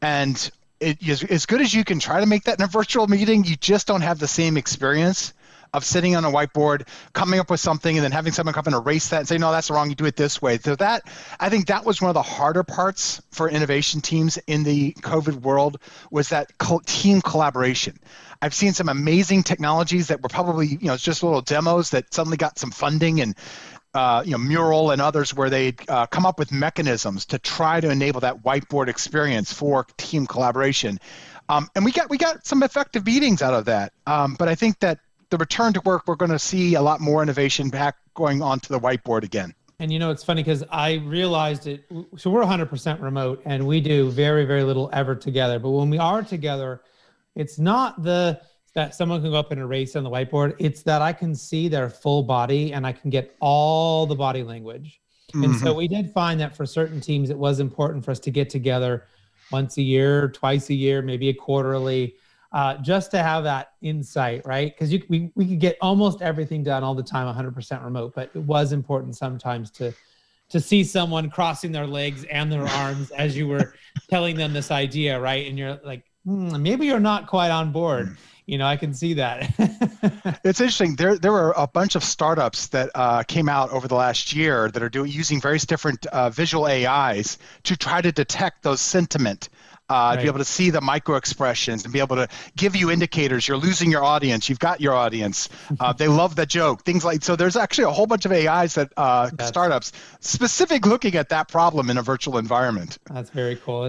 And 0.00 0.50
it, 0.80 1.06
as, 1.08 1.46
good 1.46 1.60
as 1.60 1.74
you 1.74 1.84
can 1.84 1.98
try 1.98 2.20
to 2.20 2.26
make 2.26 2.44
that 2.44 2.58
in 2.58 2.64
a 2.64 2.68
virtual 2.68 3.06
meeting, 3.06 3.44
you 3.44 3.56
just 3.56 3.86
don't 3.86 4.02
have 4.02 4.18
the 4.18 4.28
same 4.28 4.56
experience 4.56 5.32
of 5.74 5.84
sitting 5.84 6.16
on 6.16 6.24
a 6.24 6.30
whiteboard, 6.30 6.88
coming 7.12 7.38
up 7.40 7.50
with 7.50 7.60
something, 7.60 7.96
and 7.96 8.04
then 8.04 8.12
having 8.12 8.32
someone 8.32 8.54
come 8.54 8.64
and 8.66 8.74
erase 8.74 9.08
that 9.10 9.18
and 9.18 9.28
say, 9.28 9.38
no, 9.38 9.52
that's 9.52 9.70
wrong. 9.70 9.90
You 9.90 9.94
do 9.94 10.06
it 10.06 10.16
this 10.16 10.40
way. 10.40 10.58
So 10.58 10.76
that 10.76 11.02
I 11.40 11.48
think 11.48 11.66
that 11.66 11.84
was 11.84 12.00
one 12.00 12.08
of 12.08 12.14
the 12.14 12.22
harder 12.22 12.64
parts 12.64 13.20
for 13.30 13.48
innovation 13.48 14.00
teams 14.00 14.38
in 14.46 14.62
the 14.62 14.92
COVID 14.94 15.42
world 15.42 15.78
was 16.10 16.30
that 16.30 16.52
team 16.86 17.20
collaboration. 17.20 17.98
I've 18.40 18.54
seen 18.54 18.72
some 18.72 18.88
amazing 18.88 19.42
technologies 19.42 20.08
that 20.08 20.22
were 20.22 20.28
probably 20.28 20.68
you 20.68 20.86
know 20.86 20.96
just 20.96 21.22
little 21.22 21.42
demos 21.42 21.90
that 21.90 22.14
suddenly 22.14 22.36
got 22.36 22.58
some 22.58 22.70
funding 22.70 23.20
and 23.20 23.34
uh, 23.94 24.22
you 24.24 24.32
know, 24.32 24.38
Mural 24.38 24.90
and 24.90 25.00
others 25.00 25.34
where 25.34 25.50
they 25.50 25.74
uh, 25.88 26.06
come 26.06 26.26
up 26.26 26.38
with 26.38 26.52
mechanisms 26.52 27.24
to 27.26 27.38
try 27.38 27.80
to 27.80 27.90
enable 27.90 28.20
that 28.20 28.42
whiteboard 28.42 28.88
experience 28.88 29.52
for 29.52 29.86
team 29.96 30.26
collaboration. 30.26 30.98
Um, 31.48 31.68
and 31.74 31.84
we 31.84 31.92
got 31.92 32.10
we 32.10 32.18
got 32.18 32.46
some 32.46 32.62
effective 32.62 33.06
meetings 33.06 33.40
out 33.40 33.54
of 33.54 33.64
that. 33.66 33.92
Um, 34.06 34.36
but 34.38 34.48
I 34.48 34.54
think 34.54 34.78
that 34.80 34.98
the 35.30 35.38
return 35.38 35.72
to 35.74 35.80
work, 35.80 36.04
we're 36.06 36.16
going 36.16 36.30
to 36.30 36.38
see 36.38 36.74
a 36.74 36.82
lot 36.82 37.00
more 37.00 37.22
innovation 37.22 37.68
back 37.70 37.96
going 38.14 38.42
onto 38.42 38.68
the 38.68 38.80
whiteboard 38.80 39.24
again. 39.24 39.54
And 39.78 39.92
you 39.92 39.98
know, 39.98 40.10
it's 40.10 40.24
funny 40.24 40.42
because 40.42 40.64
I 40.70 40.94
realized 40.94 41.66
it. 41.66 41.84
So 42.16 42.30
we're 42.30 42.42
100% 42.42 43.00
remote, 43.00 43.42
and 43.44 43.66
we 43.66 43.80
do 43.80 44.10
very 44.10 44.44
very 44.44 44.64
little 44.64 44.90
ever 44.92 45.14
together. 45.14 45.58
But 45.58 45.70
when 45.70 45.88
we 45.88 45.98
are 45.98 46.22
together, 46.22 46.82
it's 47.34 47.58
not 47.58 48.02
the 48.02 48.40
that 48.74 48.94
someone 48.94 49.20
can 49.20 49.30
go 49.30 49.36
up 49.36 49.50
and 49.50 49.60
erase 49.60 49.96
on 49.96 50.04
the 50.04 50.10
whiteboard. 50.10 50.54
It's 50.58 50.82
that 50.82 51.02
I 51.02 51.12
can 51.12 51.34
see 51.34 51.68
their 51.68 51.88
full 51.88 52.22
body 52.22 52.72
and 52.72 52.86
I 52.86 52.92
can 52.92 53.10
get 53.10 53.36
all 53.40 54.06
the 54.06 54.14
body 54.14 54.42
language. 54.42 55.00
Mm-hmm. 55.32 55.44
And 55.44 55.56
so 55.56 55.66
mm-hmm. 55.66 55.78
we 55.78 55.88
did 55.88 56.12
find 56.12 56.40
that 56.40 56.56
for 56.56 56.64
certain 56.64 57.00
teams, 57.00 57.30
it 57.30 57.38
was 57.38 57.60
important 57.60 58.04
for 58.04 58.10
us 58.10 58.20
to 58.20 58.30
get 58.30 58.48
together 58.48 59.06
once 59.50 59.76
a 59.78 59.82
year, 59.82 60.28
twice 60.28 60.70
a 60.70 60.74
year, 60.74 61.02
maybe 61.02 61.28
a 61.28 61.34
quarterly, 61.34 62.14
uh, 62.52 62.76
just 62.78 63.10
to 63.10 63.22
have 63.22 63.44
that 63.44 63.72
insight, 63.82 64.46
right? 64.46 64.74
Because 64.74 64.90
we, 65.08 65.30
we 65.34 65.46
could 65.46 65.60
get 65.60 65.76
almost 65.80 66.22
everything 66.22 66.62
done 66.62 66.82
all 66.82 66.94
the 66.94 67.02
time, 67.02 67.32
100% 67.34 67.84
remote, 67.84 68.14
but 68.14 68.30
it 68.34 68.40
was 68.40 68.72
important 68.72 69.16
sometimes 69.16 69.70
to 69.72 69.92
to 70.50 70.60
see 70.60 70.82
someone 70.82 71.28
crossing 71.30 71.72
their 71.72 71.86
legs 71.86 72.24
and 72.24 72.50
their 72.50 72.66
arms 72.66 73.10
as 73.10 73.36
you 73.36 73.46
were 73.46 73.74
telling 74.10 74.36
them 74.36 74.52
this 74.52 74.70
idea, 74.70 75.20
right? 75.20 75.46
And 75.46 75.58
you're 75.58 75.78
like, 75.84 76.04
hmm, 76.24 76.62
maybe 76.62 76.86
you're 76.86 77.00
not 77.00 77.26
quite 77.26 77.50
on 77.50 77.70
board. 77.70 78.16
You 78.48 78.56
know, 78.56 78.64
I 78.64 78.78
can 78.78 78.94
see 78.94 79.12
that. 79.12 79.52
it's 80.42 80.58
interesting. 80.58 80.96
There, 80.96 81.18
there 81.18 81.32
were 81.32 81.52
a 81.54 81.66
bunch 81.66 81.96
of 81.96 82.02
startups 82.02 82.68
that 82.68 82.90
uh, 82.94 83.22
came 83.24 83.46
out 83.46 83.70
over 83.72 83.86
the 83.86 83.94
last 83.94 84.34
year 84.34 84.70
that 84.70 84.82
are 84.82 84.88
doing 84.88 85.12
using 85.12 85.38
various 85.38 85.66
different 85.66 86.06
uh, 86.06 86.30
visual 86.30 86.64
AIs 86.64 87.36
to 87.64 87.76
try 87.76 88.00
to 88.00 88.10
detect 88.10 88.62
those 88.62 88.80
sentiment 88.80 89.50
uh, 89.90 89.92
right. 89.92 90.16
to 90.16 90.22
be 90.22 90.28
able 90.28 90.38
to 90.38 90.46
see 90.46 90.70
the 90.70 90.80
micro 90.80 91.16
expressions 91.16 91.84
and 91.84 91.92
be 91.92 91.98
able 91.98 92.16
to 92.16 92.26
give 92.56 92.74
you 92.74 92.90
indicators. 92.90 93.46
You're 93.46 93.58
losing 93.58 93.90
your 93.90 94.02
audience. 94.02 94.48
You've 94.48 94.58
got 94.58 94.80
your 94.80 94.94
audience. 94.94 95.50
Uh, 95.80 95.92
they 95.92 96.08
love 96.08 96.34
the 96.34 96.46
joke. 96.46 96.82
Things 96.82 97.04
like 97.04 97.22
so. 97.22 97.36
There's 97.36 97.54
actually 97.54 97.84
a 97.84 97.90
whole 97.90 98.06
bunch 98.06 98.24
of 98.24 98.32
AIs 98.32 98.74
that 98.74 98.90
uh, 98.96 99.30
startups 99.44 99.92
specific 100.20 100.86
looking 100.86 101.14
at 101.14 101.28
that 101.28 101.46
problem 101.48 101.88
in 101.90 101.98
a 101.98 102.02
virtual 102.02 102.38
environment. 102.38 102.98
That's 103.08 103.30
very 103.30 103.56
cool 103.56 103.84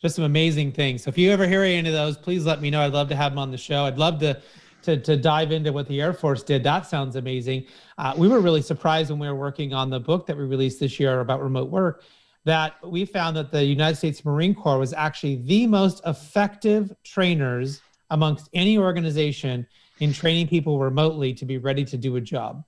just 0.00 0.16
some 0.16 0.24
amazing 0.24 0.72
things. 0.72 1.02
So 1.02 1.08
if 1.08 1.18
you 1.18 1.30
ever 1.30 1.46
hear 1.46 1.62
any 1.62 1.88
of 1.88 1.94
those, 1.94 2.16
please 2.16 2.46
let 2.46 2.60
me 2.60 2.70
know. 2.70 2.80
I'd 2.80 2.92
love 2.92 3.08
to 3.10 3.16
have 3.16 3.32
them 3.32 3.38
on 3.38 3.50
the 3.50 3.58
show. 3.58 3.84
I'd 3.84 3.98
love 3.98 4.18
to 4.20 4.40
to, 4.82 4.96
to 4.96 5.14
dive 5.14 5.52
into 5.52 5.74
what 5.74 5.86
the 5.88 6.00
Air 6.00 6.14
Force 6.14 6.42
did. 6.42 6.64
That 6.64 6.86
sounds 6.86 7.16
amazing. 7.16 7.66
Uh, 7.98 8.14
we 8.16 8.28
were 8.28 8.40
really 8.40 8.62
surprised 8.62 9.10
when 9.10 9.18
we 9.18 9.28
were 9.28 9.34
working 9.34 9.74
on 9.74 9.90
the 9.90 10.00
book 10.00 10.26
that 10.26 10.38
we 10.38 10.44
released 10.44 10.80
this 10.80 10.98
year 10.98 11.20
about 11.20 11.42
remote 11.42 11.68
work 11.68 12.02
that 12.44 12.76
we 12.86 13.04
found 13.04 13.36
that 13.36 13.50
the 13.50 13.62
United 13.62 13.96
States 13.96 14.24
Marine 14.24 14.54
Corps 14.54 14.78
was 14.78 14.92
actually 14.92 15.36
the 15.36 15.66
most 15.66 16.00
effective 16.06 16.92
trainers 17.04 17.82
amongst 18.10 18.48
any 18.54 18.78
organization 18.78 19.66
in 20.00 20.12
training 20.12 20.48
people 20.48 20.78
remotely 20.78 21.34
to 21.34 21.44
be 21.44 21.58
ready 21.58 21.84
to 21.84 21.96
do 21.96 22.16
a 22.16 22.20
job 22.20 22.64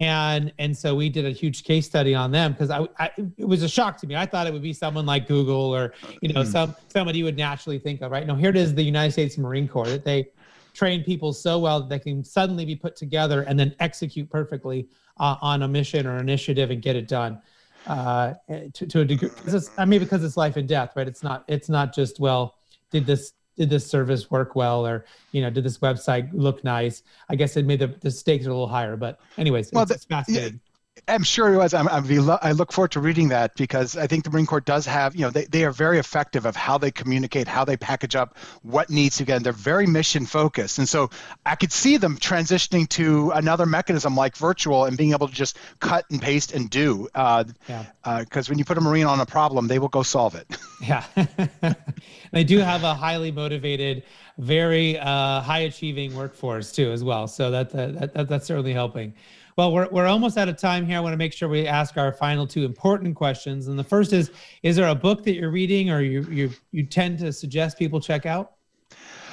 and 0.00 0.52
and 0.58 0.76
so 0.76 0.94
we 0.94 1.08
did 1.08 1.24
a 1.24 1.30
huge 1.30 1.64
case 1.64 1.86
study 1.86 2.14
on 2.14 2.30
them 2.30 2.52
because 2.52 2.70
I, 2.70 2.86
I, 2.98 3.10
it 3.36 3.46
was 3.46 3.62
a 3.62 3.68
shock 3.68 3.98
to 3.98 4.06
me. 4.06 4.16
I 4.16 4.26
thought 4.26 4.46
it 4.46 4.52
would 4.52 4.62
be 4.62 4.72
someone 4.72 5.06
like 5.06 5.28
Google 5.28 5.74
or 5.74 5.92
you 6.20 6.32
know 6.32 6.42
mm. 6.42 6.46
some 6.46 6.74
somebody 6.88 7.18
you 7.18 7.24
would 7.24 7.36
naturally 7.36 7.78
think 7.78 8.00
of, 8.00 8.10
right? 8.10 8.26
No, 8.26 8.34
here 8.34 8.50
it 8.50 8.56
is, 8.56 8.74
the 8.74 8.82
United 8.82 9.12
States 9.12 9.38
Marine 9.38 9.68
Corps 9.68 9.86
that 9.86 10.04
they 10.04 10.28
train 10.74 11.04
people 11.04 11.32
so 11.32 11.58
well 11.58 11.80
that 11.80 11.88
they 11.88 11.98
can 11.98 12.24
suddenly 12.24 12.64
be 12.64 12.74
put 12.74 12.96
together 12.96 13.42
and 13.42 13.58
then 13.58 13.74
execute 13.78 14.30
perfectly 14.30 14.88
uh, 15.18 15.36
on 15.42 15.62
a 15.62 15.68
mission 15.68 16.06
or 16.06 16.16
initiative 16.16 16.70
and 16.70 16.80
get 16.80 16.96
it 16.96 17.06
done 17.06 17.40
uh, 17.86 18.34
to, 18.72 18.86
to 18.86 19.00
a 19.00 19.04
degree. 19.04 19.28
I 19.76 19.84
mean, 19.84 20.00
because 20.00 20.24
it's 20.24 20.36
life 20.36 20.56
and 20.56 20.68
death, 20.68 20.92
right? 20.96 21.06
It's 21.06 21.22
not 21.22 21.44
it's 21.48 21.68
not 21.68 21.94
just 21.94 22.20
well, 22.20 22.56
did 22.90 23.06
this 23.06 23.34
did 23.56 23.70
this 23.70 23.86
service 23.86 24.30
work 24.30 24.56
well 24.56 24.86
or 24.86 25.04
you 25.32 25.42
know 25.42 25.50
did 25.50 25.64
this 25.64 25.78
website 25.78 26.28
look 26.32 26.62
nice? 26.64 27.02
I 27.28 27.36
guess 27.36 27.56
it 27.56 27.66
made 27.66 27.80
the, 27.80 27.88
the 27.88 28.10
stakes 28.10 28.46
a 28.46 28.48
little 28.48 28.68
higher 28.68 28.96
but 28.96 29.20
anyways 29.38 29.70
well, 29.72 29.82
it's, 29.82 29.90
the, 29.90 29.94
it's 29.94 30.04
fascinating 30.04 30.60
I'm 31.08 31.24
sure 31.24 31.52
it 31.52 31.56
was. 31.56 31.74
I'm, 31.74 31.88
I'm, 31.88 32.04
i 32.42 32.52
look 32.52 32.72
forward 32.72 32.92
to 32.92 33.00
reading 33.00 33.28
that 33.30 33.56
because 33.56 33.96
I 33.96 34.06
think 34.06 34.22
the 34.22 34.30
Marine 34.30 34.46
Corps 34.46 34.60
does 34.60 34.86
have, 34.86 35.16
you 35.16 35.22
know, 35.22 35.30
they, 35.30 35.46
they 35.46 35.64
are 35.64 35.72
very 35.72 35.98
effective 35.98 36.46
of 36.46 36.54
how 36.54 36.78
they 36.78 36.92
communicate, 36.92 37.48
how 37.48 37.64
they 37.64 37.76
package 37.76 38.14
up 38.14 38.38
what 38.62 38.88
needs 38.88 39.16
to 39.16 39.24
get. 39.24 39.36
And 39.36 39.44
they're 39.44 39.52
very 39.52 39.86
mission 39.86 40.26
focused. 40.26 40.78
And 40.78 40.88
so 40.88 41.10
I 41.44 41.56
could 41.56 41.72
see 41.72 41.96
them 41.96 42.18
transitioning 42.18 42.88
to 42.90 43.32
another 43.32 43.66
mechanism 43.66 44.14
like 44.14 44.36
virtual 44.36 44.84
and 44.84 44.96
being 44.96 45.12
able 45.12 45.26
to 45.26 45.34
just 45.34 45.58
cut 45.80 46.04
and 46.10 46.22
paste 46.22 46.52
and 46.52 46.70
do. 46.70 47.08
Because 47.12 47.46
uh, 47.46 47.52
yeah. 47.68 47.84
uh, 48.04 48.24
when 48.46 48.58
you 48.58 48.64
put 48.64 48.78
a 48.78 48.80
Marine 48.80 49.06
on 49.06 49.18
a 49.18 49.26
problem, 49.26 49.66
they 49.66 49.80
will 49.80 49.88
go 49.88 50.02
solve 50.02 50.34
it. 50.34 50.46
Yeah. 50.82 51.04
they 52.32 52.42
do 52.42 52.58
have 52.58 52.82
a 52.82 52.92
highly 52.92 53.30
motivated, 53.30 54.02
very 54.36 54.98
uh, 54.98 55.40
high 55.40 55.60
achieving 55.60 56.16
workforce 56.16 56.72
too, 56.72 56.90
as 56.90 57.04
well. 57.04 57.28
So 57.28 57.52
that, 57.52 57.70
that, 57.70 58.14
that 58.14 58.28
that's 58.28 58.46
certainly 58.48 58.72
helping. 58.72 59.14
Well, 59.56 59.72
we're, 59.72 59.88
we're 59.90 60.06
almost 60.06 60.38
out 60.38 60.48
of 60.48 60.56
time 60.56 60.86
here. 60.86 60.96
I 60.96 61.00
want 61.00 61.12
to 61.12 61.18
make 61.18 61.32
sure 61.32 61.48
we 61.48 61.66
ask 61.66 61.96
our 61.96 62.12
final 62.12 62.46
two 62.46 62.64
important 62.64 63.14
questions. 63.16 63.68
And 63.68 63.78
the 63.78 63.84
first 63.84 64.12
is 64.12 64.30
Is 64.62 64.76
there 64.76 64.88
a 64.88 64.94
book 64.94 65.24
that 65.24 65.34
you're 65.34 65.50
reading 65.50 65.90
or 65.90 66.00
you, 66.00 66.22
you, 66.30 66.50
you 66.70 66.84
tend 66.84 67.18
to 67.20 67.32
suggest 67.32 67.78
people 67.78 68.00
check 68.00 68.26
out? 68.26 68.52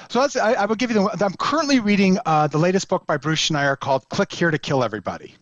So 0.09 0.28
I, 0.41 0.53
I 0.53 0.65
will 0.65 0.76
give 0.76 0.89
you 0.89 0.95
the. 0.95 1.24
I'm 1.24 1.36
currently 1.36 1.80
reading 1.80 2.17
uh, 2.26 2.47
the 2.47 2.57
latest 2.57 2.89
book 2.89 3.05
by 3.05 3.17
Bruce 3.17 3.47
Schneier 3.47 3.80
called 3.80 4.09
"Click 4.09 4.32
Here 4.32 4.49
to 4.49 4.57
Kill 4.57 4.84
Everybody." 4.84 5.36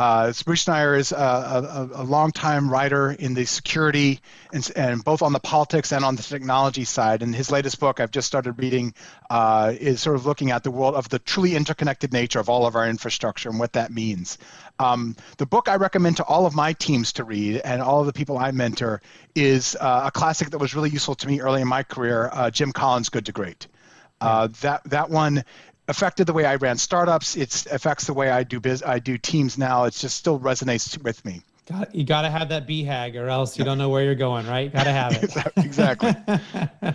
Uh, 0.00 0.32
Bruce 0.46 0.64
Schneier 0.64 0.98
is 0.98 1.12
a, 1.12 1.14
a, 1.14 1.90
a 1.92 2.04
longtime 2.04 2.70
writer 2.70 3.10
in 3.10 3.34
the 3.34 3.44
security 3.44 4.18
and, 4.50 4.72
and, 4.74 5.04
both 5.04 5.20
on 5.20 5.34
the 5.34 5.38
politics 5.38 5.92
and 5.92 6.06
on 6.06 6.16
the 6.16 6.22
technology 6.22 6.84
side. 6.84 7.22
And 7.22 7.34
his 7.34 7.50
latest 7.50 7.78
book, 7.78 8.00
I've 8.00 8.10
just 8.10 8.26
started 8.26 8.52
reading, 8.52 8.94
uh, 9.28 9.74
is 9.78 10.00
sort 10.00 10.16
of 10.16 10.24
looking 10.24 10.52
at 10.52 10.64
the 10.64 10.70
world 10.70 10.94
of 10.94 11.10
the 11.10 11.18
truly 11.18 11.54
interconnected 11.54 12.14
nature 12.14 12.40
of 12.40 12.48
all 12.48 12.66
of 12.66 12.76
our 12.76 12.88
infrastructure 12.88 13.50
and 13.50 13.58
what 13.58 13.74
that 13.74 13.92
means. 13.92 14.38
Um, 14.78 15.16
the 15.36 15.44
book 15.44 15.68
I 15.68 15.76
recommend 15.76 16.16
to 16.16 16.24
all 16.24 16.46
of 16.46 16.54
my 16.54 16.72
teams 16.72 17.12
to 17.12 17.24
read 17.24 17.58
and 17.58 17.82
all 17.82 18.00
of 18.00 18.06
the 18.06 18.14
people 18.14 18.38
I 18.38 18.52
mentor 18.52 19.02
is 19.34 19.76
uh, 19.78 20.04
a 20.06 20.10
classic 20.10 20.48
that 20.48 20.58
was 20.58 20.74
really 20.74 20.88
useful 20.88 21.14
to 21.16 21.26
me 21.26 21.42
early 21.42 21.60
in 21.60 21.68
my 21.68 21.82
career, 21.82 22.30
uh, 22.32 22.50
Jim 22.50 22.72
Collins' 22.72 23.10
Good 23.10 23.26
to 23.26 23.32
Great. 23.32 23.66
Uh, 24.22 24.48
that 24.60 24.82
that 24.84 25.08
one 25.08 25.44
affected 25.90 26.26
the 26.26 26.32
way 26.32 26.44
I 26.44 26.54
ran 26.54 26.78
startups. 26.78 27.36
It 27.36 27.66
affects 27.70 28.06
the 28.06 28.14
way 28.14 28.30
I 28.30 28.44
do 28.44 28.60
biz. 28.60 28.82
I 28.82 28.98
do 28.98 29.18
teams 29.18 29.58
now. 29.58 29.84
It 29.84 29.94
just 29.94 30.16
still 30.16 30.38
resonates 30.38 31.02
with 31.02 31.24
me. 31.24 31.42
Got, 31.66 31.94
you 31.94 32.04
got 32.04 32.22
to 32.22 32.30
have 32.30 32.48
that 32.48 32.66
BHAG, 32.66 33.20
or 33.20 33.28
else 33.28 33.58
you 33.58 33.64
don't 33.64 33.78
know 33.78 33.88
where 33.88 34.02
you're 34.02 34.14
going, 34.14 34.46
right? 34.46 34.72
Got 34.72 34.84
to 34.84 34.92
have 34.92 35.12
it. 35.12 35.36
exactly. 35.64 36.14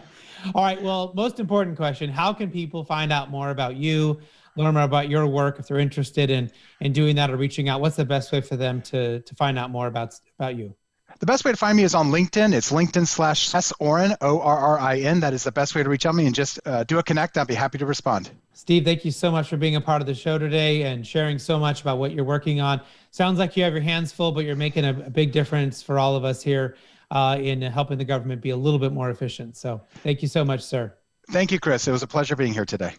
All 0.54 0.64
right. 0.64 0.82
Well, 0.82 1.14
most 1.16 1.40
important 1.40 1.78
question: 1.78 2.10
How 2.10 2.34
can 2.34 2.50
people 2.52 2.84
find 2.84 3.12
out 3.12 3.30
more 3.30 3.52
about 3.52 3.76
you, 3.76 4.20
learn 4.56 4.74
more 4.74 4.84
about 4.84 5.10
your 5.10 5.28
work 5.28 5.60
if 5.60 5.68
they're 5.68 5.80
interested 5.80 6.30
in 6.30 6.52
in 6.82 6.94
doing 6.94 7.16
that 7.16 7.30
or 7.30 7.38
reaching 7.38 7.70
out? 7.70 7.82
What's 7.82 7.96
the 7.96 8.06
best 8.06 8.32
way 8.32 8.42
for 8.42 8.56
them 8.58 8.82
to 8.84 9.22
to 9.22 9.36
find 9.36 9.58
out 9.58 9.70
more 9.70 9.88
about 9.88 10.20
about 10.38 10.56
you? 10.56 10.76
The 11.20 11.26
best 11.26 11.46
way 11.46 11.52
to 11.52 11.58
find 11.58 11.78
me 11.78 11.84
is 11.84 11.96
on 11.96 12.12
LinkedIn. 12.12 12.54
It's 12.54 12.72
LinkedIn 12.72 13.08
slash 13.08 13.56
S 13.56 13.72
Orrin, 13.80 14.16
O 14.20 14.42
R 14.42 14.58
R 14.58 14.80
I 14.80 14.98
N. 14.98 15.22
That 15.22 15.34
is 15.34 15.44
the 15.44 15.52
best 15.52 15.74
way 15.74 15.84
to 15.84 15.90
reach 15.90 16.06
out 16.06 16.12
to 16.12 16.18
me 16.18 16.26
and 16.26 16.36
just 16.36 16.60
uh, 16.66 16.84
do 16.84 17.00
a 17.00 17.04
connect. 17.04 17.38
I'll 17.38 17.46
be 17.46 17.56
happy 17.56 17.78
to 17.78 17.86
respond. 17.86 18.30
Steve, 18.58 18.86
thank 18.86 19.04
you 19.04 19.12
so 19.12 19.30
much 19.30 19.50
for 19.50 19.58
being 19.58 19.76
a 19.76 19.82
part 19.82 20.02
of 20.02 20.08
the 20.08 20.16
show 20.16 20.38
today 20.38 20.84
and 20.84 21.06
sharing 21.06 21.38
so 21.38 21.60
much 21.60 21.82
about 21.82 21.98
what 21.98 22.14
you're 22.14 22.24
working 22.24 22.62
on. 22.62 22.80
Sounds 23.12 23.38
like 23.38 23.58
you 23.58 23.64
have 23.66 23.74
your 23.74 23.82
hands 23.82 24.14
full, 24.14 24.32
but 24.32 24.46
you're 24.46 24.56
making 24.56 24.86
a, 24.86 24.94
big 24.94 25.34
difference 25.34 25.84
for 25.84 26.00
all 26.00 26.16
of 26.16 26.24
us 26.24 26.42
here 26.42 26.78
uh, 27.12 27.38
in 27.38 27.62
helping 27.62 27.98
the 27.98 28.06
government 28.06 28.42
be 28.42 28.52
a 28.52 28.56
little 28.56 28.80
bit 28.80 28.94
more 28.94 29.10
efficient. 29.10 29.58
So 29.58 29.82
thank 30.04 30.22
you 30.22 30.30
so 30.30 30.46
much, 30.46 30.62
sir. 30.62 30.94
Thank 31.32 31.52
you, 31.52 31.60
Chris. 31.60 31.86
It 31.86 31.92
was 31.92 32.02
a 32.02 32.08
pleasure 32.08 32.38
being 32.38 32.54
here 32.54 32.64
today. 32.64 32.94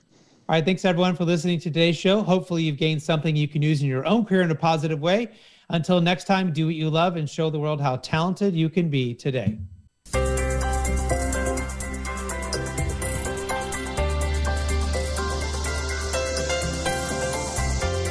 All 0.49 0.55
right. 0.55 0.65
Thanks, 0.65 0.85
everyone, 0.85 1.17
for 1.17 1.25
listening 1.25 1.59
to 1.61 1.65
today's 1.71 1.97
show. 1.97 2.23
Hopefully, 2.23 2.63
you've 2.63 2.77
gained 2.77 3.03
something 3.03 3.35
you 3.35 3.49
can 3.49 3.63
use 3.63 3.81
in 3.81 3.89
your 3.89 4.07
own 4.07 4.27
career 4.27 4.43
in 4.43 4.51
a 4.51 4.55
positive 4.55 5.01
way. 5.01 5.31
Until 5.71 6.03
next 6.03 6.25
time, 6.25 6.53
do 6.53 6.67
what 6.67 6.75
you 6.75 6.91
love 6.91 7.17
and 7.17 7.29
show 7.29 7.49
the 7.49 7.59
world 7.59 7.81
how 7.81 7.97
talented 7.97 8.55
you 8.55 8.69
can 8.69 8.91
be 8.91 9.15
today. 9.15 9.59